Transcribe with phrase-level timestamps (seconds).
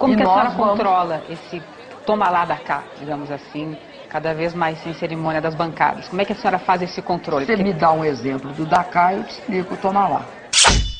[0.00, 1.62] como E que a senhora vamos- controla esse
[2.06, 3.76] toma lá da cá, digamos assim,
[4.08, 6.08] cada vez mais sem cerimônia das bancadas?
[6.08, 7.44] Como é que a senhora faz esse controle?
[7.44, 10.24] Você Porque- me dá um exemplo do Dakar, eu te explico, toma lá.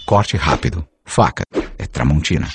[0.06, 0.86] Corte rápido.
[1.04, 1.42] Faca.
[1.78, 2.46] É Tramontina.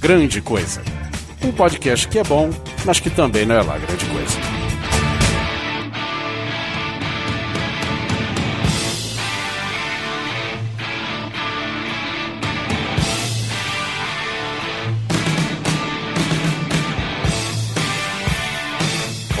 [0.00, 0.82] Grande Coisa.
[1.42, 2.50] Um podcast que é bom,
[2.84, 4.49] mas que também não é lá grande coisa.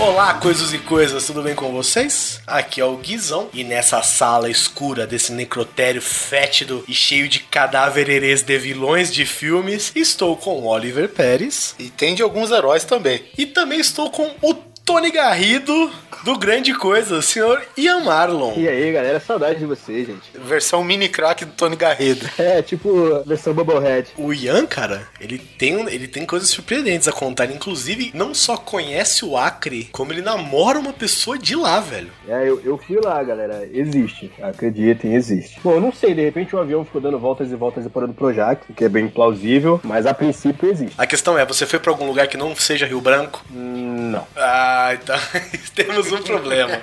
[0.00, 2.40] Olá, coisas e coisas, tudo bem com vocês?
[2.46, 8.42] Aqui é o Guizão e nessa sala escura desse necrotério fétido e cheio de cadáveres
[8.42, 13.22] de vilões de filmes, estou com o Oliver Pérez E tem de alguns heróis também.
[13.36, 15.88] e também estou com o Tony Garrido
[16.24, 18.54] do Grande Coisa, o senhor Ian Marlon.
[18.56, 20.20] E aí, galera, saudade de vocês, gente.
[20.34, 22.28] Versão mini crack do Tony Garrido.
[22.36, 24.08] É, tipo, versão Bubblehead.
[24.16, 27.44] O Ian, cara, ele tem, um- ele tem coisas surpreendentes a contar.
[27.44, 32.10] Ele, inclusive, não só conhece o Acre, como ele namora uma pessoa de lá, velho.
[32.28, 33.68] É, eu, eu fui lá, galera.
[33.72, 34.30] Existe.
[34.42, 35.60] Acreditem, existe.
[35.62, 38.12] Bom, eu não sei, de repente o avião ficou dando voltas e voltas e parando
[38.12, 40.94] pro Projac, o que é bem plausível, mas a princípio existe.
[40.98, 43.44] A questão é, você foi pra algum lugar que não seja Rio Branco?
[43.54, 44.26] Hum, Não.
[44.36, 45.18] Ah, então
[45.74, 46.80] temos um problema.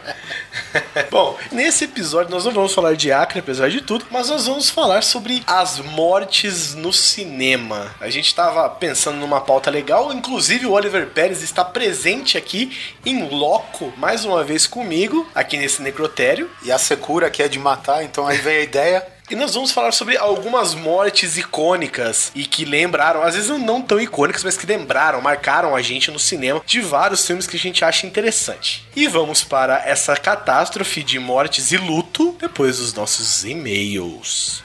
[1.10, 4.70] Bom, nesse episódio nós não vamos falar de Acre, apesar de tudo, mas nós vamos
[4.70, 7.96] falar sobre as mortes no cinema.
[8.00, 13.28] A gente tava pensando numa pauta legal, inclusive o Oliver Pérez está presente aqui em
[13.30, 16.50] loco, mais uma vez comigo, aqui nesse necrotério.
[16.64, 19.17] E a Secura que é de matar, então aí vem a ideia.
[19.30, 24.00] E nós vamos falar sobre algumas mortes icônicas e que lembraram, às vezes não tão
[24.00, 27.84] icônicas, mas que lembraram, marcaram a gente no cinema de vários filmes que a gente
[27.84, 28.88] acha interessante.
[28.96, 34.64] E vamos para essa catástrofe de mortes e luto depois dos nossos e-mails.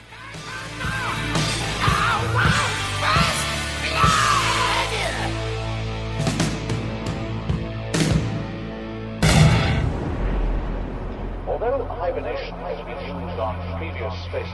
[14.32, 14.48] Space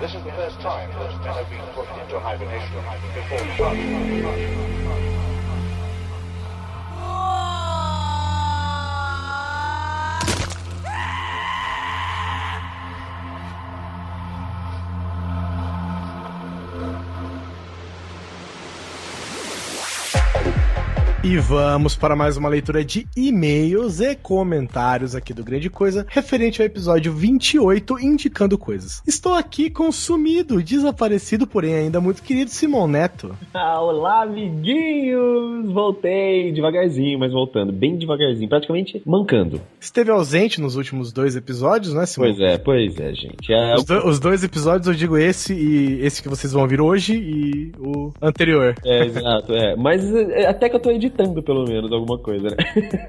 [0.00, 2.76] this is the first time that men have been put into hibernation
[3.14, 4.85] before departure.
[21.28, 26.62] E vamos para mais uma leitura de e-mails e comentários aqui do Grande Coisa, referente
[26.62, 29.02] ao episódio 28, indicando coisas.
[29.04, 33.34] Estou aqui com o sumido, desaparecido, porém ainda muito querido Simão Neto.
[33.52, 35.72] Ah, olá, amiguinhos!
[35.72, 39.60] Voltei devagarzinho, mas voltando, bem devagarzinho, praticamente mancando.
[39.80, 42.28] Esteve ausente nos últimos dois episódios, né, Simão?
[42.32, 43.52] Pois é, pois é, gente.
[43.52, 46.80] É, Os, do- os dois episódios, eu digo esse e esse que vocês vão ouvir
[46.80, 48.76] hoje e o anterior.
[48.84, 49.74] é, exato, é.
[49.74, 52.56] Mas é, até que eu tô editando, pelo menos, alguma coisa, né?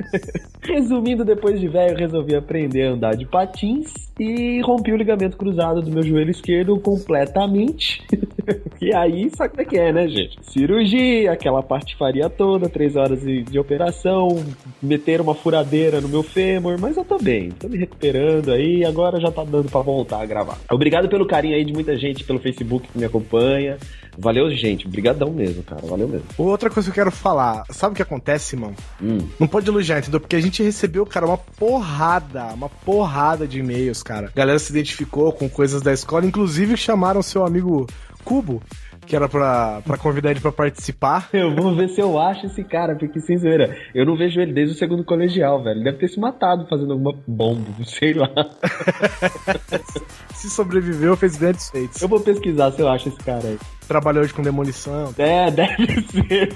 [0.63, 5.81] Resumindo, depois de velho, resolvi aprender a andar de patins e rompi o ligamento cruzado
[5.81, 8.01] do meu joelho esquerdo completamente.
[8.81, 10.37] e aí, sabe como é que é, né, gente?
[10.41, 14.43] Cirurgia, aquela patifaria toda, três horas de, operação,
[14.81, 19.19] meter uma furadeira no meu fêmur, mas eu tô bem, tô me recuperando aí, agora
[19.19, 20.57] já tá dando pra voltar a gravar.
[20.71, 23.77] Obrigado pelo carinho aí de muita gente pelo Facebook que me acompanha.
[24.17, 24.87] Valeu, gente.
[24.87, 25.85] Obrigadão mesmo, cara.
[25.85, 26.25] Valeu mesmo.
[26.37, 28.73] Outra coisa que eu quero falar, sabe o que acontece, Simão?
[29.01, 29.19] Hum.
[29.39, 30.19] Não pode elogiar, entendeu?
[30.19, 34.27] Porque a gente recebeu, cara, uma porrada, uma porrada de e-mails, cara.
[34.27, 37.85] A galera se identificou com coisas da escola, inclusive chamaram seu amigo
[38.23, 38.61] Cubo,
[39.05, 41.29] que era pra, pra convidar ele pra participar.
[41.31, 44.51] Eu vou ver se eu acho esse cara, porque, sem zoeira, eu não vejo ele
[44.51, 45.77] desde o segundo colegial, velho.
[45.77, 48.29] Ele deve ter se matado fazendo alguma bomba, sei lá.
[50.35, 51.99] Se sobreviveu, fez grandes feitos.
[51.99, 53.57] Eu vou pesquisar se eu acho esse cara aí.
[53.87, 55.13] Trabalhou hoje com demolição.
[55.17, 56.53] É, deve ser.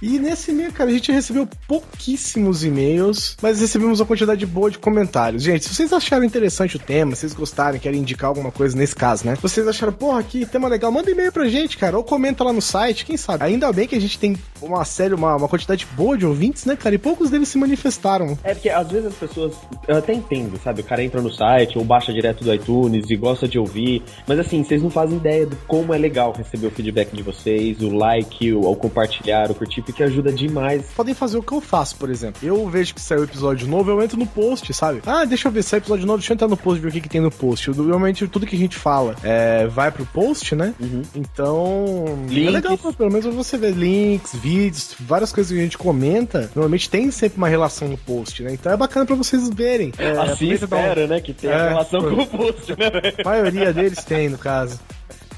[0.00, 4.78] E nesse e-mail, cara, a gente recebeu pouquíssimos e-mails, mas recebemos uma quantidade boa de
[4.78, 5.42] comentários.
[5.42, 8.94] Gente, se vocês acharam interessante o tema, se vocês gostarem, querem indicar alguma coisa nesse
[8.94, 9.36] caso, né?
[9.40, 12.62] Vocês acharam, porra, que tema legal, manda e-mail pra gente, cara, ou comenta lá no
[12.62, 13.44] site, quem sabe.
[13.44, 16.76] Ainda bem que a gente tem uma série, uma, uma quantidade boa de ouvintes, né,
[16.76, 16.94] cara?
[16.94, 18.38] E poucos deles se manifestaram.
[18.42, 19.54] É porque às vezes as pessoas.
[19.86, 20.80] Eu até entendo, sabe?
[20.80, 24.02] O cara entra no site ou baixa direto do iTunes e gosta de ouvir.
[24.26, 27.22] Mas assim, vocês não fazem ideia do como é legal legal receber o feedback de
[27.22, 30.82] vocês, o like, o, o compartilhar, o curtir, porque ajuda demais.
[30.96, 32.40] Podem fazer o que eu faço, por exemplo.
[32.42, 35.02] Eu vejo que saiu episódio novo, eu entro no post, sabe?
[35.06, 36.92] Ah, deixa eu ver, saiu episódio novo, deixa eu entrar no post e ver o
[36.92, 37.68] que, que tem no post.
[37.68, 40.74] Eu, normalmente tudo que a gente fala é, vai pro post, né?
[41.14, 42.04] Então.
[42.28, 42.52] É Links.
[42.52, 46.50] legal, pô, pelo menos você vê links, vídeos, várias coisas que a gente comenta.
[46.54, 48.52] Normalmente tem sempre uma relação no post, né?
[48.52, 49.92] Então é bacana pra vocês verem.
[49.98, 51.20] É, assim espera, né?
[51.20, 53.12] Que tem É, relação com o post, né?
[53.24, 54.78] A maioria deles tem, no caso.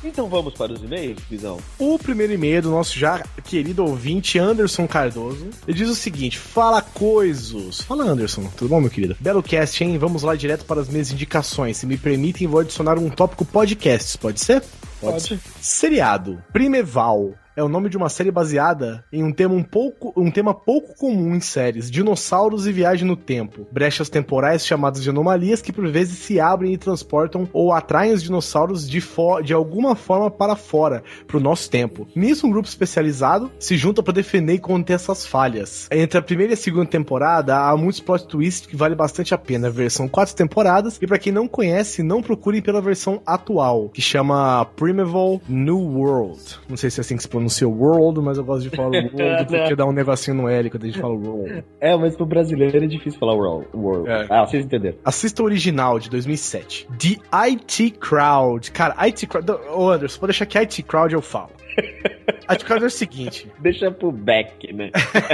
[0.05, 1.59] Então vamos para os e-mails, Visão.
[1.79, 5.49] O primeiro e-mail do nosso já querido ouvinte, Anderson Cardoso.
[5.67, 7.81] Ele diz o seguinte: Fala coisas.
[7.83, 8.51] Fala, Anderson.
[8.57, 9.17] Tudo bom, meu querido?
[9.21, 9.99] Belo cast, hein?
[9.99, 11.77] Vamos lá direto para as minhas indicações.
[11.77, 14.17] Se me permitem, vou adicionar um tópico podcasts.
[14.17, 14.63] Pode ser?
[15.01, 15.39] Pode.
[15.61, 16.43] Seriado.
[16.53, 17.35] Primeval.
[17.55, 20.97] É o nome de uma série baseada em um tema um pouco, um tema pouco
[20.97, 23.67] comum em séries: dinossauros e viagem no tempo.
[23.71, 28.23] Brechas temporais chamadas de anomalias que por vezes se abrem e transportam ou atraem os
[28.23, 29.03] dinossauros de,
[29.45, 32.09] de alguma forma para fora, pro nosso tempo.
[32.17, 35.89] Nisso, um grupo especializado se junta para defender e conter essas falhas.
[35.91, 39.39] Entre a primeira e a segunda temporada, há muitos plot twists que vale bastante a
[39.39, 39.69] pena.
[39.69, 44.01] A versão quatro temporadas, e para quem não conhece, não procure pela versão atual, que
[44.01, 46.41] chama Primeval New World.
[46.67, 49.47] Não sei se é assim que se pronuncia World, mas eu gosto de falar World
[49.47, 51.65] porque dá um negocinho no L quando a gente fala World.
[51.81, 53.67] É, mas pro brasileiro é difícil falar world.
[53.75, 54.09] world.
[54.09, 54.27] É.
[54.29, 54.97] Ah, vocês entenderam.
[55.05, 56.89] Assista o original de 2007.
[56.99, 57.17] The
[57.49, 58.71] IT Crowd.
[58.71, 59.51] Cara, IT Crowd.
[59.75, 61.51] Ô Anderson, pode deixar que IT Crowd eu falo.
[62.49, 64.91] IT Crowd é o seguinte: Deixa pro back, né?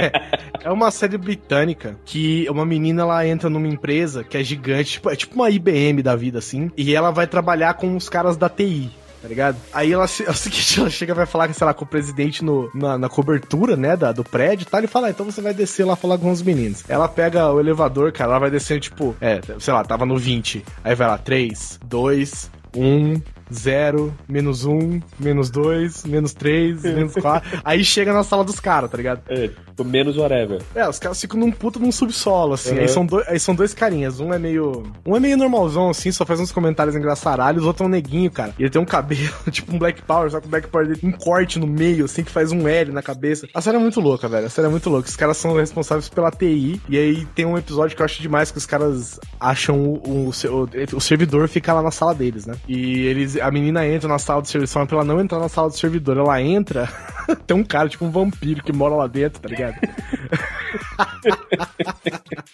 [0.63, 5.09] é uma série britânica que uma menina ela entra numa empresa que é gigante, tipo,
[5.09, 8.49] é tipo uma IBM da vida assim, e ela vai trabalhar com os caras da
[8.49, 8.89] TI.
[9.21, 9.57] Tá ligado?
[9.73, 12.69] Aí ela, é o seguinte, ela chega vai falar, sei lá, com o presidente no,
[12.73, 14.79] na, na cobertura, né, da, do prédio e tal.
[14.79, 16.83] Ele fala, ah, então você vai descer lá falar com os meninos.
[16.87, 20.63] Ela pega o elevador, cara, ela vai descendo, tipo, é, sei lá, tava no 20.
[20.83, 23.21] Aí vai lá, 3, 2, 1,
[23.51, 27.61] 0, menos 1, menos 2, menos 3, menos 4.
[27.63, 29.21] Aí chega na sala dos caras, tá ligado?
[29.27, 30.61] É, tipo, menos whatever.
[30.75, 32.75] É, os caras ficam num puta num subsolo, assim.
[32.75, 32.81] Uhum.
[32.81, 34.19] Aí, são dois, aí são dois carinhas.
[34.19, 34.83] Um é meio.
[35.05, 37.63] Um é meio normalzão, assim, só faz uns comentários engraçaralhos.
[37.63, 38.53] O outro é um neguinho, cara.
[38.57, 40.99] E ele tem um cabelo, tipo um Black Power, só que o Black Power dele
[40.99, 43.47] tem um corte no meio, assim, que faz um L na cabeça.
[43.53, 44.45] A série é muito louca, velho.
[44.45, 45.09] A série é muito louca.
[45.09, 46.79] Os caras são responsáveis pela TI.
[46.87, 50.29] E aí tem um episódio que eu acho demais que os caras acham o, o,
[50.29, 52.55] o, o servidor fica lá na sala deles, né?
[52.69, 53.35] E eles.
[53.37, 56.17] A menina entra na sala do servidor, pra ela não entrar na sala do servidor.
[56.17, 56.87] Ela entra,
[57.47, 59.73] tem um cara, tipo um vampiro que mora lá dentro, tá ligado?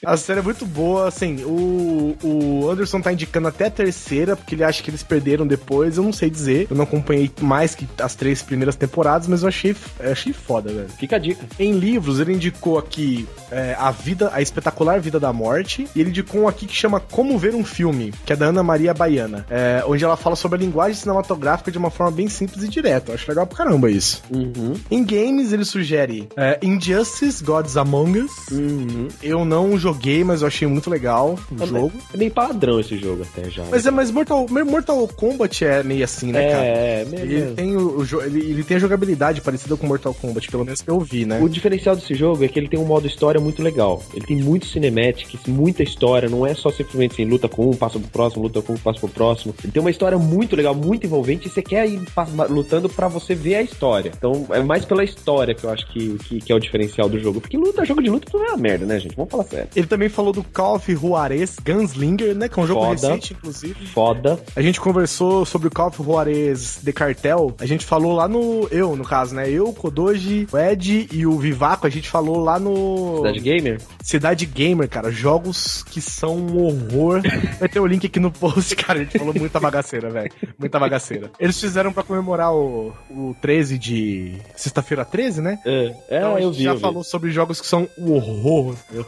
[0.06, 4.56] A série é muito boa, assim, o, o Anderson tá indicando até a terceira, porque
[4.56, 6.68] ele acha que eles perderam depois, eu não sei dizer.
[6.70, 10.90] Eu não acompanhei mais que as três primeiras temporadas, mas eu achei, achei foda, velho.
[10.90, 11.46] Fica a dica.
[11.60, 16.10] Em livros, ele indicou aqui é, a vida, a espetacular vida da morte, e ele
[16.10, 19.46] indicou um aqui que chama Como Ver um Filme, que é da Ana Maria Baiana,
[19.50, 23.12] é, onde ela fala sobre a linguagem cinematográfica de uma forma bem simples e direta.
[23.12, 24.24] Eu acho legal pra caramba isso.
[24.32, 24.74] Uhum.
[24.90, 28.32] Em games, ele sugere é, Injustice Gods Among Us.
[28.52, 29.08] Uhum.
[29.22, 31.92] Eu não joguei, mas eu achei muito legal o É jogo.
[32.14, 33.64] É bem padrão esse jogo até já.
[33.70, 36.66] Mas é mais Mortal, Mortal Kombat é meio assim, né, é, cara?
[36.66, 37.26] é, mesmo.
[37.26, 40.82] Ele tem, o, o ele, ele tem a jogabilidade parecida com Mortal Kombat, pelo menos
[40.82, 41.40] que eu vi, né?
[41.42, 44.04] O diferencial desse jogo é que ele tem um modo história muito legal.
[44.14, 48.00] Ele tem muito cinematics, muita história, não é só simplesmente assim, luta com um, passa
[48.00, 49.56] pro próximo, luta com um, passa pro próximo.
[49.64, 52.02] Ele tem uma história muito legal, muito envolvente, e você quer ir
[52.50, 54.12] lutando pra você ver a história.
[54.16, 57.20] Então é mais pela história que eu acho que, que, que é o diferencial do
[57.20, 57.42] jogo.
[57.42, 59.16] Porque luta, jogo de luta não é uma merda, né, gente?
[59.26, 59.70] Vamos falar sério.
[59.76, 62.48] Ele também falou do Call of Juarez Gunslinger, né?
[62.50, 62.92] Que é um jogo Foda.
[63.10, 63.88] recente, inclusive.
[63.88, 64.40] Foda.
[64.56, 67.56] A gente conversou sobre o Call of Juarez de Cartel.
[67.60, 68.68] A gente falou lá no.
[68.72, 69.50] Eu, no caso, né?
[69.50, 71.86] Eu, Kodoji, o Ed e o Vivaco.
[71.88, 73.18] A gente falou lá no.
[73.18, 73.82] Cidade Gamer?
[74.04, 75.12] Cidade Gamer, cara.
[75.12, 77.22] Jogos que são um horror.
[77.60, 79.00] Vai ter o link aqui no post, cara.
[79.00, 80.32] A gente falou muita bagaceira, velho.
[80.58, 81.32] Muita bagaceira.
[81.40, 84.36] Eles fizeram pra comemorar o, o 13 de.
[84.56, 85.60] Sexta-feira 13, né?
[85.66, 86.64] É, é Então a eu gente vi.
[86.64, 86.80] já vi.
[86.80, 88.76] falou sobre jogos que são o horror.
[88.94, 89.04] O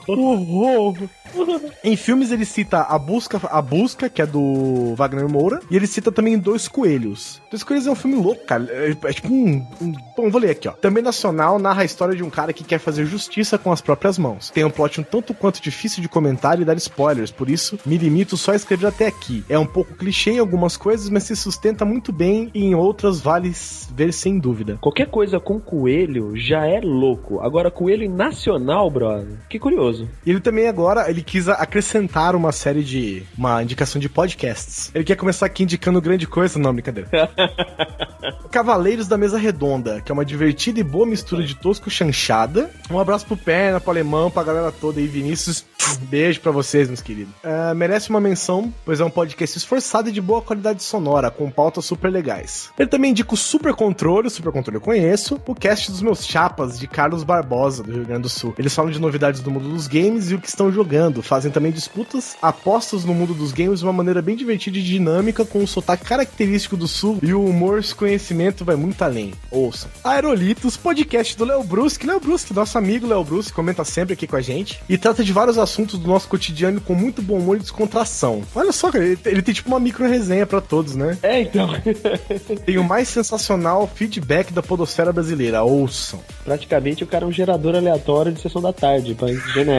[1.84, 5.88] em filmes ele cita a busca, a busca que é do Wagner Moura, e ele
[5.88, 7.42] cita também Dois Coelhos.
[7.50, 8.66] Dois Coelhos é um filme louco, cara.
[8.70, 10.72] É, é tipo um, um- Bom, vou ler aqui, ó.
[10.72, 14.18] Também nacional narra a história de um cara que quer fazer justiça com as próprias
[14.18, 14.50] mãos.
[14.50, 17.98] Tem um plot um tanto quanto difícil de comentar e dar spoilers, por isso me
[17.98, 19.44] limito só a escrever até aqui.
[19.50, 23.20] É um pouco clichê em algumas coisas, mas se sustenta muito bem e em outras
[23.22, 23.52] vale
[23.94, 24.78] ver sem dúvida.
[24.82, 27.40] Qualquer coisa com coelho já é louco.
[27.42, 29.38] Agora, coelho nacional brother.
[29.50, 29.97] Que curioso.
[30.25, 33.24] E ele também agora, ele quis acrescentar uma série de.
[33.38, 34.92] uma indicação de podcasts.
[34.94, 37.10] Ele quer começar aqui indicando grande coisa, não, brincadeira.
[38.51, 42.70] Cavaleiros da Mesa Redonda, que é uma divertida e boa mistura de tosco chanchada.
[42.89, 45.66] Um abraço pro Perna, pro Alemão, pra galera toda aí, Vinícius.
[46.10, 47.34] Beijo pra vocês, meus queridos.
[47.44, 51.50] É, merece uma menção, pois é um podcast esforçado e de boa qualidade sonora, com
[51.50, 52.72] pautas super legais.
[52.77, 56.25] Ele também indica o Super Controle, o Super Controle eu conheço, o cast dos meus
[56.25, 58.54] chapas, de Carlos Barbosa, do Rio Grande do Sul.
[58.58, 61.22] Eles falam de novidades do mundo dos games e o que estão jogando.
[61.22, 65.46] Fazem também disputas, apostas no mundo dos games de uma maneira bem divertida e dinâmica,
[65.46, 69.34] com um sotaque característico do Sul e o humor e conhecimento vai muito além.
[69.51, 69.89] Ouçam.
[70.03, 72.08] Aerolitos, podcast do Léo Brusque.
[72.08, 75.34] Léo Brusque, nosso amigo Léo Brusque, comenta sempre aqui com a gente e trata de
[75.34, 78.44] vários assuntos do nosso cotidiano com muito bom humor e descontração.
[78.56, 81.17] Olha só, cara, ele, ele tem tipo uma micro resenha pra todos, né?
[81.22, 81.70] É, então.
[82.65, 85.63] tem o mais sensacional feedback da podosfera brasileira.
[85.63, 86.20] Ouçam.
[86.44, 89.32] Praticamente o cara é um gerador aleatório de sessão da tarde, pra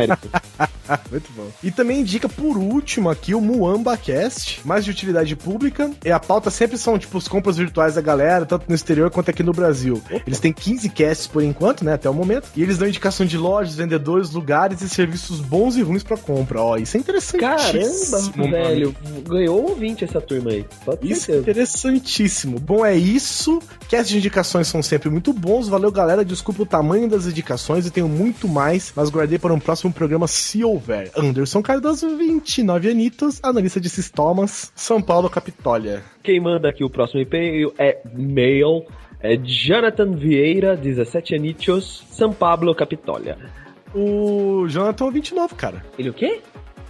[0.07, 0.29] genérico.
[1.11, 1.47] muito bom.
[1.63, 5.91] E também indica por último aqui o Muamba Cast, mais de utilidade pública.
[6.05, 9.31] E a pauta sempre são tipo as compras virtuais da galera, tanto no exterior quanto
[9.31, 10.03] aqui no Brasil.
[10.27, 12.49] Eles têm 15 casts por enquanto, né, até o momento.
[12.57, 16.61] E eles dão indicação de lojas, vendedores, lugares e serviços bons e ruins para compra.
[16.61, 17.41] Ó, isso é interessante.
[17.41, 18.95] Caramba, velho.
[19.29, 20.65] Ganhou ouvinte essa turma aí.
[21.03, 22.59] Isso é interessantíssimo.
[22.59, 23.61] Bom, é isso.
[23.91, 25.69] Casts de indicações são sempre muito bons.
[25.69, 26.25] Valeu, galera.
[26.25, 30.27] Desculpa o tamanho das indicações e tenho muito mais, mas guardei para um próximo programa
[30.27, 31.11] se houver.
[31.17, 36.03] Anderson Cardoso, 29 anitos, analista de sistemas, São Paulo, Capitólio.
[36.23, 38.85] Quem manda aqui o próximo e-mail é mail.
[39.21, 43.37] É Jonathan Vieira, 17 anitos, São Paulo, Capitólio.
[43.95, 45.85] O Jonathan é ouvinte novo, cara.
[45.99, 46.41] Ele o quê?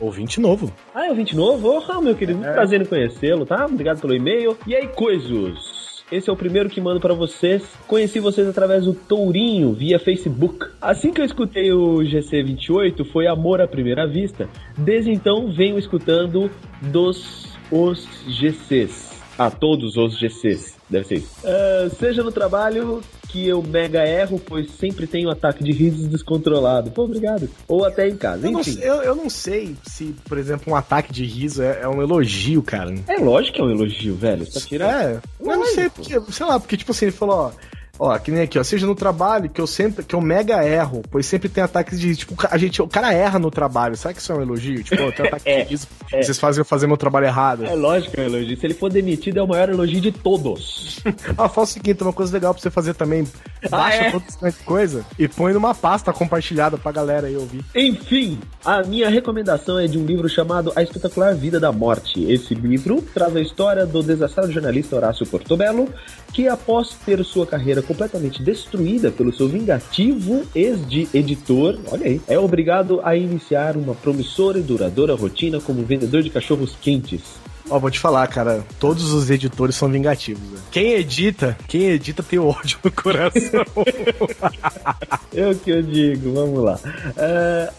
[0.00, 0.72] Ouvinte novo.
[0.94, 1.82] Ah, é ouvinte novo?
[1.88, 2.52] Oh, meu querido, é.
[2.52, 3.66] prazer em conhecê-lo, tá?
[3.66, 4.56] Obrigado pelo e-mail.
[4.66, 5.77] E aí, coisos?
[6.10, 7.62] Esse é o primeiro que mando para vocês.
[7.86, 10.66] Conheci vocês através do Tourinho, via Facebook.
[10.80, 14.48] Assim que eu escutei o GC28, foi amor à primeira vista.
[14.76, 16.50] Desde então, venho escutando
[16.80, 19.08] dos os GCs.
[19.36, 20.76] A ah, todos os GCs.
[20.88, 21.36] Deve ser isso.
[21.44, 26.90] Uh, seja no trabalho que eu mega erro, pois sempre tenho ataque de risos descontrolado.
[26.90, 27.48] Pô, obrigado.
[27.66, 28.76] Ou até em casa, eu enfim.
[28.76, 32.02] Não, eu, eu, não sei se, por exemplo, um ataque de riso é, é, um
[32.02, 32.94] elogio, cara.
[33.06, 34.50] É lógico que é um elogio, velho.
[34.50, 34.90] Tá tirando.
[34.90, 38.30] É, eu não sei, porque, sei lá, porque, tipo assim, ele falou, ó Ó, que
[38.30, 38.64] nem aqui, ó.
[38.64, 42.14] Seja no trabalho, que eu sempre, que eu mega erro, pois sempre tem ataques de.
[42.14, 43.96] Tipo, a gente, o cara erra no trabalho.
[43.96, 44.82] Será que isso é um elogio?
[44.82, 45.74] Tipo, ó, tem ataque é, de
[46.12, 46.22] é.
[46.22, 47.64] vocês fazem eu fazer meu trabalho errado.
[47.64, 48.56] É lógico que é um elogio.
[48.56, 51.00] Se ele for demitido, é o maior elogio de todos.
[51.36, 53.26] ah, fala o seguinte, uma coisa legal pra você fazer também.
[53.64, 54.10] Ah, baixa ah, é?
[54.10, 57.64] toda essa coisa e põe numa pasta compartilhada pra galera aí ouvir.
[57.74, 62.30] Enfim, a minha recomendação é de um livro chamado A Espetacular Vida da Morte.
[62.30, 65.88] Esse livro traz a história do desastrado jornalista Horácio Portobello,
[66.32, 73.00] que após ter sua carreira completamente destruída pelo seu vingativo ex-editor, olha aí, é obrigado
[73.02, 77.47] a iniciar uma promissora e duradoura rotina como vendedor de cachorros quentes.
[77.70, 80.42] Ó, vou te falar, cara, todos os editores são vingativos.
[80.50, 80.58] Né?
[80.70, 83.64] Quem edita, quem edita tem ódio no coração.
[85.32, 86.78] eu que eu digo, vamos lá.
[87.16, 87.70] É,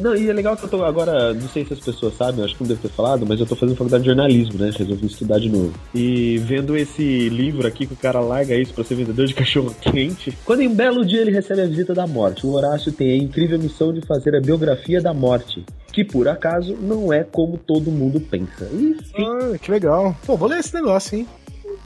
[0.00, 2.54] não, e é legal que eu tô agora, não sei se as pessoas sabem, acho
[2.54, 4.70] que não deve ter falado, mas eu tô fazendo faculdade de jornalismo, né?
[4.76, 5.72] Resolvi estudar de novo.
[5.94, 9.74] E vendo esse livro aqui que o cara larga isso pra ser vendedor de cachorro
[9.80, 10.36] quente.
[10.44, 13.16] Quando em um belo dia ele recebe a visita da morte, o Horácio tem a
[13.16, 17.90] incrível missão de fazer a biografia da morte que por acaso não é como todo
[17.90, 18.68] mundo pensa.
[18.72, 19.24] Enfim.
[19.24, 20.16] Ah, que legal.
[20.24, 21.28] Pô, vou ler esse negócio, hein?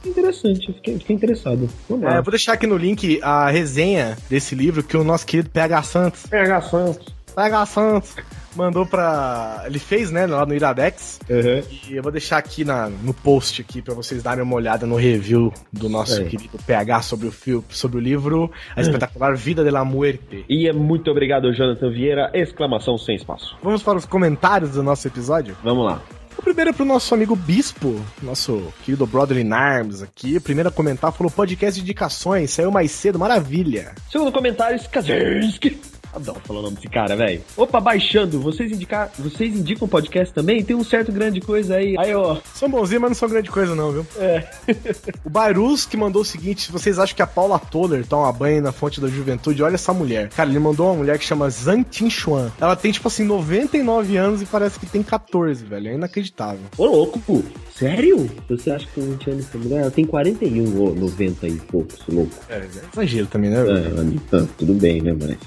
[0.05, 1.69] Interessante, fiquei, fiquei interessado.
[2.03, 5.83] É, vou deixar aqui no link a resenha desse livro que o nosso querido PH
[5.83, 6.25] Santos.
[6.27, 7.16] PH Santos.
[7.37, 8.15] PH Santos
[8.55, 9.63] mandou pra.
[9.67, 11.19] Ele fez, né, lá no Iradex.
[11.29, 11.63] Uhum.
[11.87, 14.95] E eu vou deixar aqui na, no post aqui pra vocês darem uma olhada no
[14.95, 16.25] review do nosso é.
[16.25, 20.43] querido PH sobre o filme, sobre o livro A Espetacular Vida de la Muerte.
[20.49, 22.31] E é muito obrigado, Jonathan Vieira!
[22.33, 23.55] Exclamação sem espaço.
[23.61, 25.55] Vamos para os comentários do nosso episódio?
[25.63, 26.01] Vamos lá.
[26.35, 30.37] O primeiro é pro nosso amigo Bispo, nosso querido brother in arms aqui.
[30.37, 33.93] O primeiro a comentar falou podcast de indicações, saiu mais cedo, maravilha.
[34.09, 35.79] Segundo comentário, Skazersky.
[36.17, 37.41] Adoro falar o nome desse cara, velho.
[37.55, 38.39] Opa, baixando.
[38.39, 40.63] Vocês, indicar, vocês indicam podcast também?
[40.63, 41.95] Tem um certo grande coisa aí.
[41.97, 42.37] Aí, ó.
[42.55, 44.07] São bonzinhos, mas não são grande coisa, não, viu?
[44.17, 44.49] É.
[45.23, 48.71] o Bairus que mandou o seguinte: vocês acham que a Paula Toller toma banho na
[48.71, 49.61] fonte da juventude?
[49.61, 50.29] Olha essa mulher.
[50.29, 52.51] Cara, ele mandou uma mulher que chama Zantin Chuan.
[52.59, 55.89] Ela tem, tipo assim, 99 anos e parece que tem 14, velho.
[55.89, 56.61] É inacreditável.
[56.77, 57.43] Ô, louco, pô.
[57.75, 58.27] Sério?
[58.49, 59.81] Você acha que tem 20 anos essa mulher?
[59.81, 62.31] Ela tem 41 ou 90 e poucos, louco.
[62.49, 63.57] É, é exagero também, né?
[63.59, 65.37] É, tudo bem, né, mas.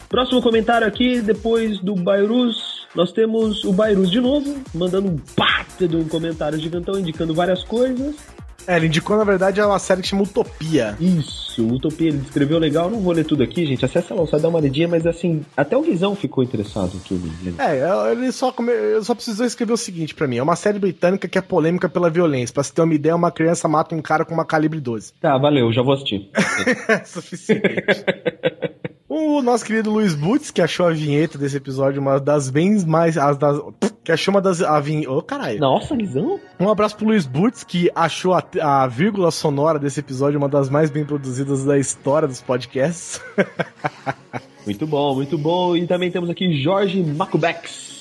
[0.08, 5.88] Próximo comentário aqui, depois do Bairus, nós temos o Bairus de novo, mandando um baita
[5.88, 8.16] de um comentário gigantão, indicando várias coisas.
[8.66, 10.96] É, ele indicou, na verdade, é uma série que chama Utopia.
[11.00, 12.88] Isso, Utopia, ele descreveu legal.
[12.88, 13.84] Não vou ler tudo aqui, gente.
[13.84, 17.14] Acessa lá, só dá uma olhadinha, mas assim, até o Guizão ficou interessado aqui.
[17.14, 17.54] Né?
[17.58, 18.72] É, ele só, come...
[18.72, 21.88] ele só precisou escrever o seguinte pra mim: é uma série britânica que é polêmica
[21.88, 22.54] pela violência.
[22.54, 25.14] Pra você ter uma ideia, uma criança mata um cara com uma calibre 12.
[25.20, 26.30] Tá, valeu, já vou assistir.
[26.88, 28.04] é suficiente.
[29.14, 33.18] O nosso querido Luiz Butz, que achou a vinheta desse episódio uma das bem mais.
[33.18, 33.60] As das,
[34.02, 34.62] que achou uma das.
[34.62, 35.06] A vin...
[35.06, 35.60] Ô, oh, caralho.
[35.60, 36.40] Nossa, Guizão.
[36.58, 40.70] Um abraço pro Luiz Butz, que achou a, a vírgula sonora desse episódio uma das
[40.70, 43.20] mais bem produzidas da história dos podcasts.
[44.64, 45.76] muito bom, muito bom.
[45.76, 47.92] E também temos aqui Jorge Macubex.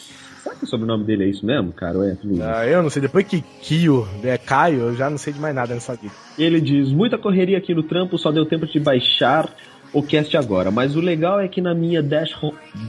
[0.42, 1.98] Será que o sobrenome dele é isso mesmo, cara?
[1.98, 3.02] Ou é ah, eu não sei.
[3.02, 6.14] Depois que Kio é Caio, eu já não sei de mais nada nessa vida.
[6.40, 9.54] Ele diz: muita correria aqui no trampo, só deu tempo de baixar
[9.94, 12.34] o cast agora, mas o legal é que na minha dash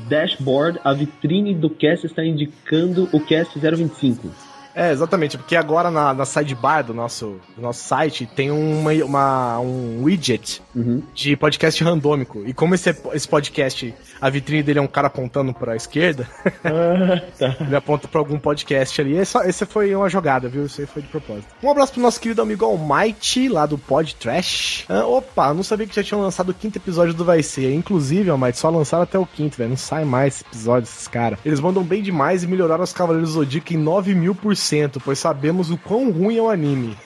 [0.08, 4.51] dashboard a vitrine do cast está indicando o cast 025.
[4.74, 9.60] É, exatamente, porque agora na, na sidebar do nosso, do nosso site tem uma, uma
[9.60, 11.02] um widget uhum.
[11.14, 12.42] de podcast randômico.
[12.46, 16.28] E como esse, esse podcast, a vitrine dele é um cara apontando pra esquerda,
[16.64, 17.56] ah, tá.
[17.64, 19.16] ele aponta pra algum podcast ali.
[19.16, 20.66] Esse, esse foi uma jogada, viu?
[20.66, 21.48] Isso aí foi de propósito.
[21.62, 24.84] Um abraço pro nosso querido amigo Almighty, lá do Pod Trash.
[24.88, 27.74] Ah, opa, não sabia que já tinham lançado o quinto episódio do Vai Ser.
[27.74, 29.70] Inclusive, Almighty, só lançaram até o quinto, velho.
[29.70, 31.38] Não sai mais esse episódio, esses caras.
[31.44, 34.56] Eles mandam bem demais e melhoraram os Cavaleiros do Zodíaco em 9 mil por
[35.00, 36.96] pois sabemos o quão ruim é o anime.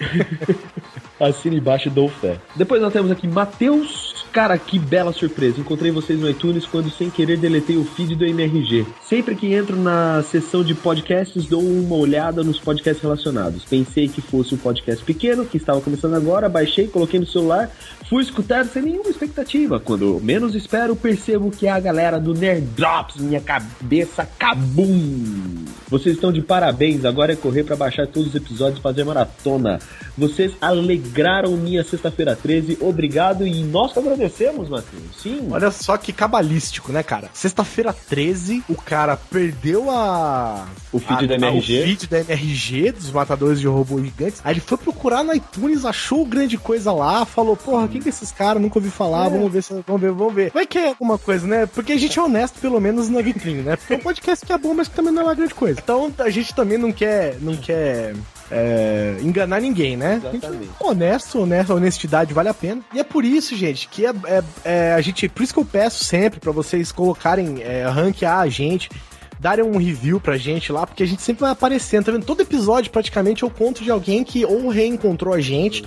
[1.18, 2.36] Assine embaixo e dou fé.
[2.54, 4.14] Depois nós temos aqui Matheus.
[4.32, 5.58] Cara, que bela surpresa.
[5.58, 8.86] Encontrei vocês no iTunes quando sem querer deletei o feed do MRG.
[9.02, 13.64] Sempre que entro na seção de podcasts, dou uma olhada nos podcasts relacionados.
[13.64, 17.70] Pensei que fosse um podcast pequeno, que estava começando agora, baixei, coloquei no celular,
[18.08, 19.80] fui escutar sem nenhuma expectativa.
[19.80, 25.64] Quando menos espero, percebo que é a galera do Nerd Drops, minha cabeça cabum.
[25.88, 29.78] Vocês estão de parabéns, agora é correr para baixar todos os episódios e fazer maratona.
[30.18, 35.02] Vocês alegraram minha sexta-feira 13, obrigado e nós agradecemos, Matheus.
[35.22, 35.48] Sim.
[35.50, 37.30] Olha só que cabalístico, né, cara?
[37.32, 40.66] Sexta-feira 13, o cara perdeu a.
[40.92, 41.78] O feed a, da MRG.
[41.78, 44.40] A, o feed da MRG, dos matadores de robôs gigantes.
[44.42, 48.10] Aí ele foi procurar no iTunes, achou grande coisa lá, falou: Porra, quem que é
[48.10, 48.62] esses caras?
[48.62, 49.30] Nunca ouvi falar, é.
[49.30, 50.50] vamos ver, vamos ver, vamos ver.
[50.52, 51.66] Vai que é alguma coisa, né?
[51.66, 53.76] Porque a gente é honesto, pelo menos na vitrine, né?
[53.76, 55.80] Porque é um podcast que é bom, mas que também não é uma grande coisa.
[55.82, 58.14] Então a gente também não quer, não quer
[58.50, 60.20] é, enganar ninguém, né?
[60.22, 60.70] Exatamente.
[60.78, 62.82] Honesto, honesto, honestidade vale a pena.
[62.92, 65.64] E é por isso, gente, que é, é, é a gente, por isso que eu
[65.64, 68.90] peço sempre para vocês colocarem, é, ranquear a gente,
[69.38, 72.24] darem um review pra gente lá, porque a gente sempre vai aparecendo, tá vendo?
[72.24, 75.84] Todo episódio, praticamente, eu conto de alguém que ou reencontrou a gente,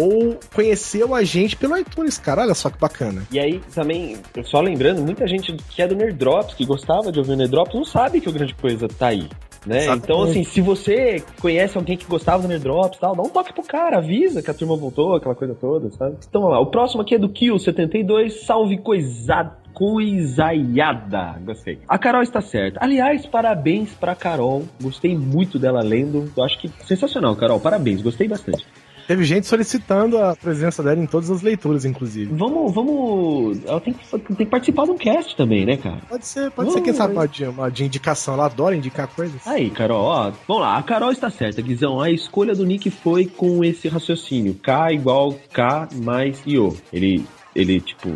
[0.00, 2.42] ou conheceu a gente pelo iTunes, cara.
[2.42, 3.22] Olha só que bacana.
[3.30, 7.18] E aí, também, só lembrando, muita gente que é do Nerd Drops, que gostava de
[7.18, 9.28] ouvir o Nerd Drops, não sabe que o Grande Coisa tá aí.
[9.66, 9.84] Né?
[9.88, 13.28] Então, assim, se você conhece alguém que gostava do Nerd Drops e tal, dá um
[13.28, 16.16] toque pro cara, avisa que a turma voltou, aquela coisa toda, sabe?
[16.26, 16.62] Então, vamos lá.
[16.62, 21.40] O próximo aqui é do Kill72, salve coisada coisaiada.
[21.44, 21.78] Gostei.
[21.88, 22.80] A Carol está certa.
[22.82, 24.64] Aliás, parabéns pra Carol.
[24.82, 26.30] Gostei muito dela lendo.
[26.36, 27.60] Eu acho que sensacional, Carol.
[27.60, 28.66] Parabéns, gostei bastante.
[29.10, 32.32] Teve gente solicitando a presença dela em todas as leituras, inclusive.
[32.32, 33.58] Vamos, vamos.
[33.66, 35.98] Ela tem que, tem que participar de um cast também, né, cara?
[36.08, 38.34] Pode ser, pode vamos, ser, quem sabe, uma de, uma de indicação.
[38.34, 39.44] Ela adora indicar coisas.
[39.48, 40.32] Aí, Carol, ó.
[40.46, 42.00] Vamos lá, a Carol está certa, Guizão.
[42.00, 46.76] A escolha do Nick foi com esse raciocínio: K igual K mais IO.
[46.92, 48.10] Ele, ele tipo,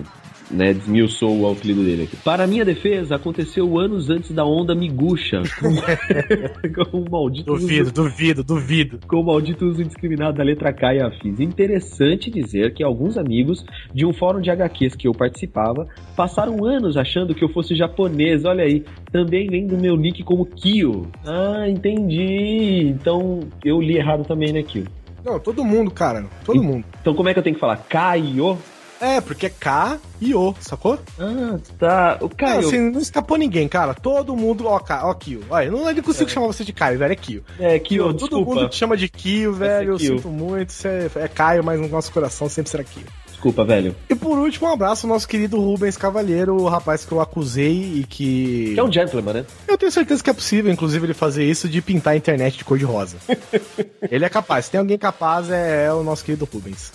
[0.55, 2.17] né, desmiuçou o apelido dele aqui.
[2.17, 5.43] Para minha defesa, aconteceu anos antes da onda miguxa.
[6.90, 7.93] com o maldito duvido, uso...
[7.93, 9.01] duvido, duvido.
[9.07, 11.40] Com o maldito uso indiscriminado da letra K e afins.
[11.40, 15.87] Interessante dizer que alguns amigos de um fórum de HQs que eu participava
[16.17, 18.45] passaram anos achando que eu fosse japonês.
[18.45, 21.09] Olha aí, também lendo meu nick como Kyo.
[21.27, 22.87] Ah, entendi.
[22.88, 24.85] Então eu li errado também, né, Kyo?
[25.25, 26.27] Não, todo mundo, cara.
[26.45, 26.85] Todo e, mundo.
[27.01, 27.79] Então como é que eu tenho que falar?
[27.88, 28.59] Kaio?
[29.01, 30.99] É, porque é K e O, sacou?
[31.19, 32.19] Ah, tá.
[32.21, 32.63] O Caio.
[32.63, 33.95] Não, assim, não escapou ninguém, cara.
[33.95, 34.67] Todo mundo.
[34.67, 35.43] Ó, K, ó, Kio.
[35.51, 36.33] Olha, não, não consigo é.
[36.33, 37.13] chamar você de Caio, velho.
[37.13, 37.45] É Kio.
[37.59, 38.55] É, Kio, Todo desculpa.
[38.55, 39.93] mundo te chama de Kio, velho.
[39.93, 40.73] Eu sinto muito.
[40.73, 43.05] Você é, é Caio, mas no nosso coração sempre será Kio.
[43.45, 43.95] Desculpa, velho.
[44.09, 47.99] E por último, um abraço ao nosso querido Rubens Cavalheiro, o rapaz que eu acusei
[48.01, 48.73] e que.
[48.73, 49.47] Que é um gentleman, né?
[49.69, 52.65] Eu tenho certeza que é possível, inclusive, ele fazer isso de pintar a internet de
[52.65, 53.19] cor de rosa.
[54.11, 54.65] ele é capaz.
[54.65, 56.91] Se tem alguém capaz, é, é o nosso querido Rubens.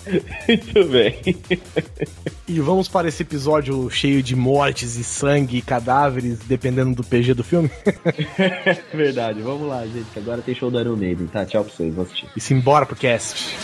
[0.48, 1.20] Muito bem.
[2.48, 7.32] e vamos para esse episódio cheio de mortes e sangue e cadáveres, dependendo do PG
[7.34, 7.70] do filme?
[8.92, 9.40] Verdade.
[9.40, 11.46] Vamos lá, gente, agora tem show do Iron Maiden, tá?
[11.46, 12.26] Tchau pra vocês, vou assistir.
[12.36, 13.54] E se embora pro cast.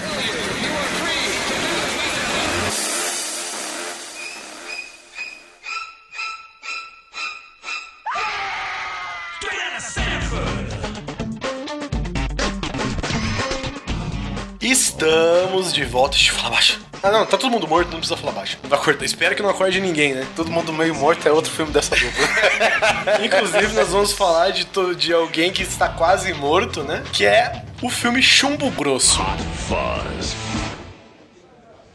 [14.96, 16.16] Estamos de volta.
[16.16, 16.80] Deixa eu falar baixo.
[17.02, 18.58] Ah, não, tá todo mundo morto, não precisa falar baixo.
[18.62, 19.04] Não vai acordar.
[19.04, 20.26] Espero que não acorde ninguém, né?
[20.34, 22.26] Todo mundo meio morto é outro filme dessa dupla.
[23.22, 27.04] Inclusive, nós vamos falar de, de alguém que está quase morto, né?
[27.12, 29.22] Que é o filme Chumbo Grosso.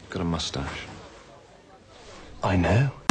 [0.08, 0.86] Got a mustache.
[2.44, 3.02] I know.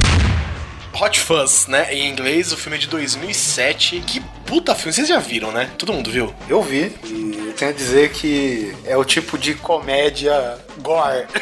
[0.94, 1.94] Hot Fuzz, né?
[1.94, 4.02] Em inglês, o filme é de 2007.
[4.08, 5.70] Que puta filme, vocês já viram, né?
[5.78, 6.34] Todo mundo viu?
[6.48, 11.26] Eu vi e eu tenho a dizer que é o tipo de comédia gore.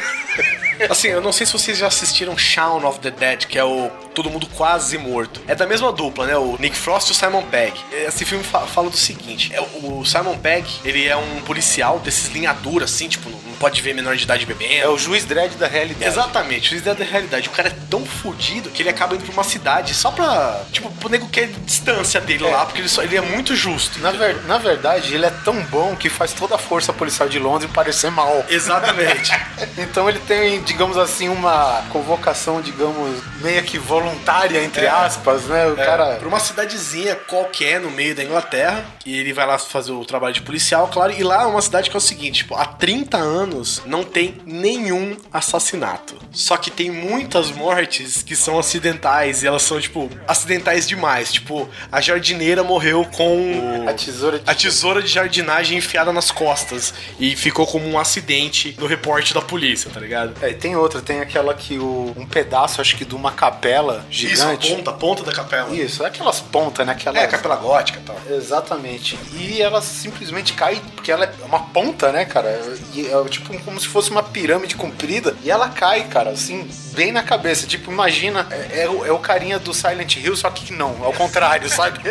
[0.89, 3.89] Assim, eu não sei se vocês já assistiram Shaun of the Dead, que é o
[4.15, 5.41] Todo Mundo Quase Morto.
[5.45, 6.37] É da mesma dupla, né?
[6.37, 7.73] O Nick Frost e o Simon Pegg.
[7.91, 12.29] Esse filme fa- fala do seguinte: é, o Simon Pegg, ele é um policial desses
[12.29, 14.73] linha dura, assim, tipo, não pode ver menor de idade bebendo.
[14.73, 16.05] É o juiz dread da realidade.
[16.05, 17.49] Exatamente, o juiz da realidade.
[17.49, 20.61] O cara é tão fodido que ele acaba indo pra uma cidade só pra.
[20.71, 23.99] Tipo, o nego quer distância dele lá, porque ele, só, ele é muito justo.
[23.99, 27.37] Na, ver- na verdade, ele é tão bom que faz toda a força policial de
[27.37, 28.43] Londres parecer mal.
[28.49, 29.31] Exatamente.
[29.77, 34.89] então ele tem, digamos assim, uma convocação, digamos, meio que voluntária, entre É.
[34.89, 35.67] aspas, né?
[35.67, 36.15] O É, cara.
[36.15, 38.85] Pra uma cidadezinha qualquer no meio da Inglaterra.
[39.05, 41.11] E ele vai lá fazer o trabalho de policial, claro.
[41.13, 44.37] E lá é uma cidade que é o seguinte: tipo, há 30 anos não tem
[44.45, 46.15] nenhum assassinato.
[46.31, 49.43] Só que tem muitas mortes que são acidentais.
[49.43, 51.31] E elas são, tipo, acidentais demais.
[51.33, 54.49] Tipo, a jardineira morreu com A tesoura de...
[54.49, 56.93] a tesoura de jardinagem enfiada nas costas.
[57.19, 60.33] E ficou como um acidente no reporte da polícia, tá ligado?
[60.41, 64.05] É, e tem outra, tem aquela que o, um pedaço, acho que de uma capela
[64.09, 64.67] gigante.
[64.67, 65.75] Isso, a ponta, a ponta da capela.
[65.75, 66.93] Isso, aquelas pontas, né?
[66.93, 67.21] Aquelas...
[67.21, 68.19] É, capela gótica e tal.
[68.29, 69.17] Exatamente.
[69.33, 72.61] E ela simplesmente cai, porque ela é uma ponta, né, cara?
[72.93, 75.35] E é tipo como se fosse uma pirâmide comprida.
[75.43, 77.65] E ela cai, cara, assim, bem na cabeça.
[77.65, 81.13] Tipo, imagina, é, é o, é o carinha do Silent Hill, só que não, ao
[81.13, 81.99] contrário, sabe?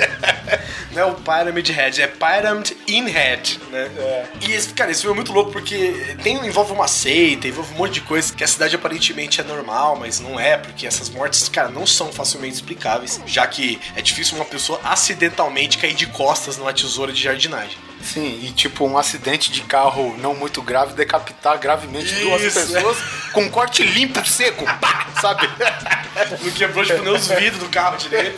[0.93, 3.90] Não é o Pyramid Head, é Pyramid in Head, né?
[4.40, 7.78] E, esse, cara, esse filme é muito louco porque tem, envolve uma seita, envolve um
[7.78, 11.48] monte de coisa que a cidade aparentemente é normal, mas não é, porque essas mortes,
[11.48, 16.57] cara, não são facilmente explicáveis, já que é difícil uma pessoa acidentalmente cair de costas
[16.57, 17.78] numa tesoura de jardinagem.
[18.02, 22.61] Sim, e tipo, um acidente de carro não muito grave decapitar gravemente duas Isso.
[22.61, 22.96] pessoas
[23.33, 25.48] com um corte limpo, seco, pá, sabe?
[26.42, 28.37] Não quebrou, tipo, nem os vidros do carro direito.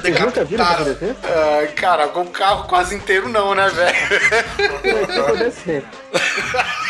[0.00, 1.16] Vocês nunca viram isso?
[1.24, 3.96] Ah, cara, com o carro quase inteiro não, né, velho?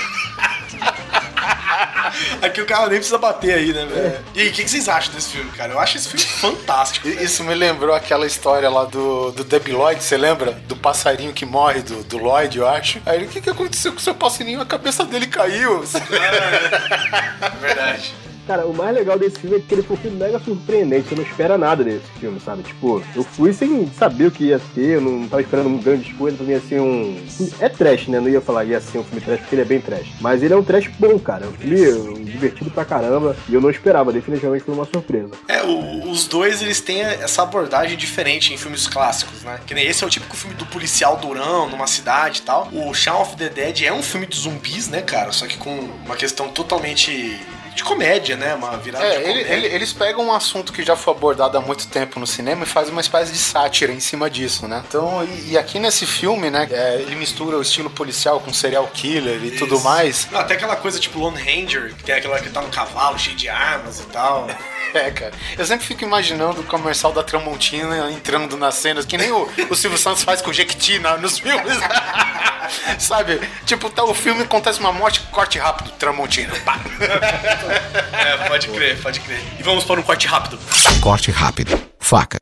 [2.42, 4.18] Aqui o carro nem precisa bater aí, né, velho?
[4.34, 5.72] E aí, o que, que vocês acham desse filme, cara?
[5.72, 7.08] Eu acho esse filme fantástico.
[7.08, 10.52] Isso me lembrou aquela história lá do, do Debbie Lloyd, você lembra?
[10.52, 13.00] Do passarinho que morre, do, do Lloyd, eu acho.
[13.06, 14.60] Aí o que, que aconteceu com o seu passarinho?
[14.60, 15.82] A cabeça dele caiu.
[17.60, 18.14] Verdade.
[18.46, 21.08] Cara, o mais legal desse filme é que ele foi um filme mega surpreendente.
[21.08, 22.62] Você não espera nada desse filme, sabe?
[22.62, 26.36] Tipo, eu fui sem saber o que ia ser, eu não tava esperando grandes coisas,
[26.36, 27.20] pra mim ia ser um.
[27.60, 28.18] É trash, né?
[28.20, 30.08] Não ia falar ia ser um filme trash porque ele é bem trash.
[30.20, 31.44] Mas ele é um trash bom, cara.
[31.44, 33.36] É um filme divertido pra caramba.
[33.48, 35.30] E eu não esperava, definitivamente foi uma surpresa.
[35.46, 39.60] É, o- os dois eles têm essa abordagem diferente em filmes clássicos, né?
[39.66, 42.68] Que nem esse é o típico filme do policial durão numa cidade e tal.
[42.72, 45.30] O Shaun of the Dead é um filme de zumbis, né, cara?
[45.32, 45.70] Só que com
[46.04, 47.38] uma questão totalmente
[47.80, 48.54] de comédia, né?
[48.54, 49.52] Uma virada de É, ele- comédia.
[49.54, 52.66] ele- eles pegam um assunto que já foi abordado há muito tempo no cinema e
[52.66, 54.82] fazem uma espécie de sátira em cima disso, né?
[54.86, 58.86] Então, e, e aqui nesse filme, né, é, ele mistura o estilo policial com serial
[58.92, 59.84] killer e tudo Isso.
[59.84, 60.28] mais.
[60.30, 63.36] Não, até aquela coisa tipo Lone Ranger, que tem aquela que tá no cavalo cheio
[63.36, 64.46] de armas e tal.
[64.92, 65.30] É, cara.
[65.56, 69.74] Eu sempre fico imaginando o comercial da Tramontina entrando nas cenas, que nem o, o
[69.76, 71.78] Silvio Santos faz com o Jequiti na- nos filmes.
[72.98, 73.40] Sabe?
[73.64, 76.52] Tipo, tá o filme, acontece uma morte, corte rápido, Tramontina.
[76.64, 76.80] Pá.
[78.12, 79.40] É, pode crer, pode crer.
[79.58, 80.58] E vamos para um corte rápido.
[81.00, 81.80] Corte rápido.
[81.98, 82.36] Faca.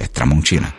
[0.00, 0.72] É Tramontina.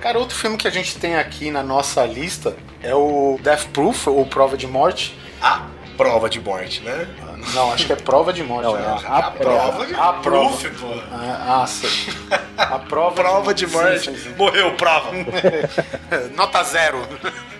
[0.00, 4.06] Cara, outro filme que a gente tem aqui na nossa lista é o Death Proof,
[4.06, 5.18] ou Prova de Morte.
[5.42, 7.08] A prova de morte, né?
[7.54, 8.64] Não, acho que é Prova de Morte.
[8.66, 9.00] Não, né?
[9.04, 10.56] é a prova de A prova.
[10.56, 10.86] Proof, pô.
[11.12, 11.88] Ah, ah, sim.
[12.56, 14.04] A prova, Prova de morte.
[14.10, 14.34] Sim, sim, sim.
[14.36, 15.10] Morreu, prova.
[16.34, 17.00] Nota zero.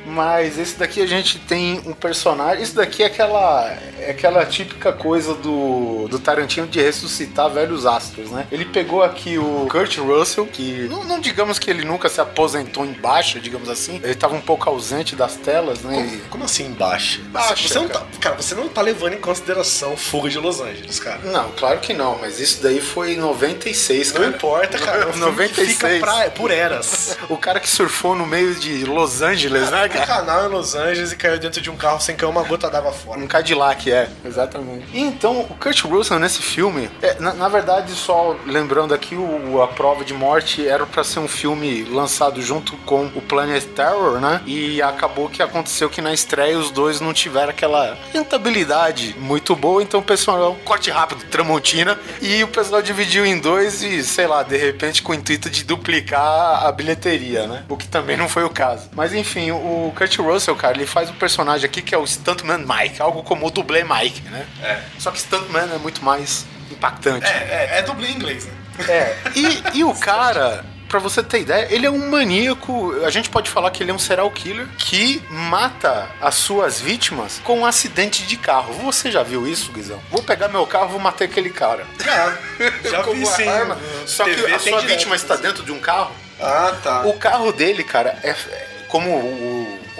[0.09, 2.63] Mas esse daqui a gente tem um personagem.
[2.63, 8.31] Isso daqui é aquela, é aquela típica coisa do, do Tarantino de ressuscitar velhos astros,
[8.31, 8.47] né?
[8.53, 12.85] Ele pegou aqui o Kurt Russell, que não, não digamos que ele nunca se aposentou
[12.87, 13.97] em baixa, digamos assim.
[13.97, 15.99] Ele estava um pouco ausente das telas, né?
[16.07, 17.21] E- Como assim baixa?
[17.33, 20.61] Baixa, você não tá, cara, você não tá levando em consideração versão Fuga de Los
[20.61, 21.19] Angeles, cara.
[21.25, 24.25] Não, claro que não, mas isso daí foi em 96, cara.
[24.29, 24.99] Não importa, cara.
[24.99, 25.69] É filme que 96.
[25.73, 27.17] fica pra- por eras.
[27.29, 30.07] O cara que surfou no meio de Los Angeles, né, O cara?
[30.07, 32.93] canal em Los Angeles e caiu dentro de um carro sem cair uma gota d'água
[32.93, 33.19] fora.
[33.19, 34.87] Um Cadillac, é, exatamente.
[34.93, 39.61] E então, o Kurt Russell nesse filme, é, na, na verdade, só lembrando aqui, o,
[39.61, 44.21] a prova de morte era pra ser um filme lançado junto com o Planet Terror,
[44.21, 44.41] né?
[44.47, 49.83] E acabou que aconteceu que na estreia os dois não tiveram aquela rentabilidade muito boa,
[49.83, 54.27] então o pessoal, um corte rápido, Tramontina, e o pessoal dividiu em dois e, sei
[54.27, 57.65] lá, de repente com o intuito de duplicar a bilheteria, né?
[57.69, 58.89] O que também não foi o caso.
[58.95, 62.59] Mas enfim, o Kurt Russell, cara, ele faz um personagem aqui que é o Stuntman
[62.59, 64.47] Mike, algo como o dublê Mike, né?
[64.63, 64.81] É.
[64.99, 67.27] Só que Stuntman é muito mais impactante.
[67.27, 68.53] É, é, é dublê em inglês, né?
[68.89, 69.17] É.
[69.35, 70.65] E, e o cara,
[70.97, 72.93] pra você ter ideia, ele é um maníaco.
[73.05, 77.41] A gente pode falar que ele é um serial killer que mata as suas vítimas
[77.45, 78.73] com um acidente de carro.
[78.85, 80.01] Você já viu isso, Guizão?
[80.11, 81.87] Vou pegar meu carro vou matar aquele cara.
[82.03, 82.39] Já,
[82.91, 83.47] já vi sim.
[83.47, 83.79] arma.
[84.07, 86.15] Só que TV a tem sua direto, vítima está dentro de um carro.
[86.41, 87.03] Ah, tá.
[87.07, 89.56] O carro dele, cara, é é como o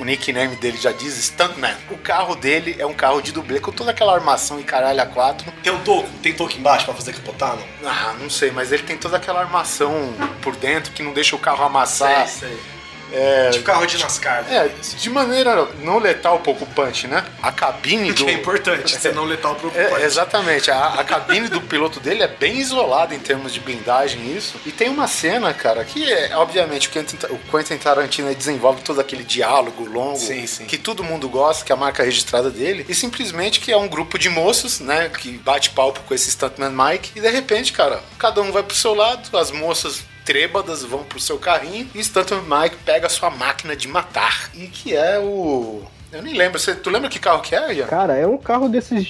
[0.07, 1.75] nickname dele já diz, Stuntman.
[1.91, 5.07] O carro dele é um carro de dublê com toda aquela armação e caralho a
[5.07, 5.53] quatro.
[5.63, 6.09] Tem o toco?
[6.23, 7.91] Tem toco embaixo pra fazer capotar, não?
[7.91, 11.39] Ah, não sei, mas ele tem toda aquela armação por dentro que não deixa o
[11.39, 12.27] carro amassar.
[12.29, 12.76] Sei, sei.
[13.13, 14.45] É, Tipo carro de NASCAR.
[14.51, 17.25] é, de maneira não letal, pouco punch, né?
[17.43, 18.25] A cabine do.
[18.25, 22.23] Que é importante, você não letal pro É, exatamente, a, a cabine do piloto dele
[22.23, 24.61] é bem isolada em termos de blindagem, isso.
[24.67, 29.01] E tem uma cena, cara, que é, obviamente, o Quentin, o Quentin Tarantino desenvolve todo
[29.01, 30.65] aquele diálogo longo, Sim, sim.
[30.67, 33.89] que todo mundo gosta, que é a marca registrada dele, e simplesmente que é um
[33.89, 38.03] grupo de moços, né, que bate palco com esse Stuntman Mike, e de repente, cara,
[38.19, 42.43] cada um vai pro seu lado, as moças trêbadas vão pro seu carrinho e Stuntman
[42.43, 44.51] Mike pega sua máquina de matar.
[44.53, 45.83] E que é o.
[46.13, 46.59] Eu nem lembro.
[46.59, 47.87] Você, tu lembra que carro que é, Ian?
[47.87, 49.07] Cara, é um carro desses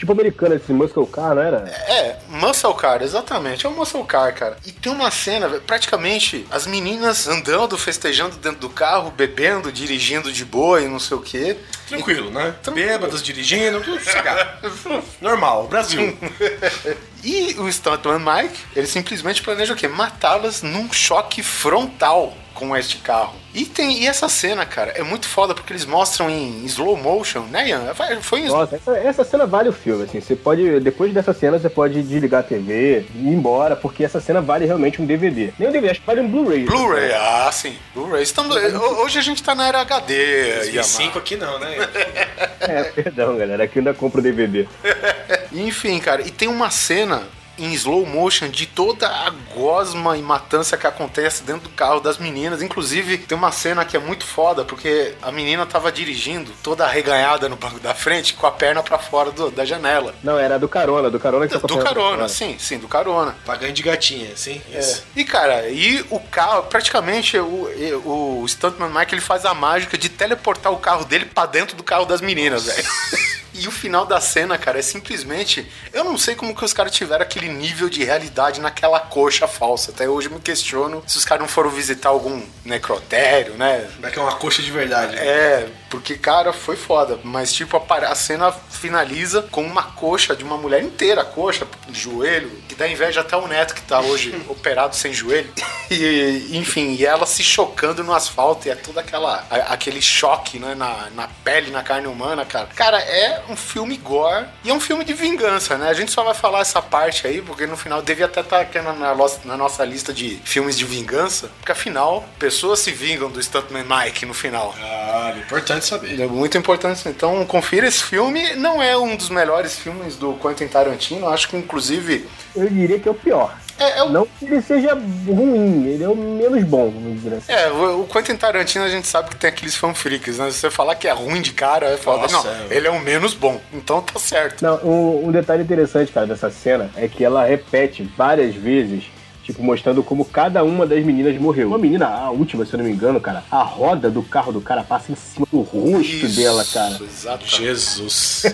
[0.00, 1.58] tipo americano, esse muscle car, não era?
[1.68, 3.66] É, Muscle Car, exatamente.
[3.66, 4.56] É um Muscle Car, cara.
[4.64, 10.44] E tem uma cena, praticamente, as meninas andando, festejando dentro do carro, bebendo, dirigindo de
[10.44, 11.56] boa e não sei o quê.
[11.86, 12.54] Tranquilo, né?
[12.72, 14.00] Bêbados, dirigindo, tudo.
[15.20, 16.16] Normal, Brasil.
[17.22, 19.86] E o Stuntman Mike, ele simplesmente planeja o quê?
[19.86, 23.34] Matá-las num choque frontal com este carro.
[23.54, 27.40] E tem e essa cena, cara, é muito foda porque eles mostram em slow motion,
[27.50, 27.92] né, Ian?
[28.20, 30.20] Foi em slow Nossa, essa, essa cena vale o filme, assim.
[30.20, 34.20] Você pode, depois dessa cena, você pode desligar a TV e ir embora, porque essa
[34.20, 35.52] cena vale realmente um DVD.
[35.58, 36.64] Nem um DVD, acho que vale um Blu-ray.
[36.64, 37.76] Blu-ray, ah, sim.
[37.94, 38.22] Blu-ray.
[38.22, 40.64] Estamos, hoje a gente tá na era HD, Yamaha.
[40.64, 41.76] 2005 aqui não, né?
[42.60, 44.68] É, perdão, galera, aqui ainda compro DVD.
[45.50, 47.22] Enfim, cara, e tem uma cena
[47.60, 52.18] em slow motion de toda a gosma e matança que acontece dentro do carro das
[52.18, 52.62] meninas.
[52.62, 57.48] Inclusive, tem uma cena que é muito foda, porque a menina tava dirigindo toda arreganhada
[57.48, 60.14] no banco da frente, com a perna pra fora do- da janela.
[60.22, 62.28] Não, era do carona, do carona que Do tá com a perna pra carona, fora.
[62.28, 63.36] sim, sim, do carona.
[63.44, 64.60] Pagando de gatinha, sim?
[64.72, 65.04] Isso.
[65.14, 70.08] E cara, e o carro, praticamente o, o Stuntman Mike ele faz a mágica de
[70.08, 72.88] teleportar o carro dele pra dentro do carro das meninas, velho.
[73.60, 75.70] E o final da cena, cara, é simplesmente.
[75.92, 79.90] Eu não sei como que os caras tiveram aquele nível de realidade naquela coxa falsa.
[79.90, 83.86] Até hoje eu me questiono se os caras não foram visitar algum necrotério, né?
[83.96, 85.14] Como é que é uma coxa de verdade?
[85.14, 85.26] né?
[85.26, 87.18] É, porque, cara, foi foda.
[87.24, 92.74] Mas, tipo, a, cena finaliza com uma coxa de uma mulher inteira, coxa, joelho, que
[92.74, 95.52] dá inveja até o neto que tá hoje operado sem joelho.
[95.90, 100.58] E, enfim, e ela se chocando no asfalto, e é todo aquela, a- aquele choque,
[100.58, 102.68] né, na, na pele, na carne humana, cara.
[102.76, 105.88] Cara, é um filme gore e é um filme de vingança, né?
[105.90, 108.80] A gente só vai falar essa parte aí, porque no final devia até estar aqui
[108.80, 113.28] na, na nossa- na nossa lista de filmes de vingança, porque afinal, pessoas se vingam
[113.30, 114.74] do Stuntman Mike no final.
[114.80, 115.34] Ah,
[115.80, 116.20] importante saber.
[116.22, 117.08] É muito importante.
[117.08, 118.54] Então, confira esse filme.
[118.56, 121.28] Não é um dos melhores filmes do Quentin Tarantino.
[121.28, 123.56] Acho que, inclusive, Eu diria que é o pior.
[123.78, 127.36] É, é o- Não que ele seja ruim, ele é o menos bom, vamos dizer
[127.36, 127.50] assim.
[127.52, 130.50] é, o Quentin Tarantino a gente sabe que tem aqueles fanfreaks, né?
[130.50, 132.22] Se você falar que é ruim de cara, é foda.
[132.30, 132.76] Nossa, Não, é.
[132.76, 133.58] ele é o menos bom.
[133.72, 134.60] Então tá certo.
[134.62, 139.04] Não, um, um detalhe interessante, cara, dessa cena é que ela repete várias vezes,
[139.52, 141.68] tipo, mostrando como cada uma das meninas morreu.
[141.68, 144.60] Uma menina, a última, se eu não me engano, cara, a roda do carro do
[144.60, 146.98] cara passa em cima do rosto Isso, dela, cara.
[147.00, 147.56] Exatamente.
[147.62, 148.44] Jesus.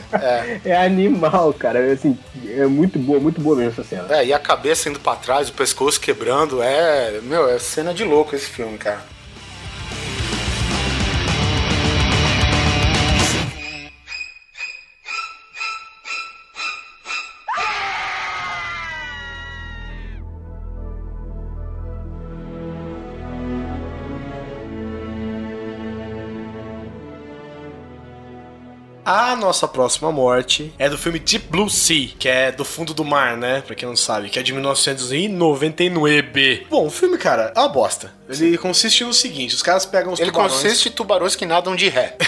[0.64, 1.78] É animal, cara.
[1.78, 4.06] É, Assim, é muito boa, muito boa mesmo essa cena.
[4.11, 6.62] É, e a cabeça indo pra trás, o pescoço quebrando.
[6.62, 9.15] É, meu, é cena de louco esse filme, cara.
[29.46, 33.37] Nossa próxima morte é do filme Deep Blue Sea, que é do fundo do mar,
[33.37, 33.62] né?
[33.66, 36.66] Pra quem não sabe, que é de 1999.
[36.70, 38.12] Bom, o filme, cara, é uma bosta.
[38.28, 40.52] Ele consiste no seguinte: os caras pegam os Ele tubarões.
[40.52, 42.16] consiste em tubarões que nadam de ré.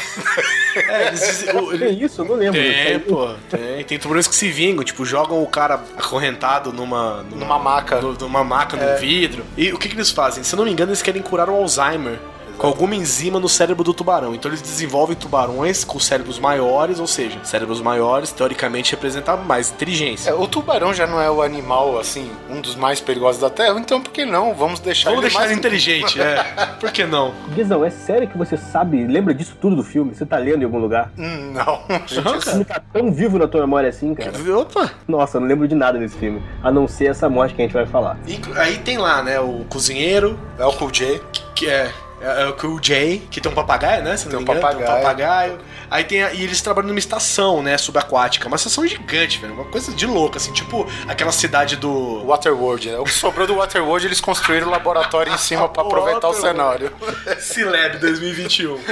[0.76, 2.20] É, eles dizem- o- ele- Tem isso?
[2.20, 2.61] Eu não lembro.
[2.61, 3.85] Tem, pô, tem.
[3.85, 7.24] Tem tubarões que se vingam, tipo, jogam o cara acorrentado numa.
[7.35, 8.00] Numa maca.
[8.00, 9.44] no- numa maca, num vidro.
[9.57, 10.44] E o que, que eles fazem?
[10.44, 12.18] Se eu não me engano, eles querem curar o Alzheimer.
[12.59, 14.35] Com alguma enzima no cérebro do tubarão.
[14.35, 20.31] Então eles desenvolvem tubarões com cérebros maiores, ou seja, cérebros maiores, teoricamente, representam mais inteligência.
[20.31, 23.79] É, o tubarão já não é o animal, assim, um dos mais perigosos da Terra,
[23.79, 24.55] então por que não?
[24.55, 26.42] Vamos deixar Vamos ele deixar mais ele inteligente, é.
[26.81, 27.33] Por que não?
[27.55, 30.12] Guizão, é sério que você sabe, lembra disso tudo do filme?
[30.14, 31.12] Você tá lendo em algum lugar?
[31.16, 31.81] Hum, Não,
[32.40, 34.33] filme tá tão vivo na tua memória assim, cara.
[34.59, 34.90] Opa!
[35.07, 36.42] Nossa, eu não lembro de nada desse filme.
[36.62, 38.18] A não ser essa morte que a gente vai falar.
[38.27, 41.21] Inclu- Aí tem lá, né, o cozinheiro, é o Cool J.
[41.55, 44.16] que é, é, é o Cool J, que tem um papagaio, né?
[44.16, 45.02] Se não Tem me um engano, Tem um papagaio.
[45.02, 45.59] papagaio.
[45.90, 48.46] Aí tem a- e eles trabalham numa estação, né, subaquática.
[48.46, 49.54] Uma estação gigante, velho.
[49.54, 52.24] Uma coisa de louco, assim, tipo aquela cidade do.
[52.26, 52.98] Waterworld, né?
[52.98, 56.92] O que sobrou do Waterworld, eles construíram o laboratório em cima pra aproveitar o cenário.
[57.38, 58.78] Cileb 2021.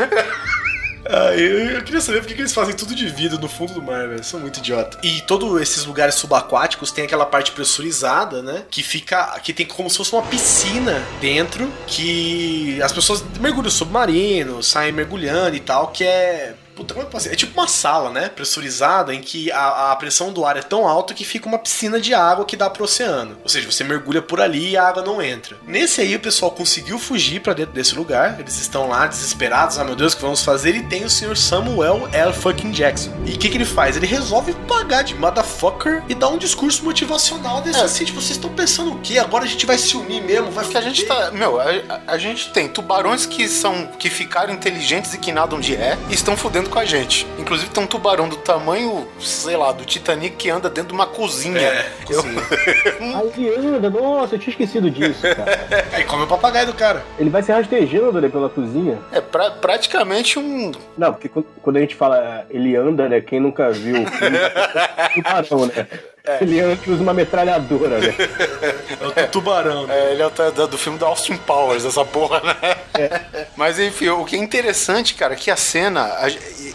[1.08, 3.82] Ah, eu, eu queria saber por que eles fazem tudo de vidro no fundo do
[3.82, 4.24] mar, velho.
[4.24, 4.98] São muito idiota.
[5.02, 8.64] E todos esses lugares subaquáticos tem aquela parte pressurizada, né?
[8.70, 9.38] Que fica.
[9.40, 11.70] que tem como se fosse uma piscina dentro.
[11.86, 16.54] Que as pessoas mergulham submarino, saem mergulhando e tal, que é.
[16.76, 17.28] Puta, como é que?
[17.30, 18.28] É tipo uma sala, né?
[18.28, 21.98] Pressurizada, em que a, a pressão do ar é tão alta que fica uma piscina
[22.00, 23.36] de água que dá pro oceano.
[23.42, 25.56] Ou seja, você mergulha por ali e a água não entra.
[25.66, 28.38] Nesse aí, o pessoal conseguiu fugir pra dentro desse lugar.
[28.38, 29.78] Eles estão lá desesperados.
[29.78, 30.74] Ah, meu Deus, o que vamos fazer?
[30.76, 32.32] E tem o senhor Samuel L.
[32.32, 33.10] fucking Jackson.
[33.24, 33.96] E o que, que ele faz?
[33.96, 38.04] Ele resolve pagar de motherfucker e dar um discurso motivacional desse assim.
[38.04, 39.18] Tipo, vocês estão pensando o quê?
[39.18, 41.30] Agora a gente vai se unir mesmo, vai Porque a gente tá.
[41.30, 43.86] Meu, a, a- a gente tem tubarões que são.
[43.98, 47.26] que ficaram inteligentes e que nadam de ré e estão fudendo com a gente.
[47.38, 51.06] Inclusive tem um tubarão do tamanho, sei lá, do Titanic que anda dentro de uma
[51.06, 51.60] cozinha.
[51.60, 52.22] É, Eu-
[53.36, 55.84] Aí anda, nossa, eu tinha esquecido disso, cara.
[55.92, 57.04] Aí come o papagaio do cara.
[57.18, 58.98] Ele vai se rastejando né, pela cozinha.
[59.12, 60.72] É pra- praticamente um.
[60.96, 63.20] Não, porque quando- quando a gente fala ele anda, né?
[63.20, 64.38] Quem nunca viu o filme,
[65.14, 65.86] tubarão, né?
[66.40, 68.14] Ele anda e usa uma metralhadora, né?
[69.14, 69.86] É o tubarão.
[69.88, 73.46] É, ele é o do, filme do Austin Powers, essa porra, né?
[73.56, 76.10] Mas enfim, o que é interessante, cara, é que a cena,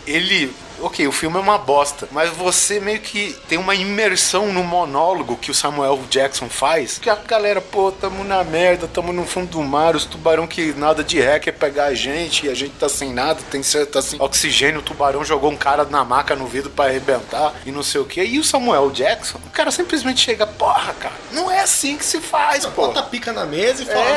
[0.08, 0.54] ele.
[0.82, 5.38] Ok, o filme é uma bosta, mas você meio que tem uma imersão no monólogo
[5.38, 6.98] que o Samuel Jackson faz.
[6.98, 10.74] Que a galera, pô, tamo na merda, tamo no fundo do mar, os tubarão que
[10.74, 14.00] nada de ré quer pegar a gente, e a gente tá sem nada, tem certo
[14.00, 17.84] assim, oxigênio, o tubarão jogou um cara na maca no vidro pra arrebentar e não
[17.84, 18.24] sei o que.
[18.24, 22.20] E o Samuel Jackson, o cara simplesmente chega, porra, cara, não é assim que se
[22.20, 22.88] faz, pô.
[22.88, 24.13] Bota a pica na mesa e fala, É.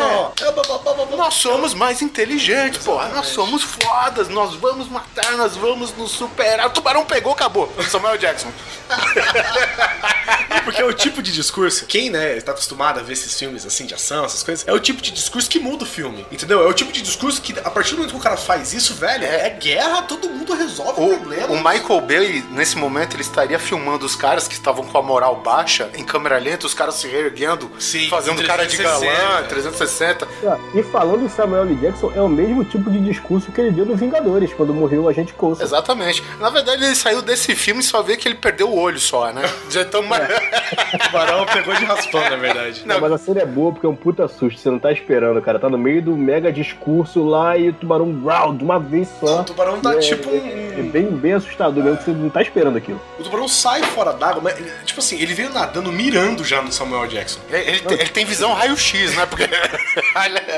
[1.07, 1.25] blá.
[1.25, 3.09] Nós somos mais inteligentes, porra.
[3.09, 4.29] Nós somos fodas.
[4.29, 6.54] Nós vamos matar, nós vamos nos superar.
[6.67, 7.73] O tubarão pegou, acabou.
[7.89, 8.51] Samuel Jackson.
[10.65, 13.85] Porque é o tipo de discurso, quem, né, tá acostumado a ver esses filmes assim
[13.85, 16.25] de ação, essas coisas, é o tipo de discurso que muda o filme.
[16.33, 16.63] Entendeu?
[16.63, 18.95] É o tipo de discurso que, a partir do momento que o cara faz isso,
[18.95, 21.49] velho, é, guerra, todo mundo resolve o, O, problema.
[21.49, 25.37] o Michael Bay, nesse momento, ele estaria filmando os caras que estavam com a moral
[25.43, 29.23] baixa, em câmera lenta, os caras se reerguendo, Sim, fazendo cara de 360.
[29.23, 30.29] galã, 360.
[30.47, 31.75] Ah, E falando em Samuel L.
[31.77, 35.09] Jackson, é o mesmo tipo de discurso que ele deu no Vingadores, quando morreu o
[35.11, 35.63] agente Coulson.
[35.63, 36.23] Exatamente.
[36.41, 39.33] Na verdade, ele saiu desse filme e só vê que ele perdeu o olho só,
[39.33, 39.43] né?
[39.71, 42.83] Já tão O tubarão pegou de raspão, na verdade.
[42.87, 45.41] Não, mas a cena é boa porque é um puta susto, você não tá esperando,
[45.43, 45.59] cara.
[45.59, 49.41] Tá no meio do mega discurso lá e o tubarão growl de uma vez só.
[49.41, 50.81] O tubarão tá é, tipo é, um.
[50.81, 53.01] é bem, bem assustador mesmo, que você não tá esperando aquilo.
[53.19, 57.07] O tubarão sai fora d'água, mas, tipo assim, ele veio nadando, mirando já no Samuel
[57.07, 57.41] Jackson.
[57.51, 59.27] Ele, ele tem- ele tem visão raio-x, né?
[59.27, 59.45] Porque.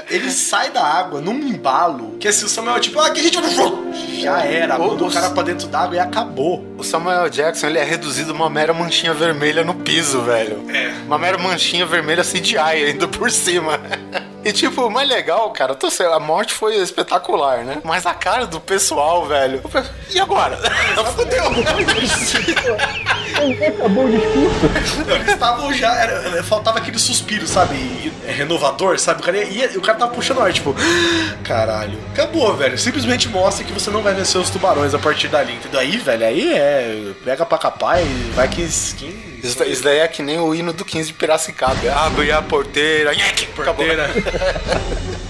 [0.09, 3.39] Ele sai da água num embalo, que assim, o Samuel, tipo, ah, que a gente.
[4.21, 6.65] Já era, O- mandou o cara pra dentro d'água e acabou.
[6.79, 10.65] O Samuel Jackson, ele é reduzido a uma mera manchinha vermelha no piso, velho.
[10.71, 10.93] É.
[11.07, 13.81] Uma mera manchinha vermelha CGI ainda por cima.
[14.47, 17.79] E tipo, o mais legal, cara, tô certo, a morte foi espetacular, né?
[17.83, 19.61] Mas a cara do pessoal, velho.
[20.15, 20.57] E agora?
[21.17, 21.43] Fudeu.
[23.69, 25.11] Acabou o discurso.
[25.11, 25.93] Eles estavam já.
[25.97, 27.75] era- faltava aquele suspiro, sabe?
[27.75, 29.21] E- é renovador, sabe?
[29.21, 30.75] O cara ia, e o cara tava puxando o ar, tipo,
[31.43, 31.99] caralho.
[32.13, 32.79] Acabou, velho.
[32.79, 35.81] Simplesmente mostra que você não vai vencer os tubarões a partir dali, entendeu?
[35.81, 37.13] Aí, velho, aí é.
[37.25, 39.15] Pega pra capar e vai que skin.
[39.43, 41.93] Isso, isso daí é que nem o hino do 15 de Piracicaba.
[41.93, 43.13] Abre a porteira.
[43.13, 43.75] Acabou.
[43.75, 44.11] Porteira.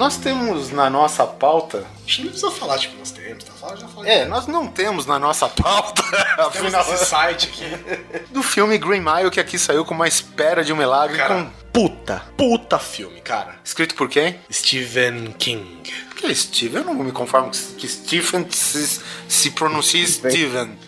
[0.00, 1.84] Nós temos na nossa pauta.
[2.06, 3.52] Acho que não precisa falar, tipo, nós temos, tá?
[3.52, 4.10] Fala, já falei.
[4.10, 6.02] É, nós não temos na nossa pauta.
[6.40, 8.24] Afinal, esse site aqui.
[8.32, 11.18] do filme Green Mile, que aqui saiu com uma espera de um milagre.
[11.18, 11.50] Cara, com...
[11.70, 13.56] puta, puta filme, cara.
[13.62, 14.40] Escrito por quem?
[14.50, 15.82] Stephen King.
[16.16, 16.76] Que Steve?
[16.76, 20.78] Eu não me conformo que Stephen se, se pronuncie Steven.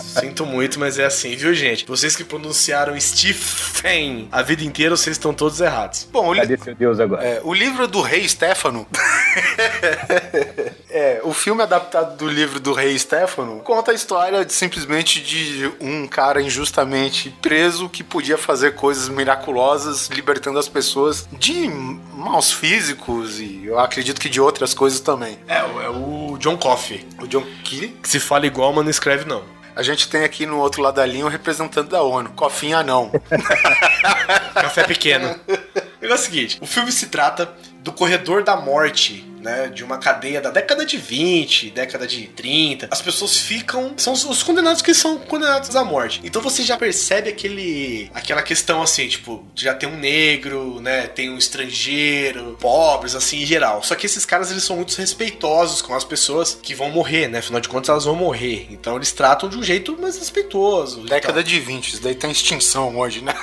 [0.00, 1.86] Sinto muito, mas é assim, viu, gente?
[1.86, 6.08] Vocês que pronunciaram Stephen a vida inteira, vocês estão todos errados.
[6.12, 7.24] Bom, o, li- Cadê seu Deus agora?
[7.24, 8.86] é, o livro do rei Stefano.
[10.90, 15.70] é, o filme adaptado do livro do rei Stefano conta a história de, simplesmente de
[15.80, 21.68] um cara injustamente preso que podia fazer coisas miraculosas, libertando as pessoas de
[22.14, 25.38] maus físicos e eu acredito que de outras coisas também.
[25.48, 27.06] É, o- é o John Coffey.
[27.20, 29.42] O John que Que se fala igual, mas não escreve não.
[29.74, 33.10] A gente tem aqui no outro lado da linha o representante da ONU, Cofinha não.
[34.54, 35.38] Café pequeno.
[36.02, 39.68] O negócio é o seguinte: o filme se trata do corredor da morte, né?
[39.68, 42.88] De uma cadeia da década de 20, década de 30.
[42.90, 43.94] As pessoas ficam.
[43.96, 46.20] São os, os condenados que são condenados à morte.
[46.24, 48.10] Então você já percebe aquele.
[48.14, 51.06] aquela questão assim, tipo, já tem um negro, né?
[51.06, 53.82] Tem um estrangeiro, pobres, assim, em geral.
[53.82, 57.38] Só que esses caras eles são muito respeitosos com as pessoas que vão morrer, né?
[57.38, 58.66] Afinal de contas, elas vão morrer.
[58.70, 61.02] Então eles tratam de um jeito mais respeitoso.
[61.06, 63.34] Década de 20, isso daí tá em extinção hoje, né?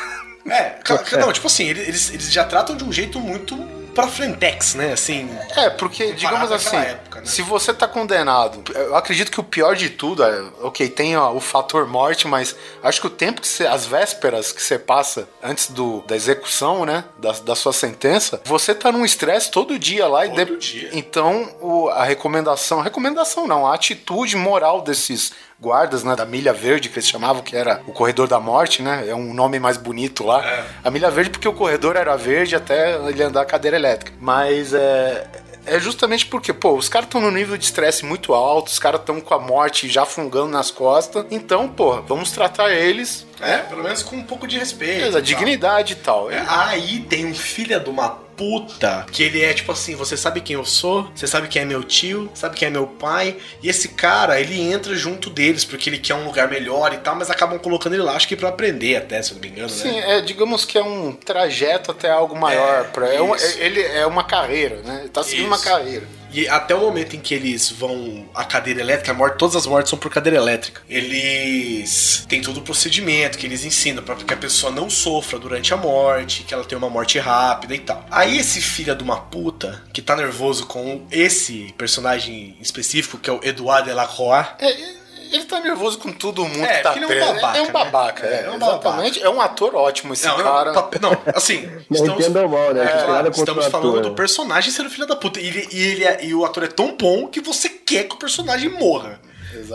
[0.49, 0.79] É,
[1.19, 3.55] não, tipo assim, ele- eles, eles já tratam de um jeito muito
[3.93, 4.93] pra frentex, né?
[4.93, 5.29] Assim.
[5.55, 7.25] É, porque, digamos assim, época, né?
[7.25, 11.31] se você tá condenado, eu acredito que o pior de tudo é, ok, tem ó,
[11.33, 15.27] o fator morte, mas acho que o tempo que você, as vésperas que você passa
[15.43, 20.07] antes do, da execução, né, da, da sua sentença, você tá num estresse todo dia
[20.07, 20.89] lá e Todo de- dia.
[20.93, 25.31] então o- a recomendação, recomendação não, a atitude moral desses
[25.61, 29.05] guardas, né, da Milha Verde, que eles chamavam, que era o corredor da morte, né,
[29.07, 30.43] é um nome mais bonito lá.
[30.45, 30.65] É.
[30.83, 34.13] A Milha Verde porque o corredor era verde até ele andar a cadeira elétrica.
[34.19, 35.27] Mas é
[35.65, 39.01] é justamente porque, pô, os caras estão no nível de estresse muito alto, os caras
[39.01, 41.25] estão com a morte já fungando nas costas.
[41.29, 44.95] Então, pô, vamos tratar eles É, pelo menos com um pouco de respeito.
[44.95, 45.21] beleza, tal.
[45.21, 46.31] dignidade e tal.
[46.31, 50.39] É, Aí tem um filho de uma puta que ele é tipo assim: você sabe
[50.39, 53.35] quem eu sou, você sabe quem é meu tio, sabe quem é meu pai.
[53.61, 57.15] E esse cara, ele entra junto deles porque ele quer um lugar melhor e tal,
[57.15, 59.69] mas acabam colocando ele lá, acho que pra aprender até, se eu não me engano,
[59.69, 60.17] Sim, né?
[60.17, 62.81] é, digamos que é um trajeto até algo maior.
[62.81, 64.99] É, pra, é um- é- ele é uma carreira, né?
[65.01, 65.65] Ele tá seguindo uma Isso.
[65.65, 66.07] carreira.
[66.31, 69.65] E até o momento em que eles vão a cadeira elétrica, a morte, todas as
[69.65, 70.81] mortes são por cadeira elétrica.
[70.89, 75.73] Eles têm todo o procedimento que eles ensinam para que a pessoa não sofra durante
[75.73, 78.05] a morte, que ela tenha uma morte rápida e tal.
[78.11, 83.33] Aí esse filho de uma puta que tá nervoso com esse personagem específico, que é
[83.33, 84.98] o Edouard Delacroix, É,
[85.31, 87.61] ele tá nervoso com todo mundo É, que tá porque ele é um babaca, É
[87.61, 87.71] um né?
[87.71, 89.23] babaca, É, é, é um exatamente.
[89.23, 90.71] É um ator ótimo esse Não, cara.
[90.73, 92.81] não, não, assim, Não estamos, mal, né?
[92.81, 94.15] é, estamos falando ator, do né?
[94.15, 95.39] personagem sendo filho da puta.
[95.39, 98.15] E, ele, e, ele é- e o ator é tão bom que você quer que
[98.15, 99.19] o personagem morra.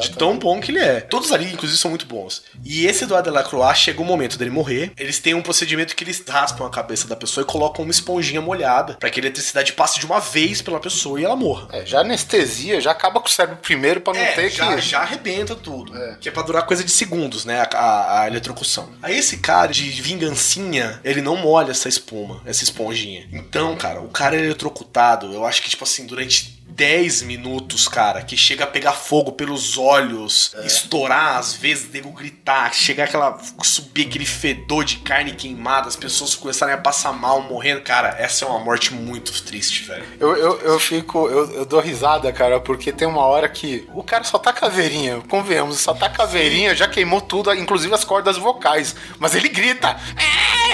[0.01, 1.01] De tão bom que ele é.
[1.01, 2.43] Todos ali, inclusive, são muito bons.
[2.65, 4.93] E esse Eduardo Delacroix, chega o momento dele morrer.
[4.99, 8.41] Eles têm um procedimento que eles raspam a cabeça da pessoa e colocam uma esponjinha
[8.41, 11.69] molhada pra que a eletricidade passe de uma vez pela pessoa e ela morra.
[11.73, 14.81] É, já anestesia, já acaba com o cérebro primeiro pra não É, ter já, que.
[14.81, 15.93] já arrebenta tudo.
[16.21, 17.61] Que é pra durar coisa de segundos, né?
[17.61, 18.91] A, a, a eletrocução.
[19.03, 23.27] Aí esse cara de vingancinha, ele não molha essa espuma, essa esponjinha.
[23.33, 28.23] Então, cara, o cara é eletrocutado, eu acho que, tipo assim, durante 10 minutos, cara,
[28.23, 33.39] que chega a pegar fogo pelos olhos, estourar, às vezes, nego gritar, chegar aquela.
[33.63, 37.83] subir aquele fedor de carne queimada, as pessoas começarem a passar mal, morrendo.
[37.83, 40.05] Cara, essa é uma morte muito triste, velho.
[40.19, 44.03] Eu, eu, eu fico, eu, eu dou risada, cara, porque tem uma hora que o
[44.03, 48.97] cara só tá caveirinha, convenhamos, só tá caveirinha, já queimou tudo, inclusive as cordas vocais,
[49.21, 49.97] mas ele grita.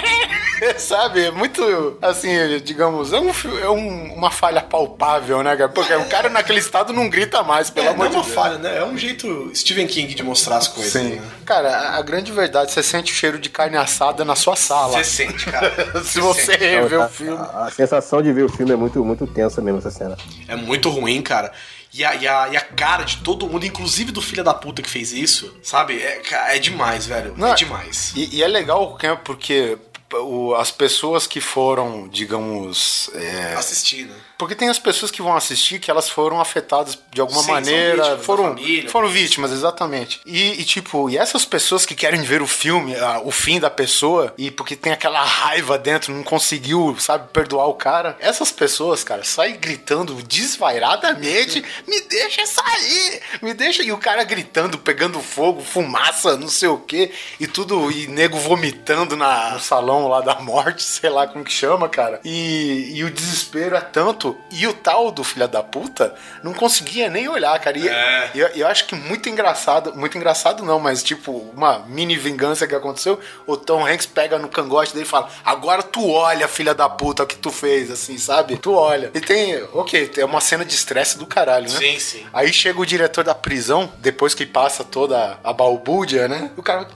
[0.79, 1.25] Sabe?
[1.25, 2.29] É muito, assim,
[2.63, 3.31] digamos, é, um,
[3.63, 5.69] é um- uma falha palpável, né, cara?
[5.71, 8.23] Porque o cara naquele estado não grita mais, pelo É, amor não é de uma
[8.23, 8.35] Deus.
[8.35, 8.77] falha, né?
[8.79, 10.93] É um jeito Stephen King de mostrar as coisas.
[10.93, 11.17] Sim.
[11.17, 11.23] Né?
[11.47, 14.99] Cara, a, grande verdade, você sente o cheiro de carne assada na sua sala.
[14.99, 15.73] Você sente, cara.
[16.05, 16.57] Se você
[16.89, 17.39] Não, o a- filme.
[17.39, 20.17] A, a sensação de ver o filme é muito, muito tensa mesmo, essa cena.
[20.47, 21.51] É muito ruim, cara.
[21.93, 24.81] E a, e, a, e a cara de todo mundo, inclusive do filho da puta
[24.81, 26.01] que fez isso, sabe?
[26.01, 26.21] É,
[26.55, 27.35] é demais, velho.
[27.37, 28.13] Não, é demais.
[28.15, 29.77] E, e é legal que é porque
[30.13, 33.11] o- as pessoas que foram, digamos.
[33.15, 34.15] é, Assistir, né?
[34.39, 37.55] Porque tem as pessoas que vão assistir que elas foram afetadas de alguma Sim, são
[37.55, 38.89] maneira, da foram, família.
[38.91, 40.21] foram vítimas, exatamente.
[40.25, 43.69] E, e, tipo, e essas pessoas que querem ver o filme, ah, o fim da
[43.69, 49.05] pessoa, e porque tem aquela raiva dentro, não conseguiu, sabe, perdoar o cara, essas pessoas,
[49.05, 55.61] cara, saem gritando desvairadamente, me deixa sair, me deixa, e o cara gritando, pegando fogo,
[55.63, 60.21] fumaça, não sei o que, e tudo, e nego vomitando na, no salão prisão lá
[60.21, 62.21] da morte, sei lá como que chama, cara.
[62.25, 64.37] E, e o desespero é tanto.
[64.51, 67.79] E o tal do filho da puta não conseguia nem olhar, cara.
[67.79, 68.31] E É.
[68.35, 72.75] eu, eu acho que muito engraçado, muito engraçado não, mas tipo, uma mini vingança que
[72.75, 76.89] aconteceu, o Tom Hanks pega no cangote dele e fala: Agora tu olha, filha da
[76.89, 78.57] puta, o que tu fez, assim, sabe?
[78.57, 79.11] Tu olha.
[79.15, 81.79] E tem, ok, é uma cena de estresse do caralho, né?
[81.79, 82.27] Sim, sim.
[82.33, 86.51] Aí chega o diretor da prisão, depois que passa toda a balbúrdia, né?
[86.57, 86.87] E o cara,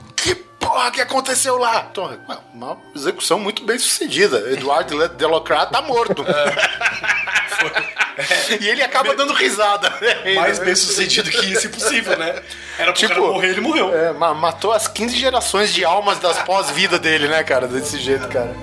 [0.75, 1.83] porra que aconteceu lá?
[1.93, 4.39] Tom, "Ué, uma execução muito bem sucedida.
[4.51, 6.25] Eduardo Delocrat tá morto.
[8.59, 9.93] e ele acaba dando risada.
[10.35, 12.41] Mais bem sucedido que isso, impossível, né?
[12.77, 13.95] Era pro cara morrer, ele morreu.
[13.95, 17.67] é, ma- matou as 15 gerações de almas das pós-vida dele, né, cara?
[17.67, 18.53] Desse jeito, cara.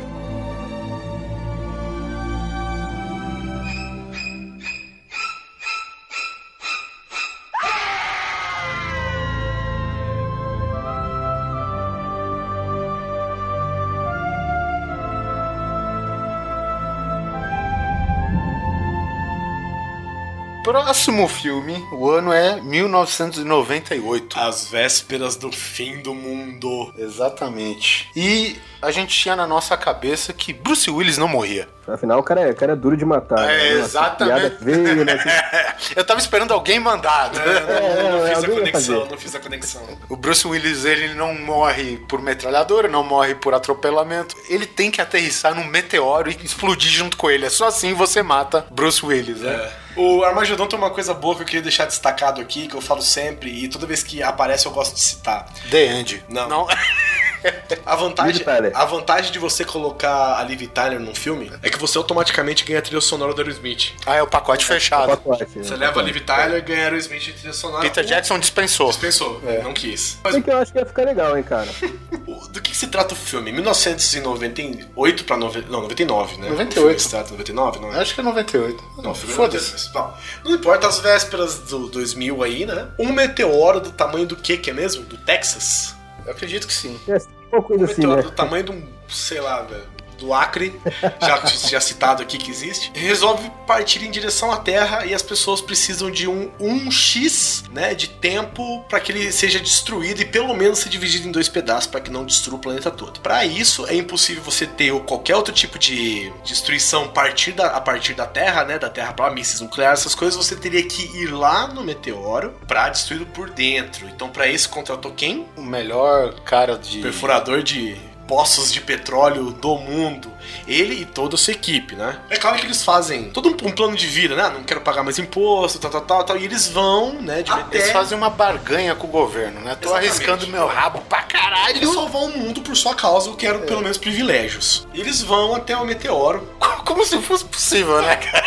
[20.73, 24.39] それは Próximo filme, o ano é 1998.
[24.39, 26.95] As vésperas do fim do mundo.
[26.97, 28.09] Exatamente.
[28.15, 31.69] E a gente tinha na nossa cabeça que Bruce Willis não morria.
[31.89, 33.51] Afinal, o cara é, o cara é duro de matar.
[33.51, 33.75] É, né?
[33.75, 34.41] Nossa, exatamente.
[34.41, 35.19] piada Veio, né?
[35.97, 37.37] Eu tava esperando alguém mandado.
[37.41, 39.83] É, não, não é, fiz a conexão, não fiz a conexão.
[40.09, 44.37] O Bruce Willis, ele não morre por metralhadora, não morre por atropelamento.
[44.49, 47.47] Ele tem que aterrissar num meteoro e explodir junto com ele.
[47.47, 49.53] É só assim você mata Bruce Willis, né?
[49.53, 49.83] É.
[49.95, 53.03] O Armagedon tem uma coisa boa que eu queria deixar destacado aqui, que eu falo
[53.03, 55.49] sempre, e toda vez que aparece eu gosto de citar.
[55.71, 56.25] The End.
[56.29, 56.49] Não.
[56.49, 56.67] Não.
[57.85, 61.99] A vantagem, a vantagem de você colocar a Liv Tyler num filme é que você
[61.99, 63.93] automaticamente ganha a trilha sonora do Aerosmith.
[64.07, 65.09] Ah, é o pacote fechado.
[65.09, 65.87] pacote, Você né?
[65.87, 67.83] leva a Liv Tyler e ganha Aerosmith de trilha sonora.
[67.83, 68.89] Peter Jackson dispensou.
[68.89, 69.63] Dispensou, É.
[69.63, 70.19] não quis.
[70.23, 71.69] Mas que eu acho que ia ficar legal, hein, cara.
[72.27, 73.51] o- do que, que se trata o filme?
[73.53, 75.37] 1998 pra...
[75.37, 75.65] Nove...
[75.69, 76.49] Não, 99, né?
[76.51, 76.79] 98.
[76.79, 77.99] O filme se trata 99, não é?
[78.01, 78.85] Acho que é 98.
[79.03, 79.15] Não.
[79.15, 79.93] Foda-se.
[79.95, 80.15] Não,
[80.45, 82.89] não importa as vésperas do 2000 aí, né?
[82.99, 85.05] Um meteoro do tamanho do que que é mesmo?
[85.05, 85.95] Do Texas?
[86.25, 86.99] Eu acredito que sim.
[87.09, 87.19] É
[87.53, 88.23] uma coisa Um assim, né?
[88.23, 89.85] do tamanho de um, sei lá, velho,
[90.23, 90.81] do Acre,
[91.21, 95.61] já, já citado aqui que existe, resolve partir em direção à Terra e as pessoas
[95.61, 100.79] precisam de um 1x, né, de tempo para que ele seja destruído e pelo menos
[100.79, 103.21] ser dividido em dois pedaços para que não destrua o planeta todo.
[103.21, 107.81] Para isso é impossível você ter qualquer outro tipo de destruição a partir da, a
[107.81, 111.33] partir da Terra, né, da Terra para mísseis nucleares, essas coisas, você teria que ir
[111.33, 114.09] lá no meteoro para destruí-lo por dentro.
[114.09, 115.47] Então para isso contratou quem?
[115.57, 117.01] O melhor cara de.
[117.01, 120.32] Perfurador de poços de petróleo do mundo.
[120.67, 122.19] Ele e toda a sua equipe, né?
[122.31, 124.51] É claro que eles fazem todo um, um plano de vida, né?
[124.51, 126.37] Não quero pagar mais imposto, tal, tal, tal, tal.
[126.39, 127.43] E eles vão, né?
[127.43, 127.79] De Até...
[127.79, 129.75] Eles fazem uma barganha com o governo, né?
[129.75, 130.11] Tô Exatamente.
[130.11, 131.77] arriscando meu rabo pra caralho.
[131.77, 134.87] Eles salvar o mundo por sua causa, eu quero pelo menos privilégios.
[134.93, 136.49] E eles vão até o meteoro.
[136.85, 138.45] Como se fosse possível, né, cara?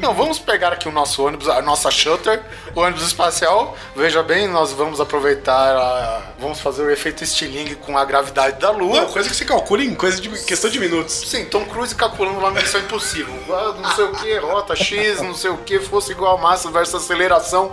[0.00, 2.42] Não, vamos pegar aqui o nosso ônibus, a nossa shutter,
[2.74, 3.76] o ônibus espacial.
[3.94, 6.22] Veja bem, nós vamos aproveitar, a...
[6.38, 9.02] vamos fazer o efeito estilingue com a gravidade da Lua.
[9.02, 11.21] Não, coisa que você calcula em coisa de questão de minutos.
[11.24, 13.34] Sim, Tom Cruise calculando lá Missão Impossível.
[13.50, 16.70] Ah, Não sei o que, rota X, não sei o que, fosse igual a massa
[16.70, 17.72] versus aceleração,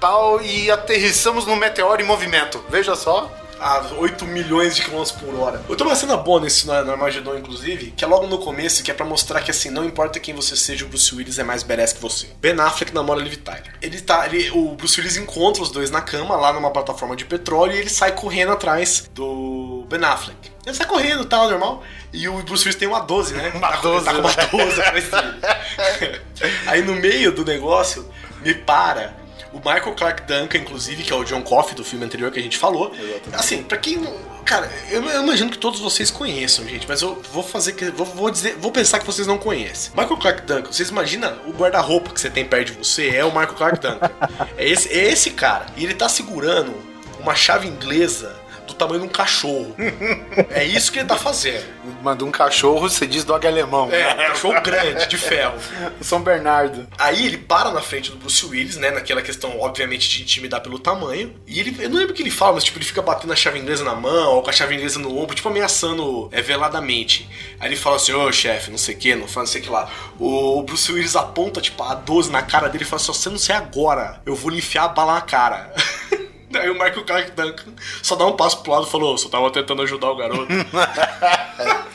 [0.00, 2.62] tal, e aterrissamos no meteoro em movimento.
[2.68, 3.30] Veja só.
[3.60, 5.62] a 8 milhões de quilômetros por hora.
[5.68, 8.90] Eu tô uma cena boa nesse no Armagedon, inclusive, que é logo no começo, que
[8.90, 11.62] é pra mostrar que assim, não importa quem você seja, o Bruce Willis é mais
[11.62, 12.26] badass que você.
[12.40, 13.72] Ben Affleck namora Liv Tyler.
[13.80, 17.24] Ele tá, ele, o Bruce Willis encontra os dois na cama, lá numa plataforma de
[17.24, 20.50] petróleo, e ele sai correndo atrás do Ben Affleck.
[20.66, 21.84] Ele sai correndo, tal, normal.
[22.12, 23.52] E o Bruce Willis tem uma 12, né?
[23.54, 24.48] Uma Tá com- 12, Tá com uma né?
[24.50, 26.20] 12 atrás dele.
[26.66, 28.08] Aí no meio do negócio,
[28.42, 29.14] me para
[29.52, 32.42] o Michael Clark Duncan, inclusive, que é o John Coffey do filme anterior que a
[32.42, 32.92] gente falou.
[33.32, 33.96] Assim, pra quem.
[33.98, 37.84] não- Cara, eu, eu imagino que todos vocês conheçam, gente, mas eu vou fazer que.
[37.92, 39.92] Vou, vou dizer, vou pensar que vocês não conhecem.
[39.96, 43.28] Michael Clark Duncan, vocês imaginam o guarda-roupa que você tem perto de você é o
[43.28, 44.10] Michael Clark Duncan.
[44.58, 45.66] é, esse, é esse cara.
[45.76, 46.74] E ele tá segurando
[47.20, 48.34] uma chave inglesa
[48.72, 49.74] do tamanho de um cachorro.
[50.50, 51.64] é isso que ele tá fazendo.
[52.02, 53.90] Manda um cachorro, você diz dog alemão.
[53.90, 55.54] É, um cachorro grande, de ferro.
[56.00, 56.86] São Bernardo.
[56.98, 58.90] Aí ele para na frente do Bruce Willis, né?
[58.90, 61.34] Naquela questão, obviamente, de intimidar pelo tamanho.
[61.46, 63.36] E ele, eu não lembro o que ele fala, mas tipo, ele fica batendo a
[63.36, 67.28] chave inglesa na mão, ou com a chave inglesa no ombro, tipo, ameaçando é, veladamente.
[67.60, 69.64] Aí ele fala assim, ô chefe, não sei o que, não fala não sei o
[69.64, 69.90] que lá.
[70.18, 73.18] O, o Bruce Willis aponta, tipo, a 12 na cara dele e fala assim, se
[73.20, 75.72] você não sei agora, eu vou lhe enfiar a bala na cara.
[76.60, 77.72] Aí o Michael Clark Duncan
[78.02, 80.46] só dá um passo pro lado e falou, só tava tentando ajudar o garoto.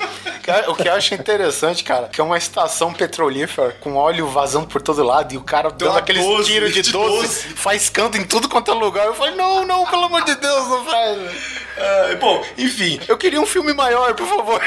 [0.69, 4.81] O que eu acho interessante, cara, que é uma estação petrolífera com óleo vazando por
[4.81, 7.43] todo lado e o cara dando uma aqueles 12, tiros de de 12, 12.
[7.49, 9.07] faiscando em tudo quanto é lugar.
[9.07, 11.19] Eu falei, não, não, pelo amor de Deus, não faz.
[11.77, 12.97] Ah, bom, enfim.
[13.09, 14.61] Eu queria um filme maior, por favor.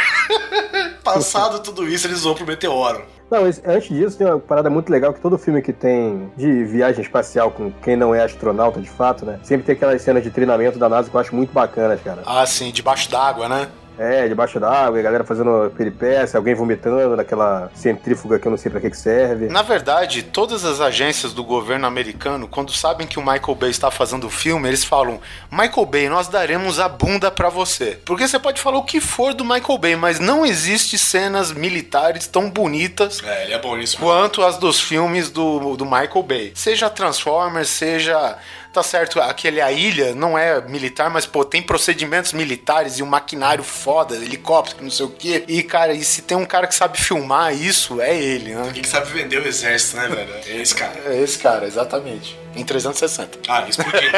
[1.02, 3.06] Passado tudo isso, eles vão pro meteoro.
[3.30, 7.00] Não, antes disso, tem uma parada muito legal que todo filme que tem de viagem
[7.00, 9.38] espacial com quem não é astronauta de fato, né?
[9.44, 12.22] Sempre tem aquelas cenas de treinamento da NASA que eu acho muito bacanas, cara.
[12.26, 13.68] Ah, sim, debaixo d'água, né?
[14.00, 18.70] É, debaixo d'água, a galera fazendo peripécia, alguém vomitando naquela centrífuga que eu não sei
[18.70, 19.46] pra que, que serve.
[19.48, 23.90] Na verdade, todas as agências do governo americano, quando sabem que o Michael Bay está
[23.90, 25.20] fazendo o filme, eles falam:
[25.52, 27.98] Michael Bay, nós daremos a bunda pra você.
[28.06, 32.26] Porque você pode falar o que for do Michael Bay, mas não existe cenas militares
[32.26, 33.98] tão bonitas É, ele é bom nisso.
[33.98, 36.52] quanto as dos filmes do, do Michael Bay.
[36.54, 38.38] Seja Transformers, seja.
[38.72, 43.06] Tá certo, aquele A Ilha não é militar, mas, pô, tem procedimentos militares e um
[43.06, 45.44] maquinário foda, helicóptero, não sei o quê.
[45.48, 48.70] E, cara, e se tem um cara que sabe filmar isso, é ele, né?
[48.72, 50.34] Quem que sabe vender o exército, né, velho?
[50.46, 51.00] É esse cara.
[51.04, 52.38] É esse cara, exatamente.
[52.54, 53.40] Em 360.
[53.48, 54.10] Ah, explodiu.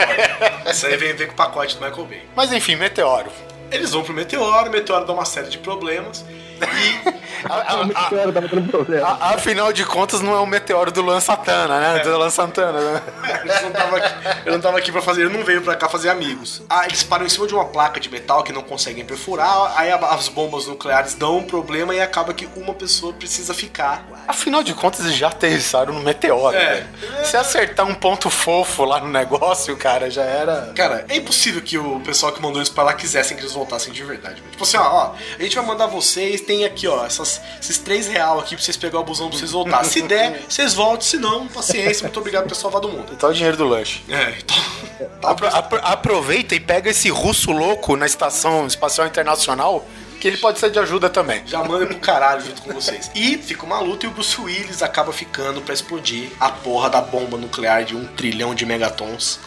[0.71, 2.23] Isso aí vem, vem com o pacote do Michael Bay.
[2.37, 3.33] Mas enfim, Meteoro.
[3.71, 6.23] Eles vão pro meteoro, o meteoro dá uma série de problemas.
[6.63, 9.09] O meteoro tava dando problema.
[9.09, 11.99] A- afinal de contas, não é o meteoro do Luan Santana, né?
[12.01, 13.03] Do Luan Santana, né?
[13.45, 14.15] Eles não tava aqui,
[14.47, 16.63] ele não tava aqui pra fazer, ele não veio pra cá fazer amigos.
[16.71, 19.91] Ah, eles param em cima de uma placa de metal que não conseguem perfurar, aí
[19.91, 24.05] a- as bombas nucleares dão um problema e acaba que uma pessoa precisa ficar.
[24.29, 26.57] Afinal de contas, eles já aterrissaram no meteoro.
[26.57, 26.87] É.
[27.25, 30.73] Se acertar um ponto fofo lá no negócio, cara, já era.
[30.77, 33.93] Cara, é impossível que o pessoal que mandou eles pra lá quisessem que eles voltassem
[33.93, 34.41] de verdade.
[34.53, 38.07] Tipo assim, ó, ó, a gente vai mandar vocês, tem aqui, ó, essas, esses três
[38.07, 39.85] real aqui pra vocês pegar o busão pra vocês voltar.
[39.85, 43.13] Se der, vocês voltem, se não, paciência, muito obrigado por ter salvado o mundo.
[43.13, 44.03] Então o dinheiro do lanche.
[44.09, 44.57] É, então.
[45.23, 49.85] Apro- apro- aproveita e pega esse russo louco na estação espacial internacional,
[50.21, 51.43] que ele pode ser de ajuda também.
[51.47, 53.11] Já manda pro caralho junto com vocês.
[53.15, 57.01] E fica uma luta e o Bruce Willis acaba ficando pra explodir a porra da
[57.01, 59.41] bomba nuclear de um trilhão de megatons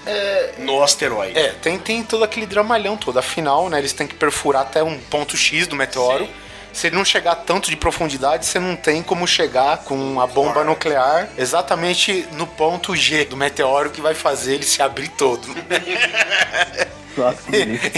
[0.58, 1.38] no asteroide.
[1.40, 3.18] É, tem, tem todo aquele dramalhão todo.
[3.18, 6.28] Afinal, né, eles têm que perfurar até um ponto X do meteoro.
[6.76, 10.62] Se ele não chegar tanto de profundidade, você não tem como chegar com a bomba
[10.62, 15.48] nuclear exatamente no ponto G do meteoro que vai fazer ele se abrir todo.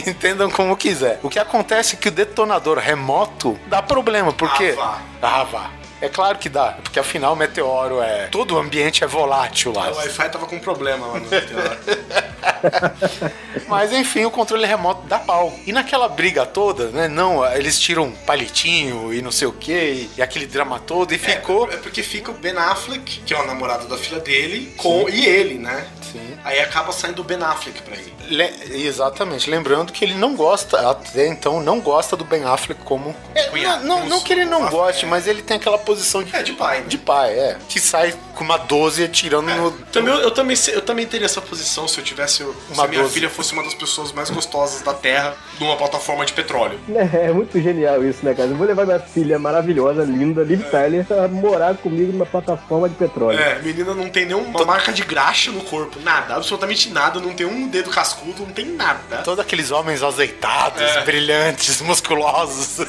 [0.08, 1.20] Entendam como quiser.
[1.24, 4.76] O que acontece é que o detonador remoto dá problema, porque.
[4.80, 5.72] Ah, Ah, vá.
[6.00, 8.28] É claro que dá, porque afinal o meteoro é.
[8.28, 9.90] Todo o ambiente é volátil lá.
[9.90, 11.78] O Wi-Fi tava com problema lá no meteoro.
[13.68, 15.54] Mas enfim, o controle remoto dá pau.
[15.66, 17.08] E naquela briga toda, né?
[17.08, 21.18] Não, eles tiram um palitinho e não sei o que, e, aquele drama todo, e
[21.18, 21.70] ficou.
[21.72, 25.26] É porque fica o Ben Affleck, que é o namorado da filha dele, com e
[25.26, 25.88] ele, né?
[26.12, 26.37] Sim.
[26.48, 28.14] Aí acaba saindo o Ben Affleck pra ele.
[28.30, 33.16] Le- Exatamente, lembrando que ele não gosta, até então, não gosta do Ben Affleck como.
[33.36, 35.08] É, Cunhado, não, não, como não que ele não goste, é.
[35.08, 36.86] mas ele tem aquela posição de, É, de pai, né?
[36.88, 37.58] de pai, é.
[37.70, 39.72] Que sai com uma 12 atirando no.
[39.72, 42.38] Também, eu, também, se- eu também teria essa posição se eu tivesse.
[42.38, 42.44] Se
[42.74, 43.14] Uma a minha 12.
[43.14, 46.80] filha fosse uma das pessoas mais gostosas da Terra numa plataforma de petróleo.
[46.94, 48.50] É, é muito genial isso, né, cara?
[48.50, 52.96] Eu vou levar minha filha maravilhosa, linda, Liv Tyler, pra morar comigo numa plataforma de
[52.96, 53.40] petróleo.
[53.40, 57.46] É, menina não tem nenhuma marca de graxa no corpo, nada, absolutamente nada, não tem
[57.46, 59.18] um dedo cascudo, não tem nada.
[59.24, 61.02] Todos aqueles homens azeitados, É.
[61.04, 62.86] brilhantes, musculosos.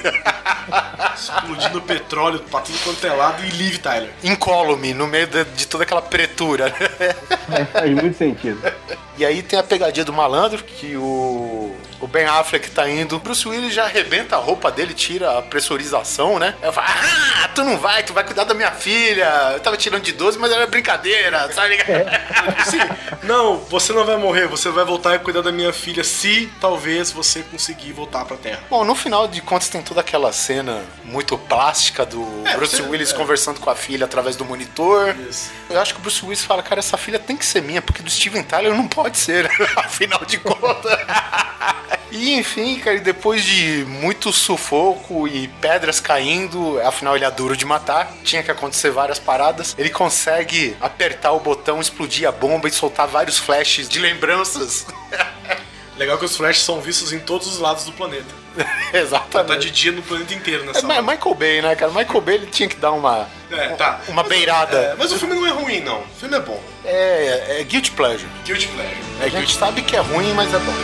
[1.15, 4.11] Explodindo petróleo pra tudo quanto é lado e Liv Tyler.
[4.23, 6.73] Incólume no meio de, de toda aquela pretura.
[7.73, 8.61] Faz muito sentido.
[9.17, 13.19] E aí tem a pegadinha do malandro, que o, o Ben Affleck tá indo.
[13.19, 16.55] Bruce Willis já arrebenta a roupa dele, tira a pressurização, né?
[16.63, 19.51] Eu falo, ah, tu não vai, tu vai cuidar da minha filha.
[19.55, 21.77] Eu tava tirando de 12, mas era brincadeira, sabe?
[22.65, 22.79] Sim,
[23.23, 27.11] não, você não vai morrer, você vai voltar e cuidar da minha filha se talvez
[27.11, 28.61] você conseguir voltar pra Terra.
[28.71, 32.83] Bom, no final de contas tem toda aquela cena muito plástica do É, Bruce você-
[32.83, 33.17] Willis é.
[33.17, 35.15] conversando com a filha através do monitor.
[35.29, 35.51] Isso.
[35.69, 38.03] Eu acho que o Bruce Willis fala, cara, essa filha tem que ser minha, porque
[38.03, 40.99] do Steven Tyler não pode ser, afinal de contas.
[42.11, 47.65] E enfim, cara, depois de muito sufoco e pedras caindo, afinal ele é duro de
[47.67, 49.75] matar, tinha que acontecer várias paradas.
[49.79, 54.87] Ele consegue apertar o botão, explodir a bomba e soltar vários flashes de lembranças.
[55.99, 58.33] Legal que os flashes são vistos em todos os lados do planeta.
[58.95, 59.49] Exatamente.
[59.53, 61.03] Tá de dia no planeta inteiro É, nessa Ma- hora.
[61.03, 61.91] Michael Bay, né, cara?
[61.93, 64.01] Michael Bay ele tinha que dar uma, É, tá.
[64.09, 64.77] uma Mas- beirada.
[64.79, 65.99] é, mas o filme não é ruim, não.
[66.01, 66.63] O filme é bom.
[66.85, 68.31] É, é Guilty Pleasure.
[68.45, 68.97] Guilty Pleasure.
[69.21, 70.75] A gente sabe que é ruim, mas é bom.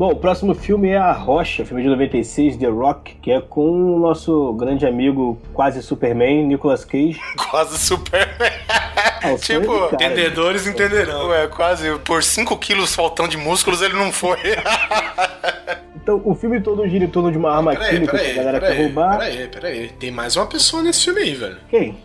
[0.00, 3.96] Bom, o próximo filme é A Rocha, filme de 96, The Rock, que é com
[3.96, 7.20] o nosso grande amigo quase Superman, Nicolas Cage.
[7.50, 8.50] Quase Superman.
[9.38, 9.94] Sonho tipo, cara.
[9.96, 11.34] Entendedores entenderão.
[11.34, 14.38] É, quase por 5 quilos faltão de músculos ele não foi.
[16.02, 18.36] Então, o filme todo gira em torno de uma arma Peraí, química que peraí, a
[18.36, 19.18] galera quer peraí, roubar.
[19.18, 19.88] peraí, peraí.
[19.90, 21.58] Tem mais uma pessoa nesse filme aí, velho.
[21.68, 21.98] Quem?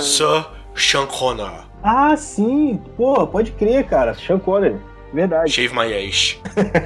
[0.00, 1.67] Sir Sean Connor.
[1.82, 2.80] Ah, sim!
[2.96, 4.14] Pô, pode crer, cara.
[4.14, 4.78] Sean Connery.
[5.12, 5.50] Verdade.
[5.50, 6.40] Shave my age.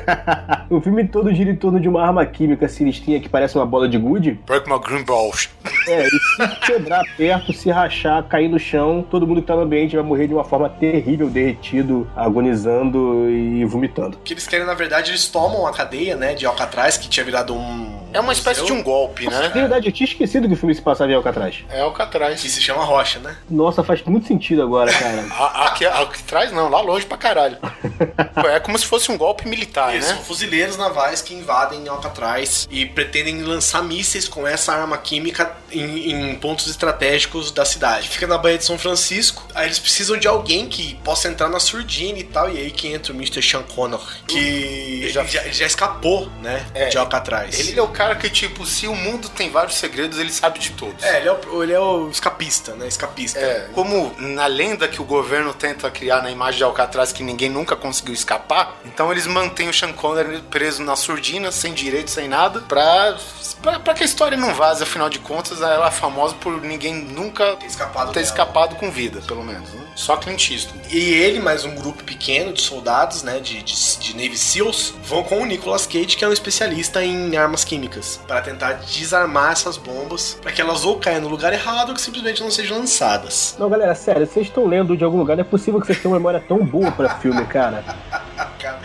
[0.70, 3.89] o filme todo gira em torno de uma arma química sinistrinha que parece uma bola
[3.89, 4.39] de gude.
[4.47, 5.49] Break my green balls.
[5.89, 9.62] É, e se quebrar perto, se rachar, cair no chão, todo mundo que tá no
[9.62, 14.16] ambiente vai morrer de uma forma terrível, derretido, agonizando e vomitando.
[14.16, 17.25] O que eles querem, na verdade, eles tomam a cadeia, né, de Alcatraz, que tinha
[17.25, 18.01] virado um...
[18.12, 19.49] É uma espécie de um golpe, Na né?
[19.49, 21.64] verdade, eu tinha esquecido que o filme se passava em Alcatraz.
[21.70, 22.43] É Alcatraz.
[22.43, 23.35] Que se chama Rocha, né?
[23.51, 25.25] Nossa, faz muito sentido agora, cara.
[25.33, 27.57] A- Aqui, Alcatraz não, lá longe pra caralho.
[28.48, 30.14] É como se fosse um golpe militar, Eles né?
[30.14, 36.10] são fuzileiros navais que invadem Alcatraz e pretendem lançar mísseis com essa arma química em,
[36.30, 38.08] em pontos estratégicos da cidade.
[38.08, 39.46] Fica na Baía de São Francisco.
[39.54, 42.50] Aí eles precisam de alguém que possa entrar na surdina e tal.
[42.50, 43.42] E aí que entra o Mr.
[43.42, 46.88] Sean Connor, que já, já, já escapou, né, É.
[46.88, 47.58] de Alcatraz.
[47.58, 50.70] Ele é o cara que, tipo, se o mundo tem vários segredos, ele sabe de
[50.72, 51.02] todos.
[51.02, 52.86] É, ele é, o, ele é o escapista, né?
[52.86, 53.38] Escapista.
[53.38, 57.48] É, como na lenda que o governo tenta criar na imagem de Alcatraz que ninguém
[57.48, 62.28] nunca conseguiu escapar, então eles mantêm o Sean Connery preso na surdina, sem direito, sem
[62.28, 63.16] nada, pra,
[63.61, 66.94] pra, pra que a história não vaze, afinal de contas, ela é famosa por ninguém
[66.94, 69.68] nunca Ter escapado ter escapado com vida, pelo menos.
[69.72, 69.82] né?
[69.94, 70.88] Só Clint Eastwood.
[70.90, 75.22] E ele, mais um grupo pequeno de soldados, né, de, de, de Navy SEALs, vão
[75.22, 79.76] com o Nicolas Cage, que é um especialista em armas químicas, para tentar desarmar essas
[79.76, 83.55] bombas, para que elas ou caiam no lugar errado ou que simplesmente não sejam lançadas.
[83.59, 86.12] Não, galera, sério, vocês estão lendo de algum lugar, não é possível que vocês tenham
[86.12, 87.84] uma memória tão boa pra filme, cara.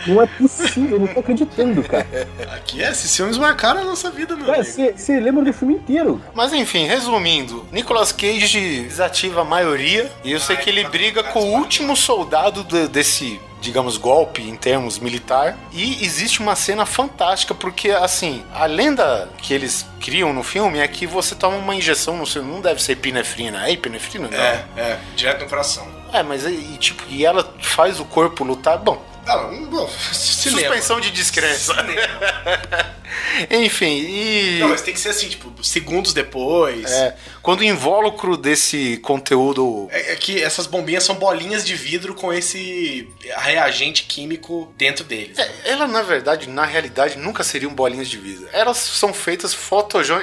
[0.06, 2.06] Não é possível, eu não tô acreditando, cara.
[2.54, 4.64] Aqui é, esses filmes marcaram a nossa vida, meu amigo.
[4.96, 6.20] você lembra do filme inteiro.
[6.34, 11.40] Mas enfim, resumindo, Nicolas Cage desativa a maioria e eu sei que ele briga com
[11.40, 15.56] o último soldado de- desse, digamos, golpe em termos militar.
[15.72, 20.88] E existe uma cena fantástica porque, assim, a lenda que eles criam no filme é
[20.88, 22.42] que você toma uma injeção no seu.
[22.42, 23.66] Não deve ser epinefrina.
[23.66, 24.28] É epinefrina?
[24.28, 24.38] Não.
[24.38, 25.97] É, é, direto no coração.
[26.12, 28.78] É, mas e, tipo, e ela faz o corpo lutar.
[28.78, 29.02] Bom,
[30.12, 30.60] cinema.
[30.60, 31.74] suspensão de descrença.
[33.50, 34.58] Enfim, e.
[34.60, 36.90] Não, mas tem que ser assim, tipo, segundos depois.
[36.90, 42.14] É, quando o invólucro desse conteúdo É, é que essas bombinhas são bolinhas de vidro
[42.14, 45.36] com esse reagente químico dentro deles.
[45.36, 45.50] né?
[45.64, 48.48] É, ela, na verdade, na realidade, nunca seriam bolinhas de vidro.
[48.52, 50.18] Elas são feitas fotogen...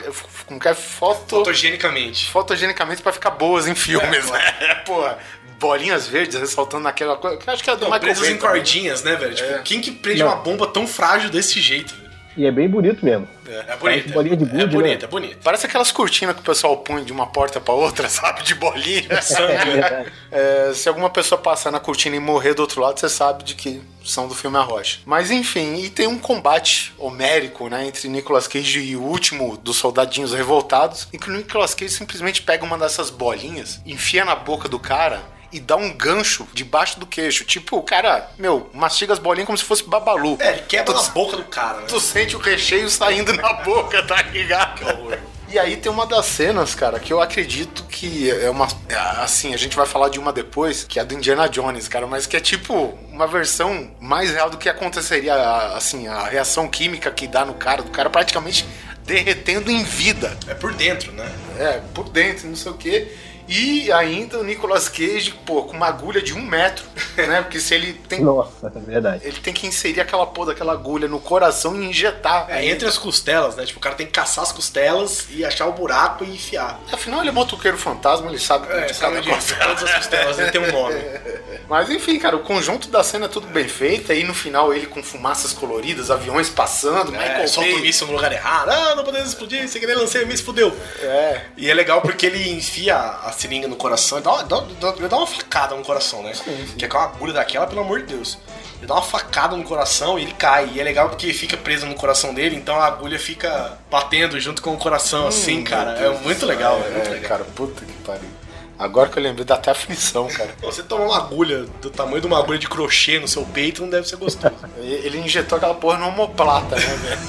[0.45, 0.73] como que é?
[0.73, 1.37] Foto...
[1.37, 2.29] Fotogenicamente.
[2.29, 4.75] fotogenicamente pra ficar boas em filmes, É, né?
[4.85, 5.17] Porra,
[5.65, 7.39] bolinhas verdes ressaltando naquela coisa.
[7.47, 9.33] acho que é do Não, Michael presas Bay em cordinhas, né, velho?
[9.33, 9.61] Tipo, É.
[9.63, 10.27] quem que prende Não.
[10.27, 11.93] uma bomba tão frágil desse jeito?
[11.95, 12.05] velho?
[12.37, 13.25] E é bem bonito mesmo.
[13.47, 14.13] É, Parece bonito.
[14.13, 15.05] bolinha de é gude, bonito, né?
[15.05, 15.37] é bonito.
[15.41, 18.43] Parece aquelas cortinas que o pessoal põe de uma porta pra outra, sabe?
[18.43, 19.05] De bolinha.
[19.09, 20.11] É verdade.
[20.29, 23.55] É, se alguma pessoa passar na cortina e morrer do outro lado, você sabe de
[23.55, 24.99] que são do filme A Rocha.
[25.05, 29.77] Mas enfim, e tem um combate homérico, né, entre Nicolas Cage e o último dos
[29.77, 34.67] soldadinhos revoltados, em que o Nicolas Cage simplesmente pega uma dessas bolinhas, enfia na boca
[34.67, 37.43] do cara e dá um gancho debaixo do queixo.
[37.45, 40.37] Tipo, o cara, meu, mastiga as bolinhas como se fosse babalu.
[40.39, 41.85] É, ele quebra Tu- na boca do cara, né?
[41.87, 45.17] Tu sente o recheio saindo na boca, tá ligado?
[45.47, 48.67] E aí tem uma das cenas, cara, que eu acredito que é uma.
[48.89, 51.87] é, Assim, a gente vai falar de uma depois, que é a do Indiana Jones,
[51.87, 55.35] cara, mas que é tipo uma versão mais real do que aconteceria,
[55.75, 58.65] assim, a reação química que dá no cara, do cara praticamente
[59.05, 60.35] derretendo em vida.
[60.47, 61.31] É por dentro, né?
[61.59, 63.15] É, por dentro, não sei o quê.
[63.47, 66.83] E ainda o Nicolas Cage, pô, com uma agulha de um metro,
[67.15, 67.41] né?
[67.41, 68.21] Porque se ele tem.
[68.21, 69.21] Nossa, é verdade.
[69.25, 72.47] Ele tem que inserir aquela porra daquela agulha no coração e injetar.
[72.49, 73.65] É, entre as costelas, né?
[73.65, 76.79] Tipo, o cara tem que caçar as costelas e achar o buraco e enfiar.
[76.91, 79.55] Afinal, ele é motoqueiro fantasma, ele sabe É, de cada coisa.
[79.55, 80.95] todas as costelas, ele tem um nome.
[81.69, 84.11] Mas enfim, cara, o conjunto da cena é tudo bem feito.
[84.11, 88.13] Aí no final ele com fumaças coloridas, aviões passando, É, Michael solta o míssil no
[88.13, 88.69] lugar errado.
[88.69, 90.75] Ah, não podemos explodir, sem querer lancei o míssil, fudeu.
[91.01, 91.41] É.
[91.57, 94.93] E é legal porque ele enfia a seringa no coração, ele dá, uma- dá, dá-
[94.97, 96.33] ele dá uma facada no coração, né?
[96.77, 98.37] Que é com uma agulha daquela, pelo amor de Deus.
[98.77, 100.69] Ele dá uma facada no coração e ele cai.
[100.73, 104.61] E é legal porque fica preso no coração dele, então a agulha fica batendo junto
[104.61, 105.91] com o coração, assim, cara.
[105.91, 107.29] É muito legal, é, muito É, legal.
[107.29, 108.29] cara, puta que pariu.
[108.77, 110.53] Agora que eu lembrei, dá até aflição, cara.
[110.61, 113.89] Você tomar uma agulha do tamanho de uma agulha de crochê no seu peito não
[113.89, 114.53] deve ser gostoso.
[114.77, 117.25] Ele injetou aquela porra no homoplata, né, velho?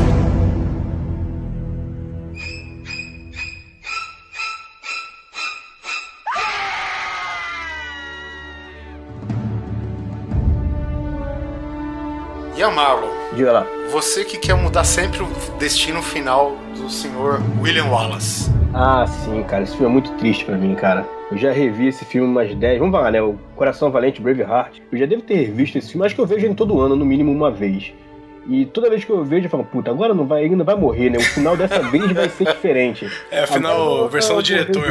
[13.34, 13.66] Diga lá.
[13.90, 15.26] Você que quer mudar sempre o
[15.58, 18.50] destino final do senhor William Wallace.
[18.72, 19.64] Ah, sim, cara.
[19.64, 21.06] Esse filme é muito triste pra mim, cara.
[21.30, 22.78] Eu já revi esse filme umas 10.
[22.78, 23.20] Vamos falar, né?
[23.20, 24.78] O Coração Valente, Braveheart.
[24.92, 26.06] Eu já devo ter revisto esse filme.
[26.06, 27.92] Acho que eu vejo ele todo ano, no mínimo uma vez.
[28.46, 30.74] E toda vez que eu vejo, eu falo, puta, agora não vai, ele não vai
[30.76, 31.18] morrer, né?
[31.18, 33.10] O final dessa vez vai ser diferente.
[33.30, 34.84] É, afinal, Agora, versão do diretor.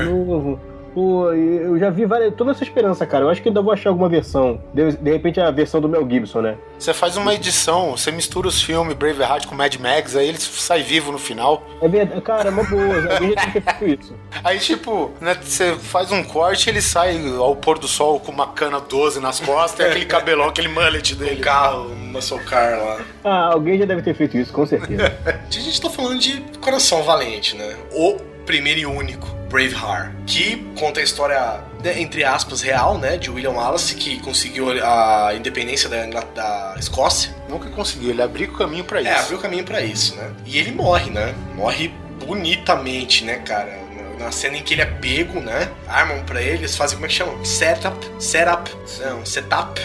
[0.93, 3.25] Pô, eu já vi várias, toda essa esperança, cara.
[3.25, 4.61] Eu acho que ainda vou achar alguma versão.
[4.73, 6.57] De, de repente a versão do Mel Gibson, né?
[6.77, 10.83] Você faz uma edição, você mistura os filmes Braveheart com Mad Max, aí ele sai
[10.83, 11.63] vivo no final.
[11.81, 13.13] É verdade, cara, é uma boa.
[13.13, 14.13] Alguém já tinha feito isso.
[14.43, 18.47] Aí, tipo, né, você faz um corte ele sai ao pôr do sol com uma
[18.47, 21.39] cana 12 nas costas e aquele cabelão, aquele mullet dele.
[21.39, 22.99] Um carro, muscle car lá.
[23.23, 25.13] Ah, alguém já deve ter feito isso, com certeza.
[25.25, 27.75] A gente tá falando de Coração Valente, né?
[27.91, 33.17] O primeiro e único Braveheart, que conta a história, né, entre aspas, real, né?
[33.17, 37.35] De William Wallace, que conseguiu a independência da, da Escócia.
[37.47, 39.11] Nunca conseguiu, ele abriu o caminho pra isso.
[39.11, 40.31] É, abriu o caminho pra isso, né?
[40.43, 41.35] E ele morre, né?
[41.53, 41.93] Morre
[42.25, 43.83] bonitamente, né, cara?
[44.17, 45.69] Na cena em que ele é pego, né?
[45.87, 47.45] Armam pra ele, eles fazem como é que chama?
[47.45, 49.79] Setup, setup, não, setup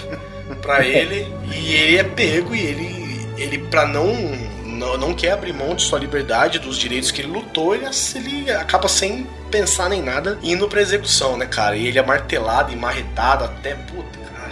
[0.63, 4.07] pra ele e ele é pego e ele, ele pra não,
[4.79, 8.51] não não quer abrir mão de sua liberdade, dos direitos que ele lutou, ele, ele
[8.53, 11.77] acaba sem pensar nem nada indo pra execução, né, cara?
[11.77, 14.51] E ele é martelado e marretado até puta, cara.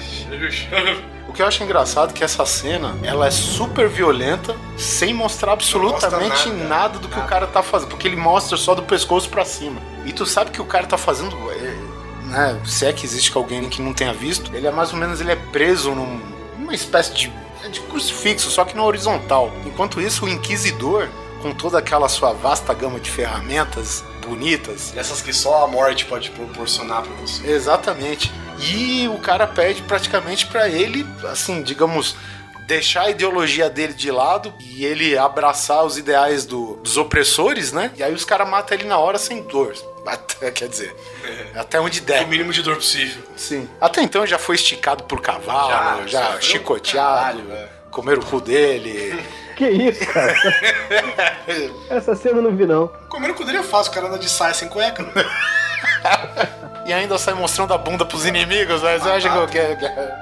[1.28, 5.52] O que eu acho engraçado é que essa cena, ela é super violenta, sem mostrar
[5.52, 9.28] absolutamente nada, nada, do que o cara tá fazendo, porque ele mostra só do pescoço
[9.28, 9.80] pra cima.
[10.06, 11.76] E tu sabe que o cara tá fazendo, é,
[12.26, 15.20] né, se é que existe alguém que não tenha visto, ele é mais ou menos,
[15.20, 16.20] ele é preso num-
[16.58, 17.32] numa espécie de,
[17.68, 19.52] de crucifixo, só que na horizontal.
[19.64, 21.08] Enquanto isso, o inquisidor,
[21.42, 26.30] com toda aquela sua vasta gama de ferramentas bonitas, Essas que só a morte pode
[26.30, 27.46] proporcionar pra você.
[27.48, 28.32] Exatamente.
[28.58, 32.16] E o cara pede praticamente pra ele, assim, digamos,
[32.66, 37.90] deixar a ideologia dele de lado e ele abraçar os ideais do- dos opressores, né?
[37.96, 39.74] E aí os caras matam ele na hora sem dor.
[40.54, 40.94] Quer dizer,
[41.54, 42.24] até onde der.
[42.24, 43.22] O mínimo de dor possível.
[43.36, 43.68] Sim.
[43.80, 48.40] Até então já foi esticado por cavalo, já, Já, chicoteado, pra caralho, comeram o cu
[48.40, 49.24] dele.
[49.56, 50.34] Que isso, cara?
[51.88, 52.88] Essa cena eu não vi, não.
[53.08, 55.02] Comer o cu dele é fácil, o cara anda de saia sem cueca.
[56.86, 59.58] E ainda sai mostrando a bunda pros inimigos, acha que.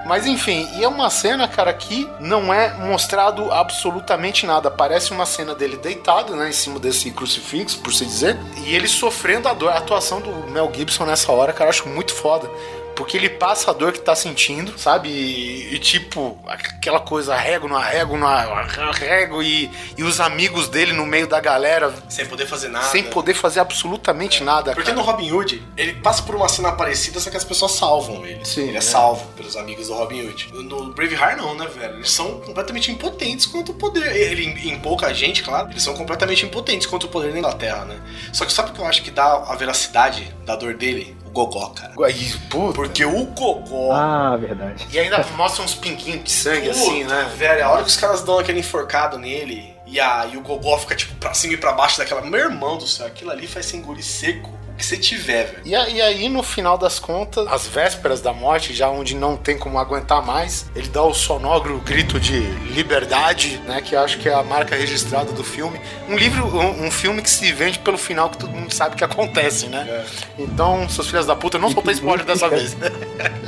[0.07, 4.71] Mas enfim, e é uma cena, cara, que não é mostrado absolutamente nada.
[4.71, 8.89] Parece uma cena dele deitado, né, em cima desse crucifixo, por se dizer, e ele
[8.89, 9.71] sofrendo a dor.
[9.71, 12.49] A atuação do Mel Gibson nessa hora, cara, eu acho muito foda.
[12.95, 15.09] Porque ele passa a dor que tá sentindo, sabe?
[15.09, 20.93] E, e, tipo, aquela coisa, arrego, não arrego, não arrego, e, e os amigos dele
[20.93, 22.87] no meio da galera, Sem poder fazer nada.
[22.87, 24.73] sem poder fazer absolutamente nada.
[24.73, 24.97] Porque cara.
[24.97, 28.45] no Robin Hood, ele passa por uma cena parecida, só que as pessoas salvam ele.
[28.45, 28.81] Sim, ele é, é.
[28.81, 30.53] salvo pelos amigos do Robin Hood.
[30.53, 31.95] No Braveheart não, né, velho?
[31.95, 34.15] Eles são completamente impotentes quanto o poder.
[34.15, 37.85] Ele em, em pouca gente, claro, eles são completamente impotentes quanto o poder da Inglaterra,
[37.85, 38.01] né?
[38.33, 41.17] Só que sabe o que eu acho que dá a veracidade da dor dele?
[41.35, 41.93] O gogó, cara.
[42.07, 42.75] Aí, puta.
[42.75, 43.93] Porque o gogó...
[43.93, 44.87] Ah, verdade.
[44.93, 47.33] E ainda mostra uns pinguinhos de sangue Puta, assim, né?
[47.37, 50.79] Velho, a hora que os caras dão aquele enforcado nele e, a, e o gogó
[50.79, 52.23] fica tipo pra cima e pra baixo daquela.
[52.23, 55.59] Meu irmão do céu, aquilo ali faz você engolir seco que você tiver, velho.
[55.65, 59.37] E, a- e aí, no final das contas, às vésperas da morte, já onde não
[59.37, 62.41] tem como aguentar mais, ele dá o sonoro grito de
[62.73, 63.81] liberdade, né?
[63.81, 65.81] Que acho que é a marca registrada do filme.
[66.09, 69.05] Um livro, um, um filme que se vende pelo final que todo mundo sabe que
[69.05, 70.05] acontece, né?
[70.39, 72.77] Então, seus filhos da puta, não soltei spoiler dessa vez.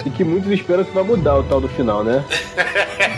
[0.05, 2.25] E que muitos esperam que vai mudar o tal do final, né?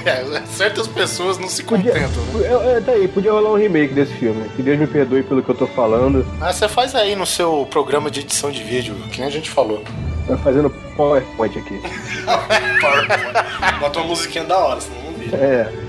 [0.06, 2.22] É, certas pessoas não se Podia, contentam.
[2.34, 2.72] né?
[2.74, 4.48] é, é, tá aí, podia rolar um remake desse filme.
[4.56, 6.26] Que Deus me perdoe pelo que eu tô falando.
[6.38, 9.50] Mas você faz aí no seu programa de edição de vídeo, que nem a gente
[9.50, 9.82] falou.
[10.26, 11.80] Tá fazendo PowerPoint aqui.
[12.80, 13.80] PowerPoint.
[13.80, 15.36] Bota uma musiquinha da hora, senão não vira.
[15.36, 15.87] É.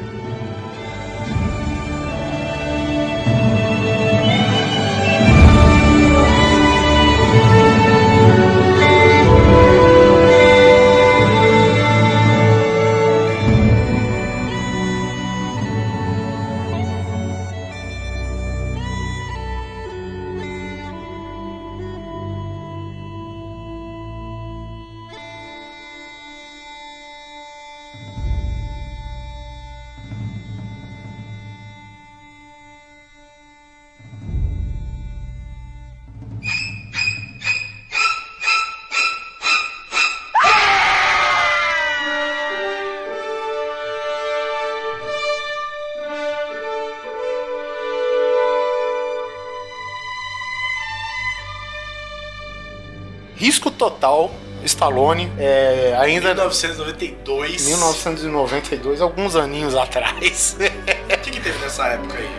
[53.99, 54.31] total
[54.63, 57.65] Stallone, é, ainda 1992.
[57.65, 60.57] 1992, alguns aninhos atrás.
[60.59, 62.29] O que, que teve nessa época aí?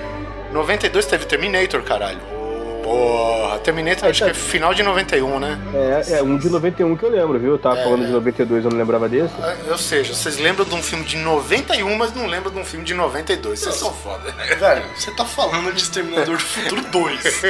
[0.52, 2.20] 92 teve Terminator, caralho.
[2.82, 5.58] Porra, Terminator acho que é final de 91, né?
[5.74, 7.52] É, é um de 91 que eu lembro, viu?
[7.52, 7.84] Eu tava É.
[7.84, 9.32] falando de 92, eu não lembrava desse.
[9.70, 12.84] Ou seja, vocês lembram de um filme de 91, mas não lembram de um filme
[12.84, 13.58] de 92.
[13.60, 14.30] Vocês são foda.
[14.58, 17.42] Velho, você tá falando de Exterminador do Futuro 2,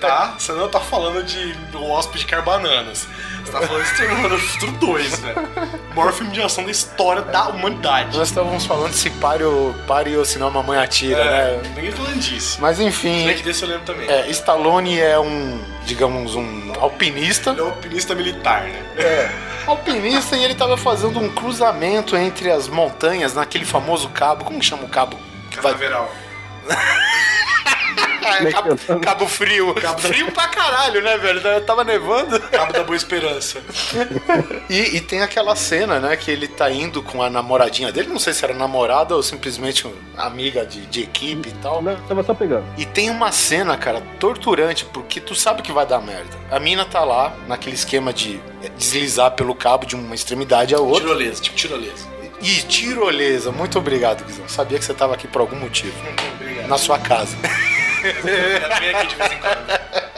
[0.00, 0.34] tá?
[0.38, 3.06] Você não tá falando de O Hóspede Quer Bananas.
[3.44, 5.48] Você tá falando de Exterminador do Futuro 2, velho.
[5.92, 8.16] O maior filme de ação da história da humanidade.
[8.16, 11.72] Nós estávamos falando se pare ou, pare ou senão a mamãe atira, É, né?
[11.74, 12.58] ninguém falando disso.
[12.60, 14.08] Mas enfim, Snake desse eu lembro também.
[14.08, 14.30] é,
[14.62, 17.50] Stallone é um, digamos, um alpinista.
[17.50, 18.80] Ele é um alpinista militar, né?
[18.96, 19.28] É,
[19.66, 24.44] alpinista e ele tava fazendo um cruzamento entre as montanhas naquele famoso cabo.
[24.44, 25.18] Como que chama o cabo?
[25.50, 26.08] Canaveral.
[28.24, 29.74] É, cabo, cabo frio.
[29.98, 31.40] frio pra caralho, né, velho?
[31.62, 32.38] Tava nevando.
[32.40, 33.60] Cabo da Boa Esperança.
[34.68, 38.18] E, e tem aquela cena, né, que ele tá indo com a namoradinha dele, não
[38.18, 41.82] sei se era namorada ou simplesmente amiga de, de equipe e tal.
[41.82, 42.64] Não, tava só pegando.
[42.76, 46.36] E tem uma cena, cara, torturante, porque tu sabe que vai dar merda.
[46.50, 48.40] A mina tá lá, naquele esquema de
[48.76, 51.00] deslizar pelo cabo de uma extremidade a outra.
[51.00, 52.12] Tirolesa, tipo tirolesa.
[52.40, 54.48] E tirolesa, muito obrigado, Guizão.
[54.48, 55.94] Sabia que você tava aqui por algum motivo.
[56.34, 56.68] Obrigado.
[56.68, 57.36] Na sua casa.
[58.02, 59.82] Vem aqui de vez em quando.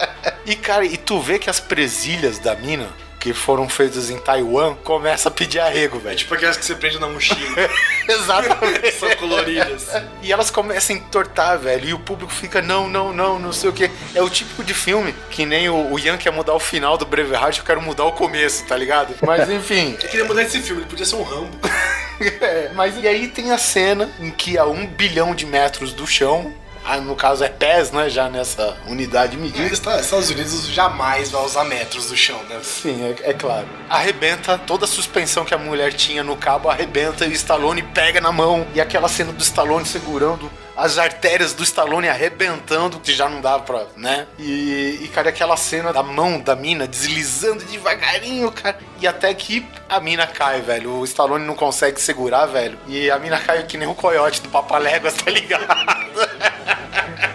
[0.47, 2.87] E, cara, e tu vê que as presilhas da mina,
[3.19, 6.15] que foram feitas em Taiwan, começa a pedir arrego, velho.
[6.15, 7.41] Tipo aquelas que você prende na mochila.
[8.07, 8.93] Exatamente.
[8.93, 9.89] São coloridas.
[10.21, 11.89] E elas começam a entortar, velho.
[11.89, 13.91] E o público fica, não, não, não, não sei o que.
[14.15, 17.07] É o típico de filme que nem o, o Ian quer mudar o final do
[17.07, 19.15] Braveheart, eu quero mudar o começo, tá ligado?
[19.27, 19.97] Mas enfim.
[20.03, 21.59] Eu queria mudar esse filme, ele podia ser um Rambo.
[22.41, 26.07] É, mas e aí tem a cena em que a um bilhão de metros do
[26.07, 26.55] chão,
[27.03, 28.09] no caso é pés, né?
[28.11, 29.65] Já nessa unidade medida.
[29.67, 32.61] Os Estados Unidos jamais vai usar metros do chão, né?
[32.63, 33.67] Sim, é, é claro.
[33.89, 38.21] Arrebenta toda a suspensão que a mulher tinha no cabo, arrebenta e o Stallone pega
[38.21, 38.67] na mão.
[38.75, 43.63] E aquela cena do Stallone segurando as artérias do Stallone arrebentando, que já não dava
[43.63, 44.27] pra, né?
[44.39, 48.79] E, e, cara, aquela cena da mão da mina deslizando devagarinho, cara.
[49.01, 50.99] E até que a mina cai, velho.
[50.99, 52.79] O Stallone não consegue segurar, velho.
[52.87, 55.65] E a mina cai que nem o coiote do Papaléguas, tá ligado?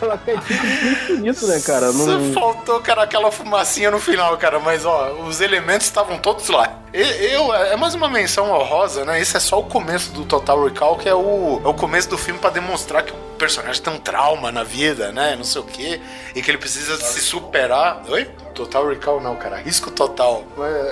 [0.01, 1.91] Ela cai infinito, né, cara?
[1.91, 2.33] Só Não...
[2.33, 4.59] faltou, cara, aquela fumacinha no final, cara.
[4.59, 6.79] Mas, ó, os elementos estavam todos lá.
[6.91, 9.21] Eu, é mais uma menção honrosa, né?
[9.21, 12.17] Esse é só o começo do Total Recall, que é o, é o começo do
[12.17, 15.35] filme pra demonstrar que o personagem tem um trauma na vida, né?
[15.35, 16.01] Não sei o quê.
[16.33, 18.03] E que ele precisa se superar.
[18.09, 18.25] Oi?
[18.55, 19.57] Total Recall não, cara.
[19.57, 20.43] Risco total.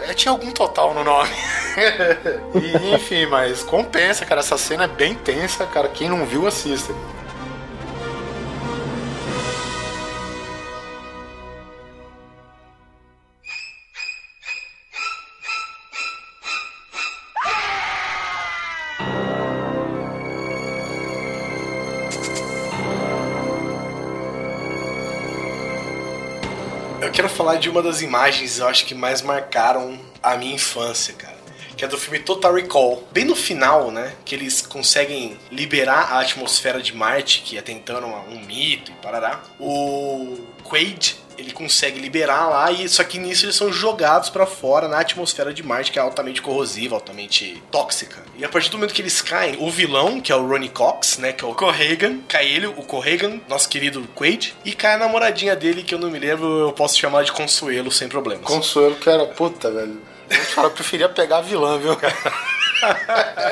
[0.07, 1.29] É, tinha algum total no nome.
[2.55, 4.39] e, enfim, mas compensa, cara.
[4.39, 5.87] Essa cena é bem tensa, cara.
[5.89, 6.93] Quem não viu, assista.
[27.17, 31.35] Quero falar de uma das imagens, eu acho que mais marcaram a minha infância, cara.
[31.75, 33.07] Que é do filme Total Recall.
[33.11, 34.13] Bem no final, né?
[34.23, 38.93] Que eles conseguem liberar a atmosfera de Marte, que até então era um mito e
[39.01, 39.41] parará.
[39.59, 44.87] O Quaid, ele consegue liberar lá, e só que nisso eles são jogados pra fora
[44.87, 48.23] na atmosfera de Marte, que é altamente corrosiva, altamente tóxica.
[48.37, 51.17] E a partir do momento que eles caem, o vilão, que é o Ronnie Cox,
[51.17, 51.33] né?
[51.33, 55.55] Que é o Corrigan, cai ele, o Corrigan, nosso querido Quaid, e cai a namoradinha
[55.55, 58.45] dele, que eu não me lembro, eu posso chamar de Consuelo sem problemas.
[58.45, 60.01] Consuelo, que era puta, velho.
[60.29, 62.15] Te falar, eu preferia pegar a vilã, viu, cara?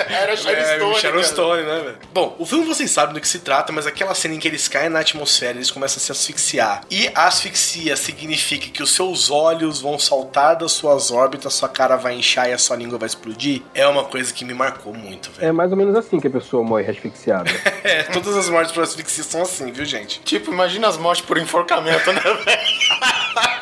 [0.09, 1.23] era Sharon É, Stone, Sharon cara.
[1.23, 1.97] Stone, né, velho?
[2.13, 4.67] Bom, o filme vocês sabem do que se trata, mas aquela cena em que eles
[4.67, 6.81] caem na atmosfera, eles começam a se asfixiar.
[6.89, 11.95] E a asfixia significa que os seus olhos vão saltar das suas órbitas, sua cara
[11.95, 13.61] vai inchar e a sua língua vai explodir.
[13.73, 15.47] É uma coisa que me marcou muito, velho.
[15.49, 17.49] É mais ou menos assim que a pessoa morre asfixiada.
[17.85, 20.19] É, todas as mortes por asfixia são assim, viu, gente?
[20.21, 22.59] Tipo, imagina as mortes por enforcamento, né, velho?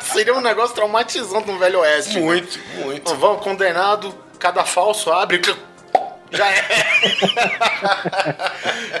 [0.00, 2.18] Seria um negócio traumatizante no Velho Oeste.
[2.18, 2.96] Muito, muito.
[2.96, 5.40] Então, vamos, condenado, cada falso abre.
[6.30, 6.62] Já é.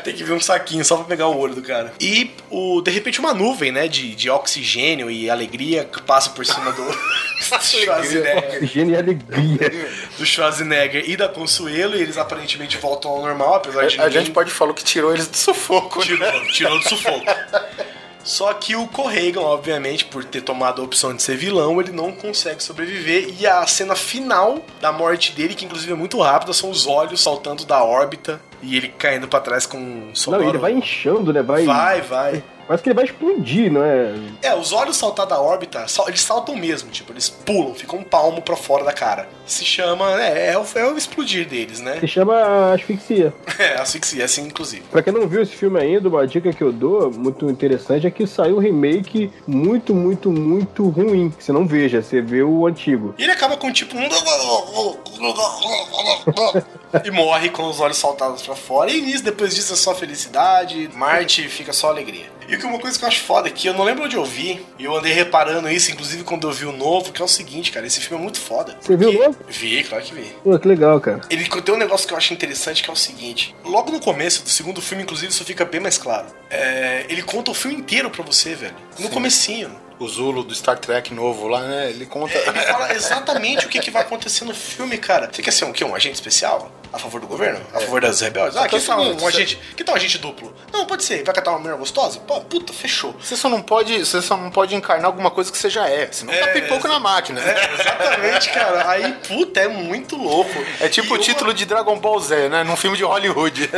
[0.02, 1.92] Tem que vir um saquinho só pra pegar o olho do cara.
[2.00, 6.46] E, o, de repente, uma nuvem, né, de, de oxigênio e alegria que passa por
[6.46, 6.82] cima do
[7.60, 8.54] Schwarzenegger.
[8.54, 9.88] Oxigênio e alegria.
[10.16, 14.20] do Schwarzenegger e da Consuelo, e eles aparentemente voltam ao normal, apesar de A ninguém...
[14.24, 16.04] gente pode falar que tirou eles do sufoco, né?
[16.06, 17.24] tirou, tirou do sufoco.
[18.24, 22.10] Só que o Corregan, obviamente, por ter tomado a opção de ser vilão, ele não
[22.10, 23.34] consegue sobreviver.
[23.38, 27.20] E a cena final da morte dele, que inclusive é muito rápida, são os olhos
[27.20, 31.42] saltando da órbita E ele caindo pra trás com um Não, ele vai inchando, né?
[31.42, 31.64] Vai.
[31.64, 32.42] Vai, vai.
[32.66, 34.14] Parece que ele vai explodir, não é?
[34.42, 38.40] É, os olhos saltar da órbita, eles saltam mesmo, tipo, eles pulam, ficam um palmo
[38.40, 39.28] pra fora da cara.
[39.44, 42.00] Se chama, é, é, o, é o explodir deles, né?
[42.00, 43.32] Se chama asfixia.
[43.56, 44.82] É, asfixia, assim, inclusive.
[44.90, 48.10] Pra quem não viu esse filme ainda, uma dica que eu dou, muito interessante, é
[48.10, 51.30] que saiu um remake muito, muito, muito ruim.
[51.30, 53.14] Que você não veja, você vê o antigo.
[53.16, 54.08] E ele acaba com tipo um.
[57.04, 58.90] e morre com os olhos saltados pra fora.
[58.90, 60.90] E nisso, depois disso, é só felicidade.
[60.94, 62.26] Marte fica só alegria.
[62.48, 64.64] E que uma coisa que eu acho foda aqui, eu não lembro onde eu vi,
[64.78, 67.72] e eu andei reparando isso, inclusive quando eu vi o novo, que é o seguinte,
[67.72, 68.76] cara, esse filme é muito foda.
[68.80, 69.36] Você viu o novo?
[69.48, 70.36] Vi, claro que vi.
[70.42, 71.22] Pô, que legal, cara.
[71.30, 74.42] Ele tem um negócio que eu acho interessante que é o seguinte: logo no começo
[74.42, 76.26] do segundo filme, inclusive, isso fica bem mais claro.
[76.50, 78.76] É, ele conta o filme inteiro pra você, velho.
[78.98, 79.83] No comecinho.
[79.98, 81.90] O Zulu do Star Trek novo lá, né?
[81.90, 82.36] Ele conta.
[82.36, 85.30] Ele fala exatamente o que, que vai acontecer no filme, cara.
[85.32, 85.84] Você quer ser um, quê?
[85.84, 86.70] um agente especial?
[86.92, 87.60] A favor do governo?
[87.74, 88.56] A favor das rebeldes?
[88.56, 89.60] Ah, que é o tal um, seguinte, agente?
[89.76, 90.54] Que tal um agente duplo?
[90.72, 91.24] Não, pode ser.
[91.24, 92.20] Vai catar uma mulher gostosa?
[92.20, 93.16] Pô, puta, fechou.
[93.20, 96.08] Você só não pode, você só não pode encarnar alguma coisa que você já é,
[96.12, 97.40] senão tá pipoco na máquina.
[97.40, 98.88] É, exatamente, cara.
[98.88, 100.52] Aí, puta, é muito louco.
[100.80, 102.62] É tipo o título de Dragon Ball Z, né?
[102.62, 103.68] Num filme de Hollywood.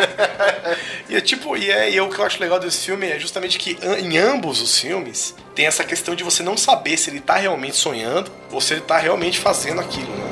[1.09, 3.19] E é tipo, e é, e é o que eu acho legal desse filme é
[3.19, 7.21] justamente que em ambos os filmes tem essa questão de você não saber se ele
[7.21, 10.27] tá realmente sonhando ou se ele tá realmente fazendo aquilo, né?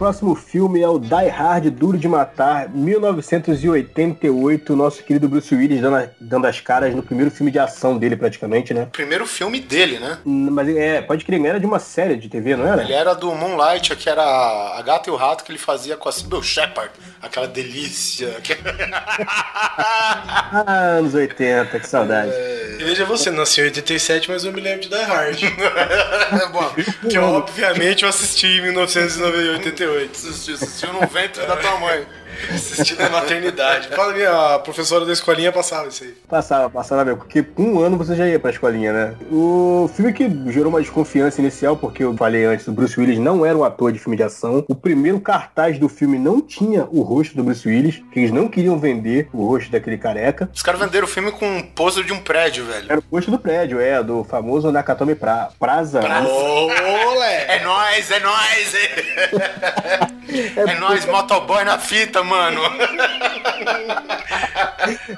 [0.00, 4.74] Próximo filme é o Die Hard Duro de Matar, 1988.
[4.74, 8.16] Nosso querido Bruce Willis dando, a- dando as caras no primeiro filme de ação dele,
[8.16, 8.88] praticamente, né?
[8.90, 10.16] Primeiro filme dele, né?
[10.24, 12.82] Mas é, pode crer, era de uma série de TV, não era?
[12.82, 16.08] Ele era do Moonlight, que era a gata e o rato que ele fazia com
[16.08, 16.90] a Sybil Shepard.
[17.20, 18.36] Aquela delícia.
[19.76, 22.32] Ah, anos 80, que saudade.
[22.78, 25.36] E veja você, nasceu em 87, mas eu me lembro de Die Hard.
[26.52, 26.70] Bom,
[27.10, 29.89] que obviamente eu assisti em 1988.
[29.98, 32.06] Assistiu, assistiu no ventre da tua mãe.
[32.54, 33.88] Assisti na maternidade.
[33.88, 36.14] Fala, minha professora da escolinha passava isso aí.
[36.28, 39.14] Passava, passava mesmo, porque com um ano você já ia pra escolinha, né?
[39.30, 43.44] O filme que gerou uma desconfiança inicial, porque eu falei antes, o Bruce Willis não
[43.44, 44.64] era um ator de filme de ação.
[44.68, 48.48] O primeiro cartaz do filme não tinha o rosto do Bruce Willis, que eles não
[48.48, 50.50] queriam vender o rosto daquele careca.
[50.54, 52.86] Os caras venderam o filme com um pôster de um prédio, velho.
[52.88, 55.50] Era o rosto do prédio, é, do famoso Nakatomi pra...
[55.58, 56.00] Praza.
[56.00, 57.56] Olé!
[57.56, 58.72] É nóis, é nóis!
[60.56, 62.29] É, nóis, motoboy na fita, mano.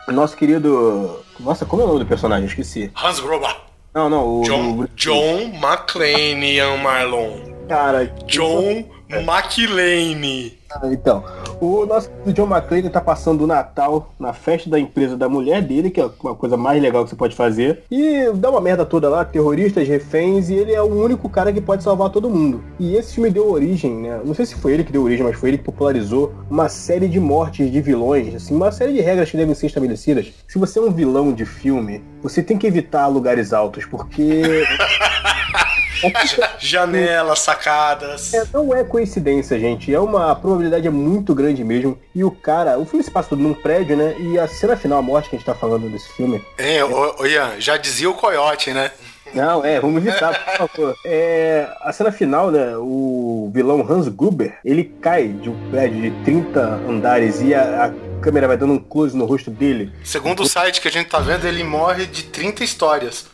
[0.08, 1.24] Nosso querido...
[1.40, 2.46] Nossa, como é o nome do personagem?
[2.46, 2.90] Esqueci.
[2.94, 3.54] Hans Gruber.
[3.94, 4.42] Não, não, o...
[4.42, 7.52] John, John McClane, Ian Marlon.
[7.68, 8.06] Cara...
[8.26, 8.84] John
[9.20, 10.58] McClane.
[10.70, 11.22] Ah, Então,
[11.60, 15.90] o nosso John McClane tá passando o Natal na festa da empresa da mulher dele,
[15.90, 17.82] que é uma coisa mais legal que você pode fazer.
[17.90, 21.60] E dá uma merda toda lá, terroristas, reféns, e ele é o único cara que
[21.60, 22.62] pode salvar todo mundo.
[22.80, 24.20] E esse filme deu origem, né?
[24.24, 27.08] Não sei se foi ele que deu origem, mas foi ele que popularizou uma série
[27.08, 30.32] de mortes de vilões, assim, uma série de regras que devem ser estabelecidas.
[30.48, 34.64] Se você é um vilão de filme, você tem que evitar lugares altos, porque.
[36.58, 38.34] Janelas, sacadas.
[38.34, 39.92] É, não é coincidência, gente.
[39.92, 41.98] É uma probabilidade é muito grande mesmo.
[42.14, 44.16] E o cara, o filme se passa tudo num prédio, né?
[44.18, 46.42] E a cena final, a morte que a gente tá falando desse filme.
[46.58, 48.90] É, ô, ô, Ian, já dizia o coiote, né?
[49.34, 50.96] Não, é, vamos evitar, por favor.
[51.04, 52.76] É, a cena final, né?
[52.76, 58.20] O vilão Hans Gruber, ele cai de um prédio de 30 andares e a, a
[58.20, 59.90] câmera vai dando um close no rosto dele.
[60.04, 63.26] Segundo o site que a gente tá vendo, ele morre de 30 histórias.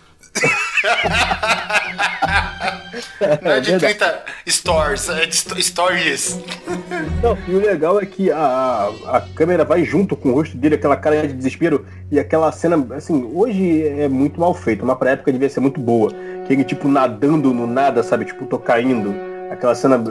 [3.43, 3.95] Não é de verdade.
[3.95, 6.39] 30 stores, é de sto- stories.
[7.23, 10.57] Não, e o legal é que a, a, a câmera vai junto com o rosto
[10.57, 14.97] dele, aquela cara de desespero, e aquela cena, assim, hoje é muito mal feito, mas
[14.99, 16.11] pra época devia ser muito boa.
[16.47, 18.25] Que ele, tipo, nadando no nada, sabe?
[18.25, 19.15] Tipo, tô caindo.
[19.51, 20.03] Aquela cena,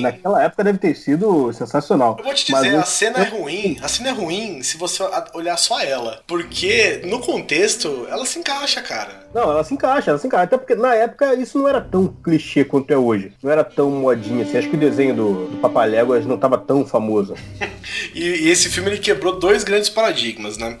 [0.00, 2.16] naquela época deve ter sido sensacional.
[2.18, 3.76] Eu vou te Mas dizer, eu- a cena é ruim.
[3.82, 5.02] A cena é ruim se você
[5.34, 6.22] olhar só ela.
[6.26, 9.26] Porque, no contexto, ela se encaixa, cara.
[9.34, 10.44] Não, ela se encaixa, ela se encaixa.
[10.44, 13.32] Até porque na época isso não era tão clichê quanto é hoje.
[13.42, 14.56] Não era tão modinha assim.
[14.58, 17.34] Acho que o desenho do, do Papaléguas não tava tão famoso.
[18.14, 20.76] E, e esse filme ele quebrou dois grandes paradigmas, né?